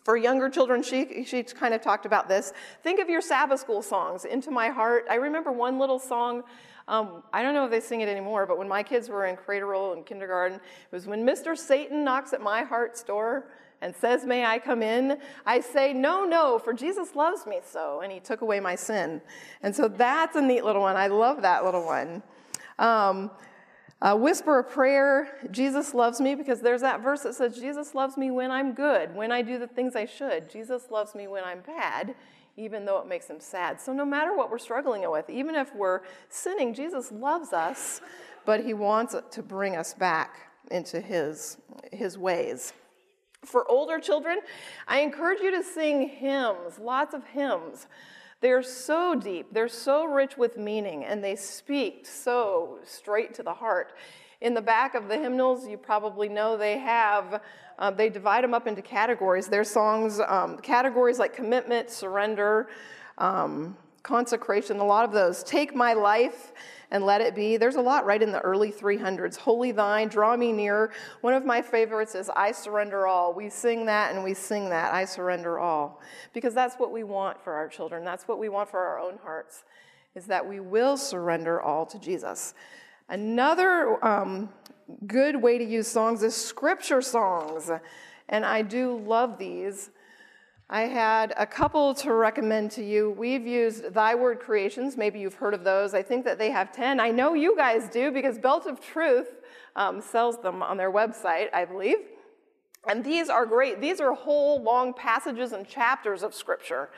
For 0.03 0.17
younger 0.17 0.49
children, 0.49 0.83
she, 0.83 1.23
she 1.23 1.43
kind 1.43 1.73
of 1.73 1.81
talked 1.81 2.05
about 2.05 2.27
this. 2.27 2.51
Think 2.81 2.99
of 2.99 3.07
your 3.07 3.21
Sabbath 3.21 3.61
school 3.61 3.81
songs, 3.81 4.25
Into 4.25 4.51
My 4.51 4.67
Heart. 4.67 5.05
I 5.09 5.15
remember 5.15 5.51
one 5.51 5.79
little 5.79 5.99
song 5.99 6.43
um, 6.87 7.23
I 7.31 7.41
don't 7.41 7.53
know 7.53 7.65
if 7.65 7.71
they 7.71 7.79
sing 7.79 8.01
it 8.01 8.09
anymore, 8.09 8.45
but 8.45 8.57
when 8.57 8.67
my 8.67 8.83
kids 8.83 9.07
were 9.07 9.25
in 9.25 9.37
cradle 9.37 9.93
and 9.93 10.05
kindergarten, 10.05 10.57
it 10.57 10.91
was 10.91 11.07
when 11.07 11.25
Mr. 11.25 11.57
Satan 11.57 12.03
knocks 12.03 12.33
at 12.33 12.41
my 12.41 12.63
heart's 12.63 13.03
door 13.03 13.47
and 13.81 13.95
says, 13.95 14.25
May 14.25 14.45
I 14.45 14.59
come 14.59 14.81
in? 14.81 15.17
I 15.45 15.61
say, 15.61 15.93
No, 15.93 16.25
no, 16.25 16.59
for 16.59 16.73
Jesus 16.73 17.15
loves 17.15 17.45
me 17.45 17.59
so, 17.65 18.01
and 18.01 18.11
he 18.11 18.19
took 18.19 18.41
away 18.41 18.59
my 18.59 18.75
sin. 18.75 19.21
And 19.61 19.73
so 19.73 19.87
that's 19.87 20.35
a 20.35 20.41
neat 20.41 20.65
little 20.65 20.81
one. 20.81 20.97
I 20.97 21.07
love 21.07 21.41
that 21.43 21.63
little 21.63 21.85
one. 21.85 22.21
Um, 22.79 23.31
whisper 24.01 24.59
a 24.59 24.63
prayer, 24.63 25.29
Jesus 25.51 25.93
loves 25.93 26.19
me, 26.19 26.35
because 26.35 26.59
there's 26.59 26.81
that 26.81 27.01
verse 27.01 27.21
that 27.21 27.35
says, 27.35 27.57
Jesus 27.57 27.95
loves 27.95 28.17
me 28.17 28.29
when 28.29 28.51
I'm 28.51 28.73
good, 28.73 29.15
when 29.15 29.31
I 29.31 29.41
do 29.41 29.57
the 29.57 29.67
things 29.67 29.95
I 29.95 30.05
should. 30.05 30.49
Jesus 30.49 30.91
loves 30.91 31.15
me 31.15 31.27
when 31.27 31.45
I'm 31.45 31.61
bad 31.61 32.13
even 32.55 32.85
though 32.85 32.99
it 32.99 33.07
makes 33.07 33.27
him 33.27 33.39
sad. 33.39 33.81
So, 33.81 33.93
no 33.93 34.05
matter 34.05 34.35
what 34.35 34.51
we're 34.51 34.59
struggling 34.59 35.09
with, 35.09 35.29
even 35.29 35.55
if 35.55 35.73
we're 35.75 36.01
sinning, 36.29 36.73
Jesus 36.73 37.11
loves 37.11 37.53
us, 37.53 38.01
but 38.45 38.63
he 38.63 38.73
wants 38.73 39.15
to 39.31 39.43
bring 39.43 39.75
us 39.75 39.93
back 39.93 40.51
into 40.71 40.99
his, 40.99 41.57
his 41.91 42.17
ways. 42.17 42.73
For 43.43 43.69
older 43.69 43.99
children, 43.99 44.39
I 44.87 44.99
encourage 44.99 45.41
you 45.41 45.51
to 45.51 45.63
sing 45.63 46.07
hymns, 46.07 46.79
lots 46.79 47.13
of 47.13 47.25
hymns. 47.25 47.87
They're 48.39 48.63
so 48.63 49.15
deep, 49.15 49.53
they're 49.53 49.69
so 49.69 50.05
rich 50.05 50.37
with 50.37 50.57
meaning, 50.57 51.05
and 51.05 51.23
they 51.23 51.35
speak 51.35 52.05
so 52.05 52.79
straight 52.83 53.33
to 53.35 53.43
the 53.43 53.53
heart. 53.53 53.93
In 54.41 54.53
the 54.53 54.61
back 54.61 54.95
of 54.95 55.07
the 55.07 55.17
hymnals, 55.17 55.65
you 55.65 55.77
probably 55.77 56.27
know 56.27 56.57
they 56.57 56.77
have, 56.77 57.41
uh, 57.79 57.91
they 57.91 58.09
divide 58.09 58.43
them 58.43 58.53
up 58.53 58.67
into 58.67 58.81
categories. 58.81 59.47
Their 59.47 59.63
songs, 59.63 60.19
um, 60.27 60.57
categories 60.57 61.19
like 61.19 61.33
commitment, 61.33 61.89
surrender, 61.89 62.69
um, 63.17 63.77
consecration, 64.03 64.79
a 64.79 64.85
lot 64.85 65.05
of 65.05 65.11
those. 65.11 65.43
Take 65.43 65.75
my 65.75 65.93
life 65.93 66.51
and 66.91 67.05
let 67.05 67.21
it 67.21 67.33
be. 67.33 67.57
There's 67.57 67.75
a 67.75 67.81
lot 67.81 68.05
right 68.05 68.21
in 68.21 68.31
the 68.31 68.39
early 68.41 68.71
300s. 68.71 69.37
Holy 69.37 69.71
thine, 69.71 70.09
draw 70.09 70.37
me 70.37 70.51
near. 70.51 70.91
One 71.21 71.33
of 71.33 71.45
my 71.45 71.61
favorites 71.61 72.13
is 72.13 72.29
I 72.29 72.51
surrender 72.51 73.07
all. 73.07 73.33
We 73.33 73.49
sing 73.49 73.87
that 73.87 74.13
and 74.13 74.23
we 74.23 74.35
sing 74.35 74.69
that, 74.69 74.93
I 74.93 75.05
surrender 75.05 75.57
all. 75.57 76.01
Because 76.33 76.53
that's 76.53 76.75
what 76.75 76.91
we 76.91 77.03
want 77.03 77.43
for 77.43 77.53
our 77.53 77.67
children. 77.67 78.05
That's 78.05 78.27
what 78.27 78.37
we 78.37 78.47
want 78.47 78.69
for 78.69 78.79
our 78.79 78.99
own 78.99 79.17
hearts, 79.23 79.63
is 80.13 80.27
that 80.27 80.47
we 80.47 80.59
will 80.59 80.97
surrender 80.97 81.59
all 81.59 81.85
to 81.87 81.97
Jesus. 81.97 82.53
Another 83.09 84.03
um, 84.05 84.49
good 85.07 85.41
way 85.41 85.57
to 85.57 85.63
use 85.63 85.87
songs 85.87 86.23
is 86.23 86.35
scripture 86.35 87.01
songs, 87.01 87.69
and 88.29 88.45
I 88.45 88.61
do 88.61 88.97
love 88.97 89.37
these. 89.37 89.89
I 90.69 90.83
had 90.83 91.33
a 91.37 91.45
couple 91.45 91.93
to 91.95 92.13
recommend 92.13 92.71
to 92.71 92.83
you. 92.83 93.11
We've 93.11 93.45
used 93.45 93.93
Thy 93.93 94.15
Word 94.15 94.39
Creations. 94.39 94.97
Maybe 94.97 95.19
you've 95.19 95.35
heard 95.35 95.53
of 95.53 95.63
those. 95.63 95.93
I 95.93 96.01
think 96.01 96.25
that 96.25 96.39
they 96.39 96.49
have 96.51 96.71
10. 96.71 96.99
I 96.99 97.11
know 97.11 97.33
you 97.33 97.55
guys 97.55 97.89
do 97.89 98.11
because 98.11 98.39
Belt 98.39 98.65
of 98.65 98.81
Truth 98.81 99.41
um, 99.75 100.01
sells 100.01 100.41
them 100.41 100.63
on 100.63 100.77
their 100.77 100.91
website, 100.91 101.49
I 101.53 101.65
believe. 101.65 101.97
And 102.87 103.03
these 103.03 103.29
are 103.29 103.45
great. 103.45 103.81
These 103.81 104.01
are 104.01 104.13
whole 104.13 104.61
long 104.61 104.93
passages 104.93 105.51
and 105.51 105.67
chapters 105.67 106.23
of 106.23 106.33
Scripture. 106.33 106.89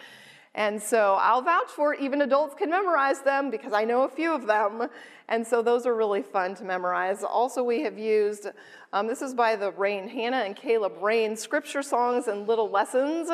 And 0.56 0.82
so 0.82 1.18
I'll 1.20 1.42
vouch 1.42 1.70
for 1.70 1.94
it. 1.94 2.00
Even 2.00 2.22
adults 2.22 2.56
can 2.56 2.70
memorize 2.70 3.22
them 3.22 3.52
because 3.52 3.74
I 3.74 3.84
know 3.84 4.04
a 4.04 4.10
few 4.10 4.34
of 4.34 4.48
them. 4.48 4.88
And 5.28 5.46
so 5.46 5.62
those 5.62 5.86
are 5.86 5.94
really 5.94 6.22
fun 6.22 6.56
to 6.56 6.64
memorize. 6.64 7.24
Also, 7.24 7.62
we 7.62 7.82
have 7.82 7.98
used, 7.98 8.48
um, 8.94 9.06
this 9.08 9.22
is 9.22 9.34
by 9.34 9.58
the 9.58 9.72
Rain, 9.72 10.08
Hannah 10.08 10.38
and 10.38 10.56
Caleb 10.56 10.94
Rain, 11.02 11.36
scripture 11.36 11.84
songs 11.84 12.28
and 12.28 12.48
little 12.48 12.70
lessons. 12.70 13.30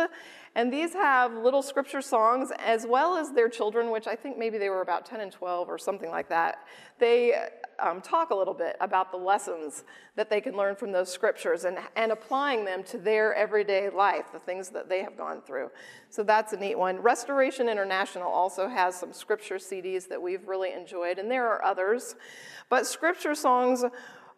And 0.54 0.72
these 0.72 0.93
have 0.93 1.34
little 1.34 1.62
scripture 1.62 2.02
songs 2.02 2.52
as 2.60 2.86
well 2.86 3.16
as 3.16 3.32
their 3.32 3.47
children, 3.47 3.89
which 3.89 4.06
I 4.06 4.16
think 4.16 4.38
maybe 4.38 4.58
they 4.58 4.70
were 4.70 4.82
about 4.82 5.06
10 5.06 5.22
and 5.22 5.32
12 5.32 5.70
or 5.70 5.78
something 5.78 6.10
like 6.10 6.28
that. 6.28 6.68
They 6.99 7.34
um, 7.80 8.02
talk 8.02 8.32
a 8.32 8.36
little 8.36 8.54
bit 8.54 8.76
about 8.82 9.12
the 9.12 9.18
lessons 9.18 9.86
that 10.16 10.30
they 10.30 10.41
can 10.41 10.58
learn 10.58 10.76
from 10.76 10.91
those 10.91 11.10
scriptures 11.10 11.64
and, 11.64 11.80
and 11.95 12.12
applying 12.12 12.66
them 12.66 12.84
to 12.84 12.97
their 12.97 13.34
everyday 13.34 13.89
life, 13.89 14.26
the 14.34 14.39
things 14.39 14.70
that 14.70 14.89
they 14.89 15.02
have 15.02 15.18
gone 15.18 15.41
through. 15.41 15.72
So 16.10 16.22
that's 16.22 16.52
a 16.52 16.58
neat 16.58 16.78
one. 16.78 16.97
Restoration 16.97 17.70
International 17.70 18.30
also 18.30 18.68
has 18.68 18.99
some 18.99 19.14
scripture 19.14 19.56
CDs 19.56 20.08
that 20.10 20.22
we've 20.22 20.45
really 20.49 20.74
enjoyed, 20.74 21.18
and 21.18 21.32
there 21.32 21.47
are 21.47 21.64
others. 21.64 22.16
But 22.70 22.86
scripture 22.86 23.36
songs 23.36 23.86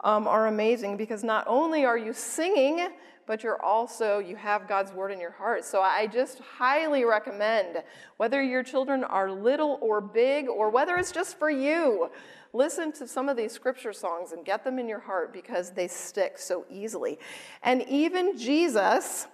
um, 0.03 0.28
are 0.28 0.47
amazing 0.47 0.97
because 0.97 1.24
not 1.24 1.45
only 1.47 1.86
are 1.86 1.97
you 1.97 2.14
singing, 2.14 2.89
but 3.26 3.43
you're 3.43 3.61
also, 3.61 4.19
you 4.19 4.36
have 4.36 4.67
God's 4.67 4.91
word 4.91 5.11
in 5.11 5.19
your 5.19 5.32
heart. 5.32 5.65
So 5.65 5.82
I 5.82 6.07
just 6.07 6.39
highly 6.39 7.05
recommend, 7.05 7.84
whether 8.17 8.41
your 8.41 8.63
children 8.63 9.03
are 9.03 9.32
little 9.32 9.78
or 9.82 10.01
big, 10.01 10.47
or 10.47 10.69
whether 10.69 10.97
it's 10.97 11.11
just 11.11 11.38
for 11.39 11.49
you, 11.49 12.09
listen 12.53 12.91
to 12.93 13.07
some 13.07 13.30
of 13.30 13.38
these 13.38 13.51
scripture 13.51 13.93
songs 13.93 14.32
and 14.32 14.45
get 14.45 14.63
them 14.63 14.80
in 14.80 14.88
your 14.88 14.99
heart 14.99 15.34
because 15.34 15.71
they 15.71 15.88
stick 15.88 16.38
so 16.38 16.65
easily. 16.69 17.17
And 17.63 17.84
even 17.89 18.38
Jesus, 18.38 19.28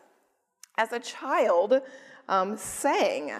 as 0.77 0.93
a 0.93 0.99
child, 0.99 1.81
um, 2.29 2.55
sang. 2.57 3.33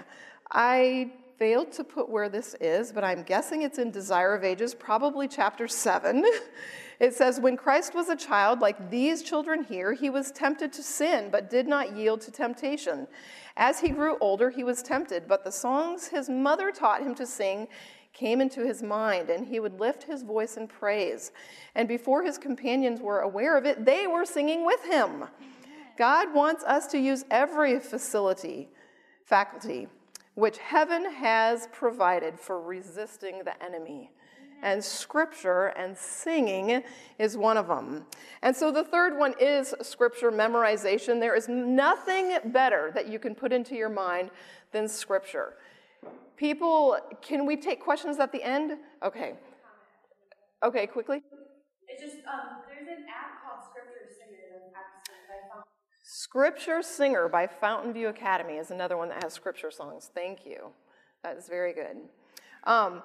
I 0.52 1.12
failed 1.38 1.72
to 1.72 1.84
put 1.86 2.10
where 2.10 2.28
this 2.28 2.56
is, 2.60 2.92
but 2.92 3.04
I'm 3.04 3.24
guessing 3.24 3.62
it's 3.62 3.78
in 3.78 3.92
Desire 3.92 4.36
of 4.36 4.44
Ages, 4.44 4.76
probably 4.76 5.28
chapter 5.28 5.68
7. 5.68 6.26
It 7.00 7.14
says, 7.14 7.40
When 7.40 7.56
Christ 7.56 7.96
was 7.96 8.10
a 8.10 8.16
child, 8.16 8.60
like 8.60 8.90
these 8.90 9.24
children 9.24 9.64
here, 9.64 9.94
he 9.94 10.10
was 10.10 10.32
tempted 10.32 10.74
to 10.74 10.84
sin, 10.84 11.30
but 11.32 11.50
did 11.50 11.68
not 11.68 11.96
yield 11.96 12.22
to 12.22 12.32
temptation. 12.32 13.08
As 13.56 13.80
he 13.80 13.90
grew 13.90 14.18
older, 14.20 14.50
he 14.50 14.66
was 14.66 14.84
tempted, 14.84 15.28
but 15.28 15.46
the 15.46 15.52
songs 15.52 16.08
his 16.08 16.30
mother 16.30 16.72
taught 16.72 17.02
him 17.02 17.16
to 17.16 17.26
sing 17.26 17.68
came 18.12 18.42
into 18.42 18.66
his 18.66 18.84
mind, 18.84 19.30
and 19.30 19.48
he 19.48 19.62
would 19.62 19.80
lift 19.80 20.04
his 20.04 20.24
voice 20.24 20.58
in 20.58 20.68
praise. 20.68 21.32
And 21.76 21.88
before 21.88 22.24
his 22.24 22.38
companions 22.38 23.00
were 23.00 23.20
aware 23.20 23.56
of 23.58 23.66
it, 23.66 23.86
they 23.86 24.08
were 24.08 24.26
singing 24.26 24.66
with 24.66 24.84
him. 24.84 25.26
God 25.98 26.34
wants 26.34 26.64
us 26.64 26.88
to 26.88 27.00
use 27.00 27.24
every 27.32 27.80
facility, 27.80 28.70
faculty, 29.24 29.88
which 30.36 30.58
heaven 30.58 31.10
has 31.14 31.68
provided 31.72 32.40
for 32.40 32.62
resisting 32.62 33.44
the 33.44 33.64
enemy 33.64 34.12
and 34.62 34.84
scripture 34.84 35.68
and 35.78 35.98
singing 35.98 36.84
is 37.18 37.38
one 37.38 37.58
of 37.58 37.68
them. 37.68 38.06
And 38.42 38.56
so 38.56 38.72
the 38.72 38.84
third 38.84 39.18
one 39.18 39.34
is 39.40 39.74
scripture 39.82 40.32
memorization. 40.32 41.20
There 41.20 41.36
is 41.36 41.48
nothing 41.48 42.38
better 42.46 42.92
that 42.96 43.08
you 43.08 43.20
can 43.20 43.36
put 43.36 43.52
into 43.52 43.76
your 43.76 43.90
mind 43.90 44.32
than 44.72 44.88
scripture. 44.88 45.54
People, 46.38 46.98
can 47.22 47.46
we 47.46 47.58
take 47.58 47.82
questions 47.82 48.20
at 48.20 48.32
the 48.32 48.42
end? 48.44 48.78
Okay. 49.04 49.34
Okay, 50.64 50.88
quickly. 50.88 51.22
It's 51.88 52.02
just, 52.02 52.18
um, 52.28 52.62
there's 52.68 52.88
an 52.88 53.06
app 53.10 53.44
called 53.44 53.66
Scripture 53.70 54.08
Singer 54.08 54.30
Scripture 56.04 56.82
Singer 56.82 57.28
by 57.28 57.48
Fountain 57.48 57.94
View 57.94 58.08
Academy 58.08 58.56
is 58.56 58.72
another 58.72 58.98
one 58.98 59.10
that 59.10 59.24
has 59.24 59.34
scripture 59.34 59.72
songs. 59.72 60.10
Thank 60.14 60.46
you. 60.46 60.70
That 61.24 61.38
is 61.38 61.48
very 61.48 61.74
good. 61.74 61.98
Um, 62.66 63.04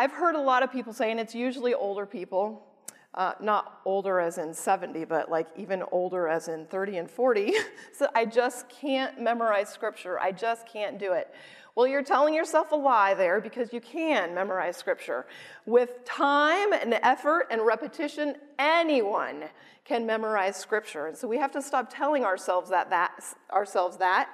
I've 0.00 0.12
heard 0.12 0.34
a 0.34 0.40
lot 0.40 0.62
of 0.62 0.72
people 0.72 0.94
saying 0.94 1.18
it's 1.18 1.34
usually 1.34 1.74
older 1.74 2.06
people, 2.06 2.66
uh, 3.12 3.34
not 3.38 3.82
older 3.84 4.18
as 4.18 4.38
in 4.38 4.54
70, 4.54 5.04
but 5.04 5.30
like 5.30 5.46
even 5.58 5.82
older 5.92 6.26
as 6.26 6.48
in 6.48 6.64
30 6.64 6.96
and 6.96 7.10
40. 7.10 7.52
so 7.92 8.08
I 8.14 8.24
just 8.24 8.66
can't 8.70 9.20
memorize 9.20 9.68
scripture. 9.68 10.18
I 10.18 10.32
just 10.32 10.66
can't 10.66 10.98
do 10.98 11.12
it. 11.12 11.28
Well, 11.74 11.86
you're 11.86 12.02
telling 12.02 12.32
yourself 12.32 12.72
a 12.72 12.76
lie 12.76 13.12
there 13.12 13.42
because 13.42 13.74
you 13.74 13.82
can 13.82 14.34
memorize 14.34 14.78
scripture. 14.78 15.26
With 15.66 16.02
time 16.06 16.72
and 16.72 16.94
effort 17.02 17.48
and 17.50 17.60
repetition, 17.66 18.36
anyone 18.58 19.50
can 19.84 20.06
memorize 20.06 20.56
scripture. 20.56 21.08
And 21.08 21.16
so 21.16 21.28
we 21.28 21.36
have 21.36 21.52
to 21.52 21.60
stop 21.60 21.92
telling 21.94 22.24
ourselves 22.24 22.70
that, 22.70 22.88
that 22.88 23.22
ourselves 23.52 23.98
that 23.98 24.30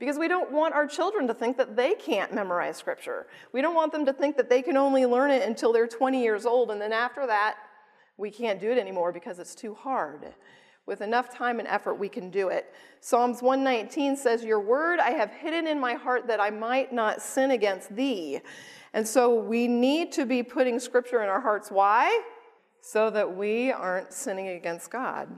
because 0.00 0.18
we 0.18 0.26
don't 0.26 0.50
want 0.50 0.74
our 0.74 0.86
children 0.86 1.28
to 1.28 1.34
think 1.34 1.58
that 1.58 1.76
they 1.76 1.94
can't 1.94 2.34
memorize 2.34 2.78
scripture. 2.78 3.26
We 3.52 3.60
don't 3.60 3.74
want 3.74 3.92
them 3.92 4.06
to 4.06 4.12
think 4.12 4.36
that 4.38 4.48
they 4.48 4.62
can 4.62 4.76
only 4.76 5.04
learn 5.04 5.30
it 5.30 5.46
until 5.46 5.72
they're 5.72 5.86
20 5.86 6.20
years 6.20 6.46
old, 6.46 6.70
and 6.70 6.80
then 6.80 6.92
after 6.92 7.26
that, 7.26 7.56
we 8.16 8.30
can't 8.30 8.58
do 8.58 8.72
it 8.72 8.78
anymore 8.78 9.12
because 9.12 9.38
it's 9.38 9.54
too 9.54 9.74
hard. 9.74 10.34
With 10.86 11.02
enough 11.02 11.32
time 11.32 11.58
and 11.58 11.68
effort, 11.68 11.94
we 11.94 12.08
can 12.08 12.30
do 12.30 12.48
it. 12.48 12.74
Psalms 13.00 13.42
119 13.42 14.16
says, 14.16 14.42
Your 14.42 14.58
word 14.58 14.98
I 14.98 15.10
have 15.10 15.30
hidden 15.30 15.66
in 15.66 15.78
my 15.78 15.94
heart 15.94 16.26
that 16.26 16.40
I 16.40 16.50
might 16.50 16.92
not 16.92 17.20
sin 17.20 17.50
against 17.50 17.94
thee. 17.94 18.40
And 18.94 19.06
so 19.06 19.34
we 19.34 19.68
need 19.68 20.12
to 20.12 20.24
be 20.24 20.42
putting 20.42 20.80
scripture 20.80 21.22
in 21.22 21.28
our 21.28 21.40
hearts. 21.40 21.70
Why? 21.70 22.22
So 22.80 23.10
that 23.10 23.36
we 23.36 23.70
aren't 23.70 24.12
sinning 24.12 24.48
against 24.48 24.90
God. 24.90 25.28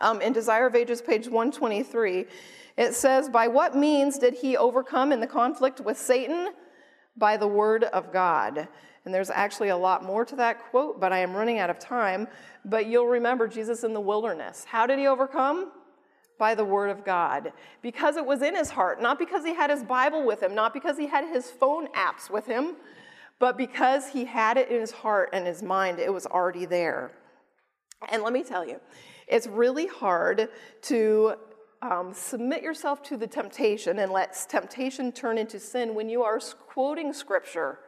Um, 0.00 0.20
in 0.20 0.32
Desire 0.32 0.66
of 0.66 0.74
Ages, 0.74 1.02
page 1.02 1.26
123, 1.26 2.26
it 2.76 2.94
says, 2.94 3.28
By 3.28 3.48
what 3.48 3.76
means 3.76 4.18
did 4.18 4.34
he 4.34 4.56
overcome 4.56 5.12
in 5.12 5.20
the 5.20 5.26
conflict 5.26 5.80
with 5.80 5.98
Satan? 5.98 6.52
By 7.16 7.36
the 7.36 7.46
word 7.46 7.84
of 7.84 8.12
God. 8.12 8.68
And 9.04 9.12
there's 9.12 9.30
actually 9.30 9.68
a 9.68 9.76
lot 9.76 10.04
more 10.04 10.24
to 10.24 10.36
that 10.36 10.70
quote, 10.70 11.00
but 11.00 11.12
I 11.12 11.18
am 11.18 11.34
running 11.34 11.58
out 11.58 11.70
of 11.70 11.78
time. 11.78 12.28
But 12.64 12.86
you'll 12.86 13.08
remember 13.08 13.48
Jesus 13.48 13.84
in 13.84 13.92
the 13.92 14.00
wilderness. 14.00 14.64
How 14.64 14.86
did 14.86 14.98
he 14.98 15.06
overcome? 15.06 15.72
By 16.38 16.54
the 16.54 16.64
word 16.64 16.90
of 16.90 17.04
God. 17.04 17.52
Because 17.82 18.16
it 18.16 18.24
was 18.24 18.42
in 18.42 18.54
his 18.54 18.70
heart, 18.70 19.02
not 19.02 19.18
because 19.18 19.44
he 19.44 19.54
had 19.54 19.70
his 19.70 19.82
Bible 19.82 20.24
with 20.24 20.42
him, 20.42 20.54
not 20.54 20.72
because 20.72 20.96
he 20.96 21.06
had 21.06 21.28
his 21.28 21.50
phone 21.50 21.88
apps 21.88 22.30
with 22.30 22.46
him, 22.46 22.76
but 23.38 23.58
because 23.58 24.08
he 24.08 24.24
had 24.24 24.56
it 24.56 24.70
in 24.70 24.80
his 24.80 24.92
heart 24.92 25.30
and 25.32 25.46
his 25.46 25.62
mind, 25.62 25.98
it 25.98 26.12
was 26.12 26.26
already 26.26 26.64
there. 26.64 27.10
And 28.10 28.22
let 28.22 28.32
me 28.32 28.42
tell 28.42 28.66
you, 28.66 28.80
it's 29.26 29.46
really 29.46 29.86
hard 29.86 30.48
to 30.82 31.34
um, 31.82 32.14
submit 32.14 32.62
yourself 32.62 33.02
to 33.02 33.16
the 33.16 33.26
temptation 33.26 33.98
and 33.98 34.12
let 34.12 34.46
temptation 34.48 35.10
turn 35.10 35.36
into 35.36 35.58
sin 35.58 35.94
when 35.94 36.08
you 36.08 36.22
are 36.22 36.38
quoting 36.68 37.12
scripture, 37.12 37.80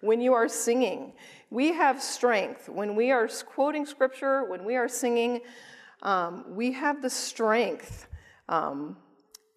when 0.00 0.20
you 0.20 0.32
are 0.32 0.48
singing. 0.48 1.12
We 1.50 1.72
have 1.74 2.02
strength. 2.02 2.68
When 2.70 2.96
we 2.96 3.10
are 3.10 3.28
quoting 3.28 3.84
scripture, 3.84 4.44
when 4.44 4.64
we 4.64 4.76
are 4.76 4.88
singing, 4.88 5.42
um, 6.02 6.44
we 6.48 6.72
have 6.72 7.02
the 7.02 7.10
strength 7.10 8.08
um, 8.48 8.96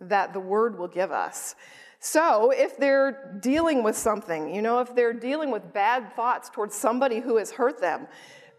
that 0.02 0.34
the 0.34 0.40
word 0.40 0.78
will 0.78 0.90
give 0.90 1.12
us. 1.12 1.56
So, 2.00 2.52
if 2.52 2.78
they're 2.78 3.40
dealing 3.42 3.82
with 3.82 3.98
something, 3.98 4.54
you 4.54 4.62
know, 4.62 4.80
if 4.82 4.94
they're 4.94 5.14
dealing 5.14 5.50
with 5.50 5.74
bad 5.74 6.16
thoughts 6.16 6.50
towards 6.50 6.76
somebody 6.76 7.20
who 7.20 7.38
has 7.38 7.52
hurt 7.52 7.82
them, 7.82 8.08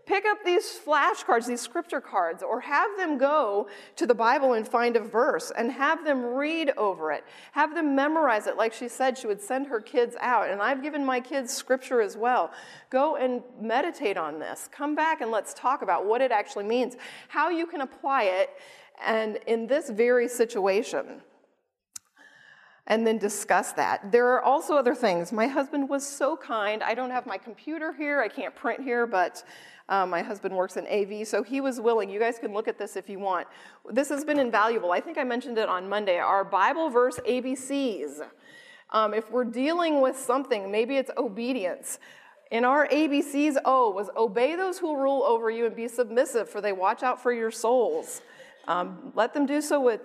Pick 0.08 0.24
up 0.24 0.38
these 0.42 0.80
flashcards, 0.86 1.44
these 1.44 1.60
scripture 1.60 2.00
cards, 2.00 2.42
or 2.42 2.60
have 2.60 2.88
them 2.96 3.18
go 3.18 3.68
to 3.96 4.06
the 4.06 4.14
Bible 4.14 4.54
and 4.54 4.66
find 4.66 4.96
a 4.96 5.00
verse 5.00 5.52
and 5.54 5.70
have 5.70 6.02
them 6.02 6.24
read 6.24 6.72
over 6.78 7.12
it. 7.12 7.24
Have 7.52 7.74
them 7.74 7.94
memorize 7.94 8.46
it. 8.46 8.56
Like 8.56 8.72
she 8.72 8.88
said, 8.88 9.18
she 9.18 9.26
would 9.26 9.42
send 9.42 9.66
her 9.66 9.82
kids 9.82 10.16
out. 10.18 10.48
And 10.48 10.62
I've 10.62 10.82
given 10.82 11.04
my 11.04 11.20
kids 11.20 11.52
scripture 11.52 12.00
as 12.00 12.16
well. 12.16 12.50
Go 12.88 13.16
and 13.16 13.42
meditate 13.60 14.16
on 14.16 14.38
this. 14.38 14.66
Come 14.72 14.94
back 14.94 15.20
and 15.20 15.30
let's 15.30 15.52
talk 15.52 15.82
about 15.82 16.06
what 16.06 16.22
it 16.22 16.32
actually 16.32 16.64
means, 16.64 16.96
how 17.28 17.50
you 17.50 17.66
can 17.66 17.82
apply 17.82 18.22
it, 18.22 18.48
and 19.04 19.38
in 19.46 19.66
this 19.66 19.90
very 19.90 20.26
situation 20.26 21.20
and 22.88 23.06
then 23.06 23.18
discuss 23.18 23.72
that. 23.72 24.10
There 24.10 24.28
are 24.28 24.42
also 24.42 24.74
other 24.74 24.94
things. 24.94 25.30
My 25.30 25.46
husband 25.46 25.90
was 25.90 26.06
so 26.06 26.36
kind. 26.36 26.82
I 26.82 26.94
don't 26.94 27.10
have 27.10 27.26
my 27.26 27.36
computer 27.36 27.92
here, 27.92 28.20
I 28.22 28.28
can't 28.28 28.56
print 28.56 28.82
here, 28.82 29.06
but 29.06 29.44
um, 29.88 30.10
my 30.10 30.22
husband 30.22 30.54
works 30.54 30.76
in 30.76 30.86
AV, 30.86 31.26
so 31.26 31.42
he 31.42 31.60
was 31.60 31.80
willing. 31.80 32.10
You 32.10 32.20
guys 32.20 32.38
can 32.38 32.52
look 32.52 32.68
at 32.68 32.78
this 32.78 32.96
if 32.96 33.08
you 33.08 33.18
want. 33.18 33.46
This 33.90 34.10
has 34.10 34.24
been 34.24 34.38
invaluable. 34.38 34.92
I 34.92 35.00
think 35.00 35.16
I 35.16 35.24
mentioned 35.24 35.56
it 35.58 35.68
on 35.68 35.88
Monday. 35.88 36.18
Our 36.18 36.44
Bible 36.44 36.90
verse 36.90 37.18
ABCs. 37.26 38.20
Um, 38.90 39.14
if 39.14 39.30
we're 39.30 39.44
dealing 39.44 40.00
with 40.00 40.18
something, 40.18 40.70
maybe 40.70 40.96
it's 40.96 41.10
obedience. 41.16 41.98
In 42.50 42.64
our 42.64 42.88
ABCs, 42.88 43.56
O 43.64 43.90
was 43.90 44.08
obey 44.16 44.56
those 44.56 44.78
who 44.78 44.96
rule 44.96 45.22
over 45.22 45.50
you 45.50 45.66
and 45.66 45.76
be 45.76 45.88
submissive, 45.88 46.48
for 46.48 46.60
they 46.60 46.72
watch 46.72 47.02
out 47.02 47.22
for 47.22 47.32
your 47.32 47.50
souls. 47.50 48.22
Um, 48.66 49.12
let 49.14 49.34
them 49.34 49.46
do 49.46 49.60
so 49.60 49.80
with 49.80 50.00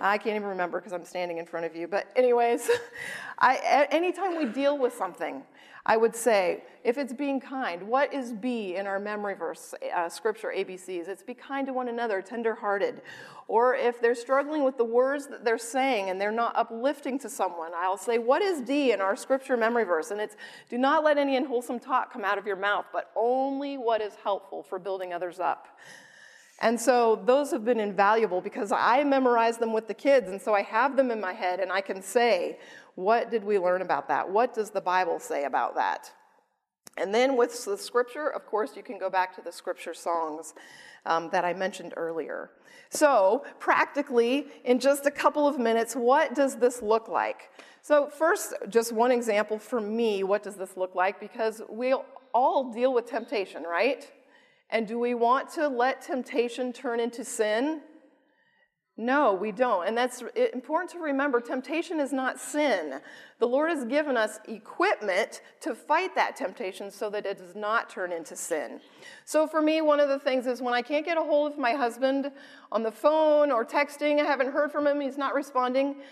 I 0.00 0.18
can't 0.18 0.36
even 0.36 0.48
remember 0.48 0.78
because 0.78 0.92
I'm 0.92 1.04
standing 1.04 1.38
in 1.38 1.46
front 1.46 1.66
of 1.66 1.74
you. 1.74 1.88
But, 1.88 2.08
anyways, 2.14 2.68
I, 3.38 3.88
anytime 3.90 4.36
we 4.36 4.44
deal 4.44 4.78
with 4.78 4.94
something, 4.94 5.42
I 5.86 5.96
would 5.96 6.14
say, 6.14 6.64
if 6.84 6.98
it's 6.98 7.12
being 7.12 7.40
kind, 7.40 7.82
what 7.82 8.12
is 8.12 8.32
B 8.32 8.76
in 8.76 8.86
our 8.86 8.98
memory 8.98 9.34
verse, 9.34 9.74
uh, 9.94 10.08
scripture, 10.08 10.52
ABCs? 10.54 11.08
It's 11.08 11.22
be 11.22 11.34
kind 11.34 11.66
to 11.66 11.72
one 11.72 11.88
another, 11.88 12.22
tenderhearted. 12.22 13.02
Or 13.46 13.74
if 13.74 14.00
they're 14.00 14.14
struggling 14.14 14.64
with 14.64 14.76
the 14.76 14.84
words 14.84 15.26
that 15.28 15.44
they're 15.44 15.58
saying 15.58 16.10
and 16.10 16.20
they're 16.20 16.30
not 16.30 16.56
uplifting 16.56 17.18
to 17.20 17.28
someone, 17.28 17.72
I'll 17.74 17.96
say, 17.96 18.18
what 18.18 18.42
is 18.42 18.60
D 18.60 18.92
in 18.92 19.00
our 19.00 19.16
scripture 19.16 19.56
memory 19.56 19.84
verse? 19.84 20.10
And 20.10 20.20
it's, 20.20 20.36
do 20.68 20.78
not 20.78 21.04
let 21.04 21.16
any 21.16 21.36
unwholesome 21.36 21.80
talk 21.80 22.12
come 22.12 22.24
out 22.24 22.38
of 22.38 22.46
your 22.46 22.56
mouth, 22.56 22.86
but 22.92 23.10
only 23.16 23.78
what 23.78 24.00
is 24.00 24.12
helpful 24.22 24.62
for 24.62 24.78
building 24.78 25.12
others 25.12 25.40
up. 25.40 25.68
And 26.60 26.80
so 26.80 27.22
those 27.24 27.52
have 27.52 27.64
been 27.64 27.78
invaluable 27.78 28.40
because 28.40 28.72
I 28.72 29.04
memorize 29.04 29.58
them 29.58 29.72
with 29.72 29.86
the 29.86 29.94
kids, 29.94 30.28
and 30.28 30.40
so 30.40 30.54
I 30.54 30.62
have 30.62 30.96
them 30.96 31.10
in 31.10 31.20
my 31.20 31.32
head, 31.32 31.60
and 31.60 31.70
I 31.70 31.80
can 31.80 32.02
say, 32.02 32.58
what 32.98 33.30
did 33.30 33.44
we 33.44 33.60
learn 33.60 33.80
about 33.80 34.08
that? 34.08 34.28
What 34.28 34.52
does 34.52 34.70
the 34.70 34.80
Bible 34.80 35.20
say 35.20 35.44
about 35.44 35.76
that? 35.76 36.10
And 36.96 37.14
then 37.14 37.36
with 37.36 37.64
the 37.64 37.78
scripture, 37.78 38.26
of 38.26 38.44
course, 38.44 38.72
you 38.74 38.82
can 38.82 38.98
go 38.98 39.08
back 39.08 39.36
to 39.36 39.40
the 39.40 39.52
scripture 39.52 39.94
songs 39.94 40.52
um, 41.06 41.30
that 41.30 41.44
I 41.44 41.54
mentioned 41.54 41.94
earlier. 41.96 42.50
So, 42.90 43.44
practically, 43.60 44.48
in 44.64 44.80
just 44.80 45.06
a 45.06 45.12
couple 45.12 45.46
of 45.46 45.60
minutes, 45.60 45.94
what 45.94 46.34
does 46.34 46.56
this 46.56 46.82
look 46.82 47.06
like? 47.06 47.52
So, 47.82 48.08
first, 48.08 48.52
just 48.68 48.90
one 48.90 49.12
example 49.12 49.60
for 49.60 49.80
me, 49.80 50.24
what 50.24 50.42
does 50.42 50.56
this 50.56 50.76
look 50.76 50.96
like? 50.96 51.20
Because 51.20 51.62
we 51.70 51.94
all 52.34 52.72
deal 52.72 52.92
with 52.92 53.06
temptation, 53.06 53.62
right? 53.62 54.10
And 54.70 54.88
do 54.88 54.98
we 54.98 55.14
want 55.14 55.50
to 55.50 55.68
let 55.68 56.02
temptation 56.02 56.72
turn 56.72 56.98
into 56.98 57.24
sin? 57.24 57.80
No, 59.00 59.32
we 59.32 59.52
don't. 59.52 59.86
And 59.86 59.96
that's 59.96 60.24
important 60.52 60.90
to 60.90 60.98
remember 60.98 61.40
temptation 61.40 62.00
is 62.00 62.12
not 62.12 62.40
sin. 62.40 63.00
The 63.38 63.46
Lord 63.46 63.70
has 63.70 63.84
given 63.84 64.16
us 64.16 64.40
equipment 64.48 65.40
to 65.60 65.76
fight 65.76 66.16
that 66.16 66.34
temptation 66.34 66.90
so 66.90 67.08
that 67.10 67.24
it 67.24 67.38
does 67.38 67.54
not 67.54 67.88
turn 67.88 68.10
into 68.10 68.34
sin. 68.34 68.80
So 69.24 69.46
for 69.46 69.62
me, 69.62 69.82
one 69.82 70.00
of 70.00 70.08
the 70.08 70.18
things 70.18 70.48
is 70.48 70.60
when 70.60 70.74
I 70.74 70.82
can't 70.82 71.04
get 71.04 71.16
a 71.16 71.22
hold 71.22 71.52
of 71.52 71.58
my 71.58 71.74
husband 71.74 72.32
on 72.72 72.82
the 72.82 72.90
phone 72.90 73.52
or 73.52 73.64
texting, 73.64 74.20
I 74.20 74.24
haven't 74.24 74.50
heard 74.50 74.72
from 74.72 74.84
him, 74.84 75.00
he's 75.00 75.16
not 75.16 75.32
responding, 75.32 76.02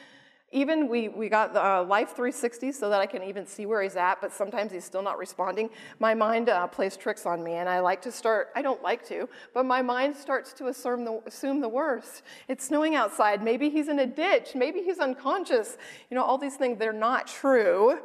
even 0.52 0.88
we, 0.88 1.08
we 1.08 1.28
got 1.28 1.52
the 1.52 1.64
uh, 1.64 1.82
Life 1.82 2.10
360 2.10 2.70
so 2.70 2.88
that 2.88 3.00
I 3.00 3.06
can 3.06 3.22
even 3.24 3.46
see 3.46 3.66
where 3.66 3.82
he's 3.82 3.96
at, 3.96 4.20
but 4.20 4.32
sometimes 4.32 4.70
he's 4.70 4.84
still 4.84 5.02
not 5.02 5.18
responding. 5.18 5.70
My 5.98 6.14
mind 6.14 6.48
uh, 6.48 6.68
plays 6.68 6.96
tricks 6.96 7.26
on 7.26 7.42
me, 7.42 7.54
and 7.54 7.68
I 7.68 7.80
like 7.80 8.00
to 8.02 8.12
start, 8.12 8.50
I 8.54 8.62
don't 8.62 8.80
like 8.82 9.04
to, 9.08 9.28
but 9.54 9.66
my 9.66 9.82
mind 9.82 10.14
starts 10.14 10.52
to 10.54 10.68
assume 10.68 11.04
the, 11.04 11.20
assume 11.26 11.60
the 11.60 11.68
worst. 11.68 12.22
It's 12.46 12.64
snowing 12.64 12.94
outside. 12.94 13.42
Maybe 13.42 13.70
he's 13.70 13.88
in 13.88 13.98
a 13.98 14.06
ditch. 14.06 14.52
Maybe 14.54 14.82
he's 14.82 14.98
unconscious. 14.98 15.78
You 16.10 16.14
know, 16.14 16.22
all 16.22 16.38
these 16.38 16.56
things, 16.56 16.78
they're 16.78 16.92
not 16.92 17.26
true. 17.26 17.98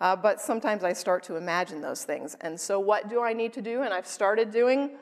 Uh, 0.00 0.16
but 0.16 0.40
sometimes 0.40 0.84
I 0.84 0.92
start 0.92 1.22
to 1.24 1.36
imagine 1.36 1.80
those 1.80 2.04
things. 2.04 2.36
And 2.40 2.58
so, 2.58 2.80
what 2.80 3.08
do 3.08 3.22
I 3.22 3.32
need 3.32 3.52
to 3.52 3.62
do? 3.62 3.82
And 3.82 3.94
I've 3.94 4.06
started 4.06 4.50
doing 4.50 4.96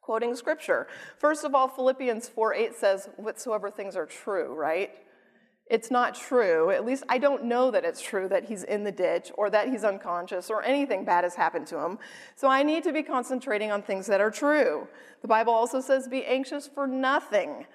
quoting 0.00 0.34
scripture. 0.34 0.86
First 1.18 1.44
of 1.44 1.54
all, 1.54 1.68
Philippians 1.68 2.28
4 2.28 2.54
8 2.54 2.74
says, 2.74 3.08
Whatsoever 3.16 3.70
things 3.70 3.96
are 3.96 4.06
true, 4.06 4.54
right? 4.54 4.90
It's 5.66 5.90
not 5.90 6.14
true. 6.14 6.70
At 6.70 6.84
least 6.84 7.04
I 7.08 7.18
don't 7.18 7.44
know 7.44 7.70
that 7.70 7.84
it's 7.84 8.00
true 8.00 8.28
that 8.28 8.44
he's 8.44 8.64
in 8.64 8.84
the 8.84 8.92
ditch 8.92 9.32
or 9.36 9.48
that 9.50 9.68
he's 9.68 9.82
unconscious 9.82 10.50
or 10.50 10.62
anything 10.62 11.04
bad 11.04 11.24
has 11.24 11.34
happened 11.34 11.66
to 11.68 11.78
him. 11.78 11.98
So 12.36 12.48
I 12.48 12.62
need 12.62 12.84
to 12.84 12.92
be 12.92 13.02
concentrating 13.02 13.70
on 13.70 13.82
things 13.82 14.06
that 14.06 14.20
are 14.20 14.30
true. 14.30 14.86
The 15.22 15.28
Bible 15.28 15.54
also 15.54 15.80
says, 15.80 16.06
be 16.06 16.24
anxious 16.26 16.66
for 16.66 16.86
nothing, 16.86 17.66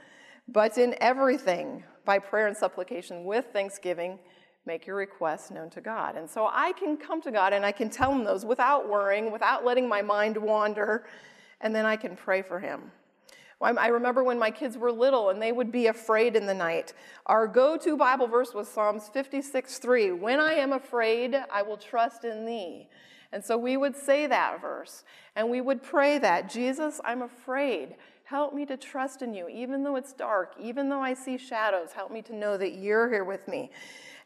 but 0.47 0.77
in 0.77 0.95
everything, 1.01 1.83
by 2.05 2.19
prayer 2.19 2.47
and 2.47 2.55
supplication 2.55 3.23
with 3.23 3.45
thanksgiving, 3.53 4.19
make 4.65 4.85
your 4.85 4.95
requests 4.95 5.49
known 5.49 5.71
to 5.71 5.81
God. 5.81 6.15
And 6.15 6.29
so 6.29 6.47
I 6.51 6.73
can 6.73 6.95
come 6.95 7.21
to 7.23 7.31
God 7.31 7.53
and 7.53 7.65
I 7.65 7.71
can 7.71 7.89
tell 7.89 8.11
him 8.11 8.23
those 8.23 8.45
without 8.45 8.87
worrying, 8.87 9.31
without 9.31 9.65
letting 9.65 9.89
my 9.89 10.03
mind 10.03 10.37
wander, 10.37 11.07
and 11.61 11.73
then 11.73 11.87
I 11.87 11.95
can 11.95 12.15
pray 12.15 12.43
for 12.43 12.59
him. 12.59 12.91
I 13.61 13.87
remember 13.87 14.23
when 14.23 14.39
my 14.39 14.51
kids 14.51 14.77
were 14.77 14.91
little 14.91 15.29
and 15.29 15.41
they 15.41 15.51
would 15.51 15.71
be 15.71 15.87
afraid 15.87 16.37
in 16.37 16.45
the 16.45 16.53
night. 16.53 16.93
Our 17.25 17.45
go 17.45 17.77
to 17.77 17.97
Bible 17.97 18.27
verse 18.27 18.53
was 18.53 18.69
Psalms 18.69 19.09
56 19.11 19.79
3. 19.79 20.11
When 20.13 20.39
I 20.39 20.53
am 20.53 20.71
afraid, 20.71 21.35
I 21.51 21.61
will 21.61 21.75
trust 21.75 22.23
in 22.23 22.45
thee. 22.45 22.87
And 23.31 23.43
so 23.43 23.57
we 23.57 23.75
would 23.75 23.95
say 23.95 24.27
that 24.27 24.61
verse 24.61 25.03
and 25.35 25.49
we 25.49 25.59
would 25.59 25.83
pray 25.83 26.17
that 26.19 26.49
Jesus, 26.49 27.01
I'm 27.03 27.21
afraid. 27.21 27.95
Help 28.23 28.53
me 28.53 28.65
to 28.65 28.77
trust 28.77 29.23
in 29.23 29.33
you, 29.33 29.49
even 29.49 29.83
though 29.83 29.95
it's 29.95 30.13
dark, 30.13 30.53
even 30.59 30.87
though 30.87 31.01
I 31.01 31.13
see 31.13 31.37
shadows. 31.37 31.91
Help 31.91 32.11
me 32.11 32.21
to 32.23 32.35
know 32.35 32.57
that 32.57 32.75
you're 32.75 33.09
here 33.09 33.23
with 33.23 33.47
me. 33.47 33.71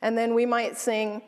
And 0.01 0.17
then 0.17 0.35
we 0.35 0.45
might 0.45 0.77
sing 0.77 1.21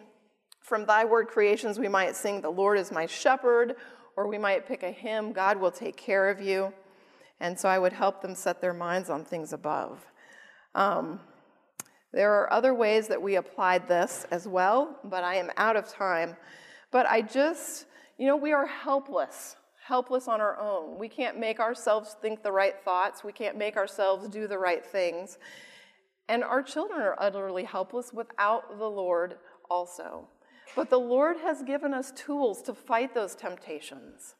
from 0.59 0.85
Thy 0.85 1.05
Word 1.05 1.27
Creations, 1.27 1.79
we 1.79 1.87
might 1.87 2.15
sing, 2.15 2.41
The 2.41 2.49
Lord 2.49 2.77
is 2.77 2.91
my 2.91 3.05
shepherd, 3.05 3.75
or 4.17 4.27
we 4.27 4.37
might 4.37 4.67
pick 4.67 4.83
a 4.83 4.91
hymn, 4.91 5.31
God 5.31 5.57
will 5.57 5.71
take 5.71 5.95
care 5.95 6.29
of 6.29 6.41
you. 6.41 6.73
And 7.39 7.59
so 7.59 7.67
I 7.69 7.79
would 7.79 7.93
help 7.93 8.21
them 8.21 8.35
set 8.35 8.61
their 8.61 8.73
minds 8.73 9.09
on 9.09 9.25
things 9.25 9.53
above. 9.53 10.05
Um, 10.73 11.19
there 12.13 12.33
are 12.33 12.51
other 12.51 12.73
ways 12.73 13.09
that 13.09 13.21
we 13.21 13.35
applied 13.35 13.87
this 13.87 14.25
as 14.31 14.47
well, 14.47 14.97
but 15.03 15.23
I 15.23 15.35
am 15.35 15.51
out 15.57 15.75
of 15.75 15.89
time. 15.89 16.37
But 16.91 17.05
I 17.07 17.21
just, 17.21 17.87
you 18.17 18.25
know, 18.25 18.37
we 18.37 18.53
are 18.53 18.65
helpless, 18.65 19.57
helpless 19.85 20.29
on 20.29 20.39
our 20.39 20.57
own. 20.57 20.97
We 20.97 21.09
can't 21.09 21.37
make 21.37 21.59
ourselves 21.59 22.15
think 22.21 22.41
the 22.41 22.53
right 22.53 22.75
thoughts, 22.85 23.23
we 23.23 23.33
can't 23.33 23.57
make 23.57 23.75
ourselves 23.75 24.29
do 24.29 24.47
the 24.47 24.57
right 24.57 24.85
things. 24.85 25.37
And 26.29 26.43
our 26.43 26.63
children 26.63 27.01
are 27.01 27.17
utterly 27.19 27.65
helpless 27.65 28.13
without 28.13 28.79
the 28.79 28.89
Lord 28.89 29.35
also. 29.69 30.29
But 30.75 30.89
the 30.89 30.99
Lord 30.99 31.37
has 31.43 31.63
given 31.63 31.93
us 31.93 32.11
tools 32.11 32.61
to 32.63 32.73
fight 32.73 33.13
those 33.13 33.35
temptations. 33.35 34.35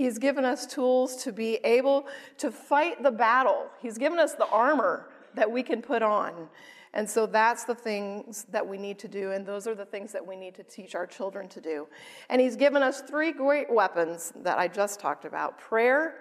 He's 0.00 0.16
given 0.16 0.46
us 0.46 0.64
tools 0.64 1.14
to 1.24 1.30
be 1.30 1.56
able 1.56 2.06
to 2.38 2.50
fight 2.50 3.02
the 3.02 3.10
battle. 3.10 3.66
He's 3.82 3.98
given 3.98 4.18
us 4.18 4.32
the 4.32 4.46
armor 4.46 5.10
that 5.34 5.50
we 5.50 5.62
can 5.62 5.82
put 5.82 6.00
on. 6.00 6.48
And 6.94 7.08
so 7.08 7.26
that's 7.26 7.64
the 7.64 7.74
things 7.74 8.46
that 8.50 8.66
we 8.66 8.78
need 8.78 8.98
to 9.00 9.08
do, 9.08 9.32
and 9.32 9.44
those 9.44 9.66
are 9.66 9.74
the 9.74 9.84
things 9.84 10.10
that 10.12 10.26
we 10.26 10.36
need 10.36 10.54
to 10.54 10.62
teach 10.62 10.94
our 10.94 11.06
children 11.06 11.50
to 11.50 11.60
do. 11.60 11.86
And 12.30 12.40
He's 12.40 12.56
given 12.56 12.82
us 12.82 13.02
three 13.02 13.30
great 13.30 13.70
weapons 13.70 14.32
that 14.36 14.58
I 14.58 14.68
just 14.68 15.00
talked 15.00 15.26
about 15.26 15.58
prayer, 15.58 16.14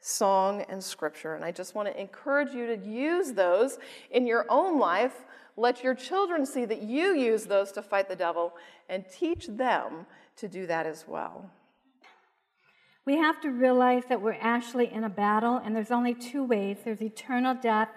song, 0.00 0.66
and 0.68 0.84
scripture. 0.84 1.34
And 1.34 1.42
I 1.46 1.50
just 1.50 1.74
want 1.74 1.88
to 1.88 1.98
encourage 1.98 2.52
you 2.52 2.66
to 2.66 2.76
use 2.76 3.32
those 3.32 3.78
in 4.10 4.26
your 4.26 4.44
own 4.50 4.78
life. 4.78 5.24
Let 5.56 5.82
your 5.82 5.94
children 5.94 6.44
see 6.44 6.66
that 6.66 6.82
you 6.82 7.14
use 7.14 7.46
those 7.46 7.72
to 7.72 7.80
fight 7.80 8.10
the 8.10 8.16
devil, 8.16 8.52
and 8.90 9.02
teach 9.10 9.46
them 9.46 10.04
to 10.36 10.46
do 10.46 10.66
that 10.66 10.84
as 10.84 11.06
well. 11.08 11.50
We 13.06 13.16
have 13.18 13.38
to 13.42 13.50
realize 13.50 14.04
that 14.08 14.22
we're 14.22 14.38
actually 14.40 14.90
in 14.90 15.04
a 15.04 15.10
battle, 15.10 15.60
and 15.62 15.76
there's 15.76 15.90
only 15.90 16.14
two 16.14 16.42
ways 16.42 16.78
there's 16.84 17.02
eternal 17.02 17.54
death 17.54 17.90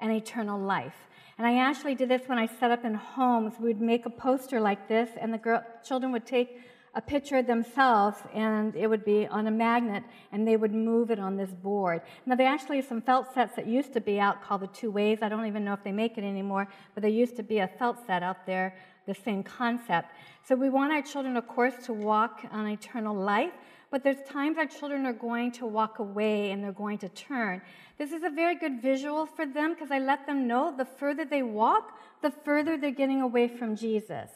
and 0.00 0.10
eternal 0.10 0.58
life. 0.58 1.06
And 1.38 1.46
I 1.46 1.58
actually 1.58 1.94
did 1.94 2.08
this 2.08 2.22
when 2.26 2.36
I 2.36 2.46
set 2.46 2.72
up 2.72 2.84
in 2.84 2.94
homes. 2.94 3.54
We'd 3.60 3.80
make 3.80 4.06
a 4.06 4.10
poster 4.10 4.60
like 4.60 4.88
this, 4.88 5.08
and 5.20 5.32
the 5.32 5.38
girl, 5.38 5.62
children 5.86 6.10
would 6.10 6.26
take 6.26 6.58
a 6.96 7.00
picture 7.00 7.36
of 7.36 7.46
themselves, 7.46 8.18
and 8.34 8.74
it 8.74 8.88
would 8.88 9.04
be 9.04 9.24
on 9.28 9.46
a 9.46 9.52
magnet, 9.52 10.02
and 10.32 10.48
they 10.48 10.56
would 10.56 10.74
move 10.74 11.12
it 11.12 11.20
on 11.20 11.36
this 11.36 11.50
board. 11.50 12.02
Now, 12.26 12.34
there 12.34 12.48
actually 12.48 12.80
are 12.80 12.82
some 12.82 13.02
felt 13.02 13.32
sets 13.32 13.54
that 13.54 13.68
used 13.68 13.92
to 13.92 14.00
be 14.00 14.18
out 14.18 14.42
called 14.42 14.62
the 14.62 14.66
Two 14.66 14.90
Ways. 14.90 15.20
I 15.22 15.28
don't 15.28 15.46
even 15.46 15.64
know 15.64 15.74
if 15.74 15.84
they 15.84 15.92
make 15.92 16.18
it 16.18 16.24
anymore, 16.24 16.66
but 16.94 17.02
there 17.02 17.10
used 17.10 17.36
to 17.36 17.44
be 17.44 17.58
a 17.58 17.68
felt 17.68 18.04
set 18.04 18.24
out 18.24 18.46
there, 18.46 18.74
the 19.06 19.14
same 19.14 19.44
concept. 19.44 20.10
So 20.42 20.56
we 20.56 20.70
want 20.70 20.92
our 20.92 21.02
children, 21.02 21.36
of 21.36 21.46
course, 21.46 21.74
to 21.86 21.92
walk 21.92 22.44
on 22.50 22.66
eternal 22.66 23.14
life, 23.14 23.52
but 23.90 24.04
there's 24.04 24.20
times 24.28 24.56
our 24.56 24.66
children 24.66 25.04
are 25.04 25.12
going 25.12 25.50
to 25.52 25.66
walk 25.66 25.98
away 25.98 26.52
and 26.52 26.62
they're 26.62 26.72
going 26.72 26.98
to 26.98 27.08
turn. 27.08 27.60
This 27.98 28.12
is 28.12 28.22
a 28.22 28.30
very 28.30 28.54
good 28.54 28.80
visual 28.80 29.26
for 29.26 29.44
them 29.44 29.74
because 29.74 29.90
I 29.90 29.98
let 29.98 30.26
them 30.26 30.46
know 30.46 30.72
the 30.76 30.84
further 30.84 31.24
they 31.24 31.42
walk, 31.42 31.98
the 32.22 32.30
further 32.30 32.76
they're 32.78 32.90
getting 32.92 33.20
away 33.20 33.48
from 33.48 33.76
Jesus. 33.76 34.30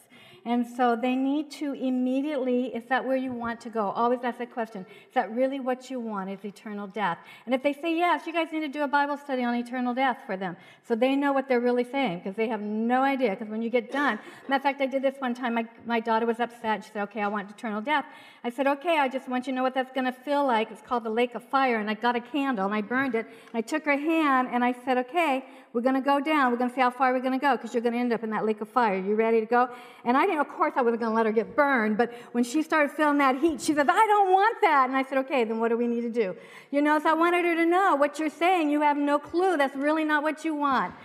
And 0.47 0.65
so 0.77 0.95
they 0.95 1.15
need 1.15 1.49
to 1.51 1.73
immediately, 1.73 2.67
is 2.67 2.83
that 2.85 3.03
where 3.03 3.17
you 3.17 3.31
want 3.31 3.59
to 3.61 3.69
go? 3.71 3.89
Always 3.89 4.19
ask 4.23 4.37
that 4.37 4.53
question. 4.53 4.85
Is 5.07 5.13
that 5.15 5.31
really 5.31 5.59
what 5.59 5.89
you 5.89 5.99
want, 5.99 6.29
is 6.29 6.45
eternal 6.45 6.85
death? 6.85 7.17
And 7.47 7.55
if 7.55 7.63
they 7.63 7.73
say 7.73 7.97
yes, 7.97 8.27
you 8.27 8.33
guys 8.33 8.49
need 8.51 8.59
to 8.59 8.67
do 8.67 8.83
a 8.83 8.87
Bible 8.87 9.17
study 9.17 9.43
on 9.43 9.55
eternal 9.55 9.95
death 9.95 10.19
for 10.27 10.37
them. 10.37 10.55
So 10.87 10.93
they 10.93 11.15
know 11.15 11.33
what 11.33 11.47
they're 11.47 11.59
really 11.59 11.83
saying 11.83 12.19
because 12.19 12.35
they 12.35 12.47
have 12.47 12.61
no 12.61 13.01
idea. 13.01 13.31
Because 13.31 13.49
when 13.49 13.63
you 13.63 13.71
get 13.71 13.91
done, 13.91 14.19
matter 14.47 14.57
of 14.57 14.61
fact, 14.61 14.81
I 14.81 14.85
did 14.85 15.01
this 15.01 15.15
one 15.17 15.33
time. 15.33 15.55
My, 15.55 15.65
my 15.87 15.99
daughter 15.99 16.27
was 16.27 16.39
upset. 16.39 16.83
She 16.83 16.91
said, 16.91 17.01
okay, 17.03 17.21
I 17.21 17.27
want 17.27 17.49
eternal 17.49 17.81
death. 17.81 18.05
I 18.43 18.51
said, 18.51 18.67
okay, 18.67 18.99
I 18.99 19.07
just 19.07 19.27
want 19.27 19.47
you 19.47 19.53
to 19.53 19.55
know 19.55 19.63
what 19.63 19.73
that's 19.73 19.91
going 19.93 20.05
to 20.05 20.11
feel 20.11 20.45
like. 20.45 20.69
It's 20.69 20.81
called 20.83 21.05
the 21.05 21.09
lake 21.09 21.33
of 21.33 21.43
fire. 21.43 21.79
And 21.79 21.89
I 21.89 21.95
got 21.95 22.15
a 22.15 22.21
candle 22.21 22.65
and 22.65 22.75
I 22.75 22.81
burned 22.81 23.15
it. 23.15 23.25
And 23.25 23.55
I 23.55 23.61
took 23.61 23.83
her 23.85 23.97
hand 23.97 24.49
and 24.51 24.63
I 24.63 24.75
said, 24.85 24.99
okay, 24.99 25.43
we're 25.75 25.81
going 25.81 25.95
to 25.95 25.99
go 26.01 26.21
down. 26.21 26.53
We're 26.53 26.57
going 26.57 26.69
to 26.69 26.73
see 26.73 26.79
how 26.79 26.89
far 26.89 27.11
we're 27.11 27.19
going 27.19 27.37
to 27.37 27.37
go 27.37 27.57
because 27.57 27.73
you're 27.73 27.83
going 27.83 27.91
to 27.91 27.99
end 27.99 28.13
up 28.13 28.23
in 28.23 28.29
that 28.29 28.45
lake 28.45 28.61
of 28.61 28.69
fire. 28.69 28.97
You 28.97 29.13
ready 29.15 29.41
to 29.41 29.45
go? 29.45 29.67
And 30.05 30.15
I 30.15 30.25
didn't, 30.25 30.39
of 30.39 30.47
course, 30.47 30.71
I 30.77 30.81
wasn't 30.81 31.01
going 31.01 31.11
to 31.11 31.15
let 31.17 31.25
her 31.25 31.33
get 31.33 31.53
burned. 31.53 31.97
But 31.97 32.13
when 32.31 32.45
she 32.45 32.63
started 32.63 32.95
feeling 32.95 33.17
that 33.17 33.41
heat, 33.41 33.59
she 33.59 33.73
says, 33.73 33.85
I 33.89 34.07
don't 34.07 34.31
want 34.31 34.55
that. 34.61 34.85
And 34.87 34.95
I 34.95 35.03
said, 35.03 35.17
okay, 35.25 35.43
then 35.43 35.59
what 35.59 35.67
do 35.67 35.75
we 35.75 35.87
need 35.87 35.99
to 36.03 36.09
do? 36.09 36.33
You 36.71 36.81
know, 36.81 36.97
so 36.99 37.09
I 37.09 37.13
wanted 37.13 37.43
her 37.43 37.55
to 37.55 37.65
know 37.65 37.95
what 37.95 38.19
you're 38.19 38.29
saying. 38.29 38.69
You 38.69 38.79
have 38.83 38.95
no 38.95 39.19
clue. 39.19 39.57
That's 39.57 39.75
really 39.75 40.05
not 40.05 40.23
what 40.23 40.45
you 40.45 40.55
want. 40.55 40.95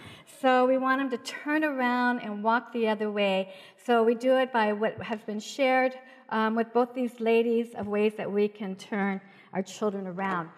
So 0.41 0.69
we 0.69 0.79
want 0.79 1.01
them 1.01 1.11
to 1.19 1.19
turn 1.19 1.65
around 1.65 2.21
and 2.21 2.45
walk 2.45 2.73
the 2.73 2.87
other 2.87 3.11
way. 3.11 3.53
So 3.85 4.05
we 4.05 4.15
do 4.15 4.37
it 4.37 4.53
by 4.53 4.73
what 4.73 5.03
has 5.03 5.21
been 5.23 5.41
shared 5.41 5.95
um, 6.29 6.55
with 6.55 6.73
both 6.73 6.95
these 6.95 7.19
ladies 7.19 7.75
of 7.75 7.89
ways 7.89 8.13
that 8.19 8.31
we 8.31 8.47
can 8.47 8.77
turn 8.77 9.21
our 9.53 9.63
children 9.63 10.07
around. 10.07 10.49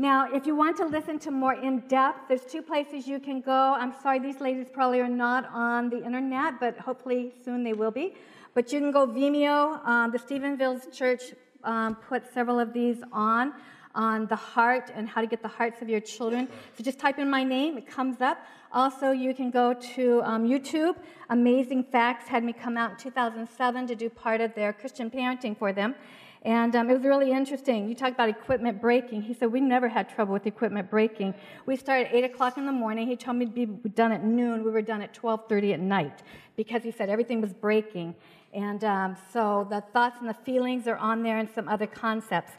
Now, 0.00 0.32
if 0.32 0.46
you 0.46 0.56
want 0.56 0.78
to 0.78 0.86
listen 0.86 1.18
to 1.18 1.30
more 1.30 1.52
in 1.52 1.80
depth, 1.80 2.20
there's 2.26 2.46
two 2.46 2.62
places 2.62 3.06
you 3.06 3.20
can 3.20 3.42
go. 3.42 3.74
I'm 3.78 3.92
sorry, 4.02 4.18
these 4.18 4.40
ladies 4.40 4.68
probably 4.72 4.98
are 5.00 5.10
not 5.10 5.44
on 5.52 5.90
the 5.90 6.02
internet, 6.02 6.58
but 6.58 6.78
hopefully 6.78 7.34
soon 7.44 7.62
they 7.64 7.74
will 7.74 7.90
be. 7.90 8.14
But 8.54 8.72
you 8.72 8.80
can 8.80 8.92
go 8.92 9.06
Vimeo. 9.06 9.86
Um, 9.86 10.10
the 10.10 10.18
Stephenville 10.18 10.90
Church 10.90 11.34
um, 11.64 11.96
put 11.96 12.32
several 12.32 12.58
of 12.58 12.72
these 12.72 13.02
on 13.12 13.52
on 13.94 14.26
the 14.28 14.36
heart 14.36 14.90
and 14.94 15.06
how 15.06 15.20
to 15.20 15.26
get 15.26 15.42
the 15.42 15.48
hearts 15.48 15.82
of 15.82 15.88
your 15.90 16.00
children. 16.00 16.48
So 16.78 16.82
just 16.82 16.98
type 16.98 17.18
in 17.18 17.28
my 17.28 17.44
name, 17.44 17.76
it 17.76 17.86
comes 17.86 18.22
up. 18.22 18.38
Also, 18.72 19.10
you 19.10 19.34
can 19.34 19.50
go 19.50 19.74
to 19.74 20.22
um, 20.24 20.48
YouTube. 20.48 20.96
Amazing 21.28 21.84
Facts 21.84 22.26
had 22.26 22.42
me 22.42 22.54
come 22.54 22.78
out 22.78 22.92
in 22.92 22.96
2007 22.96 23.86
to 23.88 23.94
do 23.94 24.08
part 24.08 24.40
of 24.40 24.54
their 24.54 24.72
Christian 24.72 25.10
parenting 25.10 25.58
for 25.58 25.74
them. 25.74 25.94
And 26.42 26.74
um, 26.74 26.88
it 26.88 26.94
was 26.94 27.04
really 27.04 27.32
interesting. 27.32 27.86
You 27.88 27.94
talk 27.94 28.12
about 28.12 28.30
equipment 28.30 28.80
breaking. 28.80 29.22
He 29.22 29.34
said, 29.34 29.52
We 29.52 29.60
never 29.60 29.88
had 29.88 30.08
trouble 30.08 30.32
with 30.32 30.46
equipment 30.46 30.88
breaking. 30.88 31.34
We 31.66 31.76
started 31.76 32.08
at 32.08 32.14
8 32.14 32.24
o'clock 32.24 32.56
in 32.56 32.64
the 32.64 32.72
morning. 32.72 33.06
He 33.06 33.16
told 33.16 33.36
me 33.36 33.44
to 33.44 33.66
be 33.66 33.88
done 33.90 34.10
at 34.10 34.24
noon. 34.24 34.64
We 34.64 34.70
were 34.70 34.80
done 34.80 35.02
at 35.02 35.12
12.30 35.12 35.74
at 35.74 35.80
night 35.80 36.22
because 36.56 36.82
he 36.82 36.92
said 36.92 37.10
everything 37.10 37.42
was 37.42 37.52
breaking. 37.52 38.14
And 38.54 38.82
um, 38.84 39.16
so 39.32 39.66
the 39.68 39.82
thoughts 39.92 40.16
and 40.20 40.28
the 40.28 40.34
feelings 40.34 40.86
are 40.86 40.96
on 40.96 41.22
there 41.22 41.38
and 41.38 41.48
some 41.54 41.68
other 41.68 41.86
concepts. 41.86 42.52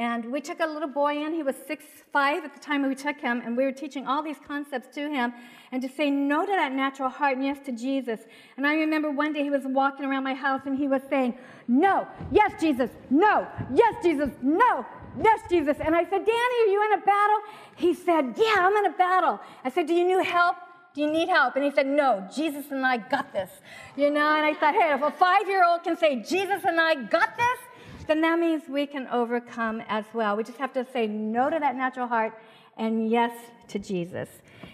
And 0.00 0.32
we 0.32 0.40
took 0.40 0.60
a 0.60 0.66
little 0.66 0.88
boy 0.88 1.22
in. 1.22 1.34
He 1.34 1.42
was 1.42 1.56
six 1.66 1.84
five 2.10 2.42
at 2.42 2.54
the 2.54 2.58
time 2.58 2.88
we 2.88 2.94
took 2.94 3.20
him, 3.20 3.42
and 3.44 3.54
we 3.54 3.64
were 3.64 3.72
teaching 3.72 4.06
all 4.06 4.22
these 4.22 4.38
concepts 4.48 4.94
to 4.94 5.10
him 5.10 5.34
and 5.72 5.82
to 5.82 5.90
say 5.90 6.08
no 6.10 6.40
to 6.46 6.52
that 6.52 6.72
natural 6.72 7.10
heart 7.10 7.36
and 7.36 7.44
yes 7.44 7.58
to 7.66 7.72
Jesus. 7.72 8.20
And 8.56 8.66
I 8.66 8.76
remember 8.76 9.10
one 9.10 9.34
day 9.34 9.42
he 9.42 9.50
was 9.50 9.64
walking 9.66 10.06
around 10.06 10.24
my 10.24 10.32
house 10.32 10.62
and 10.64 10.78
he 10.78 10.88
was 10.88 11.02
saying, 11.10 11.34
No, 11.68 12.08
yes, 12.32 12.58
Jesus, 12.58 12.88
no, 13.10 13.46
yes, 13.74 13.94
Jesus, 14.02 14.30
no, 14.40 14.86
yes, 15.22 15.40
Jesus. 15.50 15.76
And 15.84 15.94
I 15.94 16.04
said, 16.04 16.24
Danny, 16.24 16.56
are 16.62 16.72
you 16.72 16.82
in 16.90 16.98
a 16.98 17.04
battle? 17.04 17.40
He 17.76 17.92
said, 17.92 18.32
Yeah, 18.38 18.54
I'm 18.56 18.74
in 18.78 18.86
a 18.86 18.96
battle. 18.96 19.38
I 19.66 19.68
said, 19.68 19.86
Do 19.86 19.92
you 19.92 20.08
need 20.08 20.24
help? 20.24 20.56
Do 20.94 21.02
you 21.02 21.12
need 21.12 21.28
help? 21.28 21.56
And 21.56 21.64
he 21.66 21.70
said, 21.70 21.86
No, 21.86 22.26
Jesus 22.34 22.70
and 22.70 22.86
I 22.86 22.96
got 22.96 23.34
this. 23.34 23.50
You 23.96 24.08
know, 24.10 24.34
and 24.34 24.46
I 24.46 24.54
thought, 24.54 24.74
Hey, 24.74 24.94
if 24.94 25.02
a 25.02 25.10
five 25.10 25.46
year 25.46 25.62
old 25.62 25.82
can 25.82 25.98
say, 25.98 26.22
Jesus 26.22 26.64
and 26.64 26.80
I 26.80 26.94
got 26.94 27.36
this, 27.36 27.58
then 28.10 28.20
that 28.22 28.40
means 28.40 28.64
we 28.68 28.86
can 28.86 29.06
overcome 29.06 29.82
as 29.88 30.04
well. 30.12 30.36
We 30.36 30.42
just 30.42 30.58
have 30.58 30.72
to 30.72 30.84
say 30.92 31.06
no 31.06 31.48
to 31.48 31.60
that 31.60 31.76
natural 31.76 32.08
heart 32.08 32.36
and 32.76 33.08
yes 33.08 33.32
to 33.68 33.78
Jesus. 33.78 34.28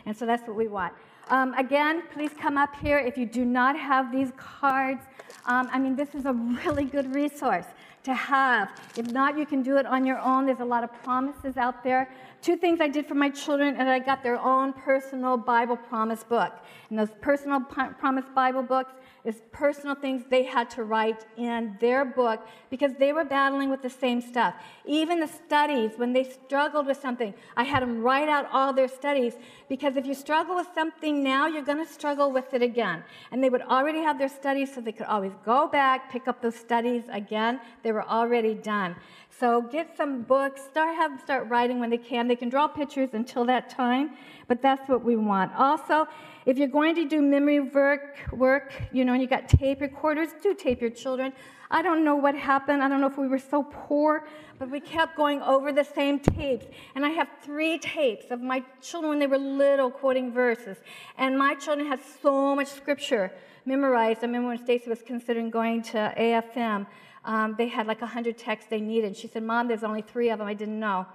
And 0.07 0.17
so 0.17 0.25
that's 0.25 0.47
what 0.49 0.57
we 0.57 0.69
want. 0.69 0.95
Um, 1.29 1.53
again, 1.55 2.05
please 2.15 2.31
come 2.41 2.57
up 2.57 2.75
here 2.77 2.99
if 2.99 3.19
you 3.19 3.27
do 3.27 3.45
not 3.45 3.79
have 3.79 4.11
these 4.11 4.33
cards. 4.39 5.03
Um, 5.45 5.69
I 5.71 5.79
mean, 5.79 5.97
this 5.97 6.15
is 6.15 6.25
a 6.25 6.33
really 6.33 6.85
good 6.85 7.15
resource 7.15 7.67
to 8.05 8.15
have. 8.15 8.71
If 8.97 9.11
not, 9.11 9.37
you 9.37 9.45
can 9.45 9.63
do 9.63 9.77
it 9.77 9.85
on 9.85 10.07
your 10.07 10.19
own. 10.21 10.47
There's 10.47 10.61
a 10.61 10.65
lot 10.65 10.83
of 10.83 10.91
promises 11.03 11.59
out 11.59 11.85
there. 11.85 12.09
Two 12.41 12.57
things 12.57 12.81
I 12.81 12.89
did 12.89 13.07
for 13.07 13.17
my 13.17 13.29
children, 13.29 13.75
and 13.77 13.89
I 13.91 13.99
got 13.99 14.23
their 14.23 14.41
own 14.41 14.73
personal 14.73 15.37
Bible 15.37 15.77
promise 15.77 16.23
book. 16.25 16.53
And 16.89 16.99
those 16.99 17.11
personal 17.21 17.61
promise 17.61 18.25
Bible 18.35 18.63
books, 18.63 18.93
is 19.27 19.43
personal 19.51 19.95
things 19.95 20.23
they 20.31 20.45
had 20.45 20.71
to 20.71 20.85
write 20.85 21.27
in 21.37 21.77
their 21.81 22.05
book 22.05 22.47
because 22.71 22.93
they 22.95 23.13
were 23.13 23.25
battling 23.25 23.69
with 23.69 23.83
the 23.83 23.91
same 23.91 24.21
stuff. 24.21 24.55
Even 24.85 25.19
the 25.19 25.27
studies, 25.27 25.93
when 25.97 26.13
they 26.13 26.25
struggled 26.25 26.87
with 26.87 27.01
something, 27.01 27.35
I 27.57 27.65
had 27.65 27.83
them 27.83 28.03
write 28.03 28.29
out 28.29 28.47
all 28.53 28.73
their 28.73 28.89
studies 28.89 29.35
because 29.69 29.97
if 29.97 30.07
you 30.07 30.15
struggle 30.15 30.55
with 30.55 30.69
something 30.75 31.23
now, 31.23 31.47
you're 31.47 31.65
going 31.65 31.85
to 31.85 31.93
struggle 31.93 32.31
with 32.31 32.55
it 32.55 32.63
again. 32.63 33.03
And 33.33 33.43
they 33.43 33.51
would 33.51 33.63
already 33.63 33.99
have 33.99 34.19
their 34.19 34.29
studies 34.29 34.73
so 34.73 34.81
they 34.81 34.93
could 34.93 35.07
always 35.07 35.33
go 35.45 35.67
back, 35.67 36.11
pick 36.11 36.29
up 36.29 36.41
those 36.41 36.57
studies 36.57 37.03
again. 37.11 37.61
They 37.83 37.93
were 37.93 38.07
already 38.07 38.55
done. 38.55 38.95
So 39.39 39.61
get 39.61 39.95
some 39.97 40.23
books, 40.23 40.63
start 40.63 40.95
have 40.97 41.11
them 41.11 41.21
start 41.21 41.49
writing 41.49 41.79
when 41.79 41.91
they 41.91 41.99
can. 41.99 42.27
They 42.27 42.37
can 42.37 42.49
draw 42.49 42.69
pictures 42.69 43.11
until 43.13 43.45
that 43.47 43.69
time, 43.69 44.13
but 44.49 44.63
that's 44.63 44.89
what 44.89 45.05
we 45.05 45.17
want. 45.17 45.53
Also, 45.57 46.07
if 46.45 46.57
you're 46.59 46.69
going 46.69 46.95
to 46.95 47.09
do 47.09 47.21
memory 47.21 47.61
work, 47.61 48.19
work, 48.33 48.73
you 48.93 49.05
know, 49.05 49.13
and 49.13 49.23
you 49.23 49.29
got 49.29 49.49
tape 49.49 49.81
recorders, 49.81 50.29
do 50.43 50.55
tape 50.55 50.81
your 50.81 50.91
children. 50.91 51.33
I 51.71 51.83
don't 51.83 52.05
know 52.05 52.15
what 52.15 52.37
happened. 52.37 52.83
I 52.83 52.89
don't 52.89 53.01
know 53.01 53.09
if 53.09 53.19
we 53.19 53.27
were 53.27 53.41
so 53.41 53.65
poor, 53.65 54.27
but 54.59 54.71
we 54.71 54.79
kept 54.79 55.17
going 55.17 55.43
over 55.43 55.73
the 55.73 55.83
same 55.83 56.21
tapes. 56.21 56.67
And 56.95 57.05
I 57.05 57.09
have 57.11 57.29
three 57.43 57.79
tapes 57.79 58.31
of 58.31 58.41
my 58.41 58.63
children 58.81 59.11
when 59.11 59.19
they 59.19 59.27
were 59.27 59.39
little 59.39 59.91
quoting 59.91 60.33
verses. 60.33 60.77
And 61.19 61.37
my 61.37 61.55
children 61.55 61.89
had 61.89 62.01
so 62.23 62.55
much 62.55 62.69
scripture 62.69 63.33
memorized. 63.65 64.21
I 64.23 64.27
remember 64.27 64.49
when 64.49 64.63
Stacy 64.63 64.89
was 64.89 65.03
considering 65.03 65.51
going 65.51 65.83
to 65.83 66.15
AFM, 66.17 66.87
um, 67.25 67.57
they 67.59 67.67
had 67.67 67.89
like 67.89 68.01
100 68.01 68.39
texts 68.39 68.71
they 68.71 68.81
needed. 68.81 69.17
She 69.17 69.27
said, 69.27 69.43
Mom, 69.43 69.67
there's 69.67 69.83
only 69.83 70.03
three 70.03 70.31
of 70.31 70.39
them. 70.39 70.47
I 70.47 70.55
didn't 70.55 70.79
know. 70.79 71.07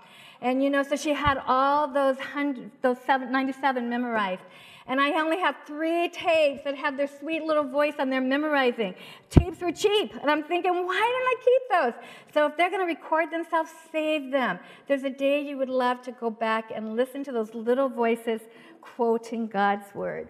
And 0.42 0.64
you 0.64 0.70
know, 0.70 0.84
so 0.84 0.96
she 0.96 1.14
had 1.14 1.42
all 1.46 1.88
those, 1.88 2.18
100, 2.18 2.72
those 2.82 2.98
97 3.08 3.88
memorized. 3.88 4.42
And 4.88 5.00
I 5.00 5.12
only 5.22 5.40
have 5.40 5.56
three 5.68 6.10
tapes 6.10 6.64
that 6.64 6.76
have 6.76 6.98
their 6.98 7.08
sweet 7.08 7.44
little 7.44 7.64
voice 7.64 7.94
on 8.00 8.10
there 8.10 8.20
memorizing. 8.20 8.96
Tapes 9.30 9.62
were 9.62 9.72
cheap. 9.72 10.14
And 10.20 10.30
I'm 10.30 10.44
thinking, 10.44 10.74
why 10.74 10.96
didn't 10.96 11.30
I 11.30 11.36
keep 11.46 11.62
those? 11.96 12.34
So 12.34 12.48
if 12.48 12.58
they're 12.58 12.72
going 12.72 12.82
to 12.82 12.94
record 12.94 13.32
themselves, 13.32 13.70
save 13.92 14.32
them. 14.32 14.60
There's 14.88 15.04
a 15.04 15.10
day 15.10 15.42
you 15.42 15.58
would 15.58 15.70
love 15.70 16.02
to 16.04 16.12
go 16.12 16.32
back 16.32 16.72
and 16.74 16.96
listen 16.96 17.24
to 17.26 17.32
those 17.32 17.54
little 17.54 17.90
voices 17.90 18.42
quoting 18.82 19.48
God's 19.48 19.94
word. 19.94 20.28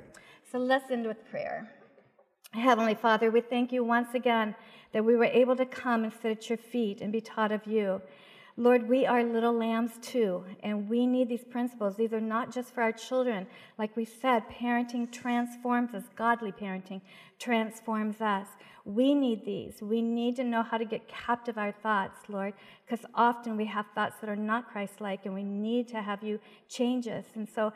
So 0.51 0.59
let's 0.59 0.91
end 0.91 1.07
with 1.07 1.25
prayer. 1.29 1.71
Heavenly 2.51 2.95
Father, 2.95 3.31
we 3.31 3.39
thank 3.39 3.71
you 3.71 3.85
once 3.85 4.13
again 4.13 4.53
that 4.91 5.05
we 5.05 5.15
were 5.15 5.23
able 5.23 5.55
to 5.55 5.65
come 5.65 6.03
and 6.03 6.11
sit 6.21 6.31
at 6.31 6.49
your 6.49 6.57
feet 6.57 6.99
and 6.99 7.11
be 7.11 7.21
taught 7.21 7.53
of 7.53 7.65
you. 7.65 8.01
Lord, 8.57 8.87
we 8.89 9.05
are 9.05 9.23
little 9.23 9.53
lambs 9.53 9.93
too, 10.01 10.43
and 10.61 10.89
we 10.89 11.07
need 11.07 11.29
these 11.29 11.43
principles. 11.43 11.95
These 11.95 12.13
are 12.13 12.21
not 12.21 12.53
just 12.53 12.73
for 12.73 12.81
our 12.81 12.91
children. 12.91 13.47
Like 13.77 13.95
we 13.95 14.05
said, 14.05 14.43
parenting 14.49 15.11
transforms 15.11 15.93
us, 15.93 16.03
godly 16.15 16.51
parenting 16.51 17.01
transforms 17.39 18.19
us. 18.19 18.47
We 18.83 19.13
need 19.13 19.45
these. 19.45 19.81
We 19.81 20.01
need 20.01 20.35
to 20.37 20.43
know 20.43 20.63
how 20.63 20.77
to 20.77 20.85
get 20.85 21.07
captive 21.07 21.57
our 21.57 21.71
thoughts, 21.71 22.19
Lord, 22.27 22.53
because 22.85 23.05
often 23.15 23.55
we 23.55 23.65
have 23.65 23.85
thoughts 23.95 24.15
that 24.21 24.29
are 24.29 24.35
not 24.35 24.69
Christ 24.69 24.99
like, 24.99 25.25
and 25.25 25.33
we 25.33 25.43
need 25.43 25.87
to 25.89 26.01
have 26.01 26.23
you 26.23 26.39
change 26.67 27.07
us. 27.07 27.25
And 27.35 27.47
so 27.47 27.71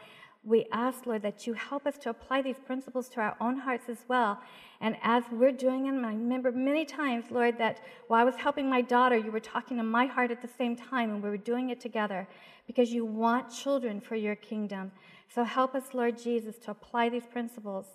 we 0.45 0.67
ask, 0.71 1.07
Lord, 1.07 1.23
that 1.23 1.47
you 1.47 1.53
help 1.53 1.87
us 1.87 1.97
to 1.99 2.11
apply 2.11 2.43
these 2.43 2.59
principles 2.65 3.09
to 3.09 3.19
our 3.19 3.35
own 3.41 3.57
hearts 3.57 3.89
as 3.89 3.97
well. 4.07 4.39
And 4.79 4.95
as 5.01 5.23
we're 5.31 5.51
doing 5.51 5.85
them, 5.85 6.05
I 6.05 6.09
remember 6.09 6.51
many 6.51 6.85
times, 6.85 7.25
Lord, 7.31 7.57
that 7.57 7.81
while 8.07 8.21
I 8.21 8.23
was 8.23 8.35
helping 8.35 8.69
my 8.69 8.81
daughter, 8.81 9.17
you 9.17 9.31
were 9.31 9.39
talking 9.39 9.77
to 9.77 9.83
my 9.83 10.05
heart 10.05 10.29
at 10.29 10.43
the 10.43 10.47
same 10.47 10.75
time, 10.75 11.09
and 11.09 11.23
we 11.23 11.29
were 11.29 11.37
doing 11.37 11.71
it 11.71 11.81
together 11.81 12.27
because 12.67 12.91
you 12.91 13.05
want 13.05 13.51
children 13.51 13.99
for 13.99 14.15
your 14.15 14.35
kingdom. 14.35 14.91
So 15.33 15.43
help 15.43 15.73
us, 15.73 15.93
Lord 15.93 16.17
Jesus, 16.17 16.57
to 16.59 16.71
apply 16.71 17.09
these 17.09 17.25
principles 17.25 17.87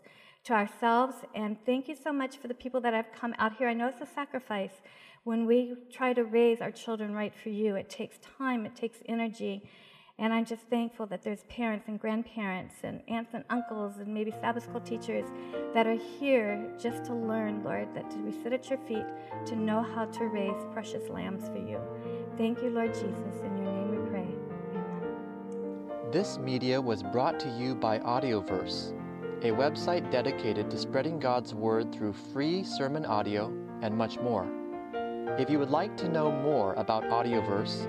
to 0.45 0.53
ourselves. 0.53 1.15
And 1.35 1.57
thank 1.65 1.87
you 1.87 1.95
so 1.95 2.13
much 2.13 2.39
for 2.39 2.49
the 2.49 2.55
people 2.55 2.81
that 2.81 2.95
have 2.95 3.13
come 3.13 3.35
out 3.39 3.57
here. 3.57 3.69
I 3.69 3.75
know 3.75 3.87
it's 3.87 4.01
a 4.01 4.07
sacrifice. 4.07 4.73
When 5.23 5.47
we 5.47 5.77
try 5.93 6.15
to 6.15 6.25
raise 6.25 6.61
our 6.61 6.73
children 6.73 7.15
right 7.15 7.35
for 7.35 7.51
you, 7.51 7.77
it 7.77 7.91
takes 7.91 8.19
time, 8.39 8.67
it 8.67 8.75
takes 8.75 8.99
energy. 9.07 9.69
And 10.21 10.35
I'm 10.35 10.45
just 10.45 10.65
thankful 10.69 11.07
that 11.07 11.23
there's 11.23 11.45
parents 11.45 11.89
and 11.89 11.99
grandparents 11.99 12.75
and 12.83 13.01
aunts 13.09 13.33
and 13.33 13.43
uncles 13.49 14.01
and 14.01 14.13
maybe 14.13 14.31
Sabbath 14.31 14.65
school 14.65 14.83
teachers 14.83 15.25
that 15.73 15.87
are 15.87 15.97
here 16.19 16.71
just 16.79 17.07
to 17.07 17.15
learn, 17.15 17.65
Lord, 17.65 17.89
that 17.95 18.15
we 18.23 18.31
sit 18.43 18.53
at 18.53 18.69
your 18.69 18.79
feet 18.81 19.07
to 19.47 19.57
know 19.57 19.83
how 19.83 20.05
to 20.05 20.25
raise 20.27 20.63
precious 20.75 21.09
lambs 21.09 21.49
for 21.49 21.57
you. 21.57 21.81
Thank 22.37 22.63
you, 22.63 22.69
Lord 22.69 22.93
Jesus. 22.93 23.41
In 23.43 23.57
your 23.57 23.73
name 23.73 23.91
we 23.93 24.11
pray. 24.11 24.29
Amen. 24.75 26.13
This 26.13 26.37
media 26.37 26.79
was 26.79 27.03
brought 27.03 27.41
to 27.41 27.49
you 27.59 27.75
by 27.75 27.99
Audioverse, 28.01 28.93
a 29.43 29.53
website 29.53 30.11
dedicated 30.11 30.71
to 30.71 30.77
spreading 30.77 31.19
God's 31.19 31.55
word 31.55 31.95
through 31.95 32.13
free 32.13 32.63
sermon 32.63 33.07
audio 33.07 33.47
and 33.81 33.97
much 33.97 34.19
more. 34.19 34.47
If 35.39 35.49
you 35.49 35.59
would 35.59 35.71
like 35.71 35.97
to 35.97 36.11
know 36.11 36.31
more 36.31 36.75
about 36.75 37.05
Audioverse, 37.05 37.89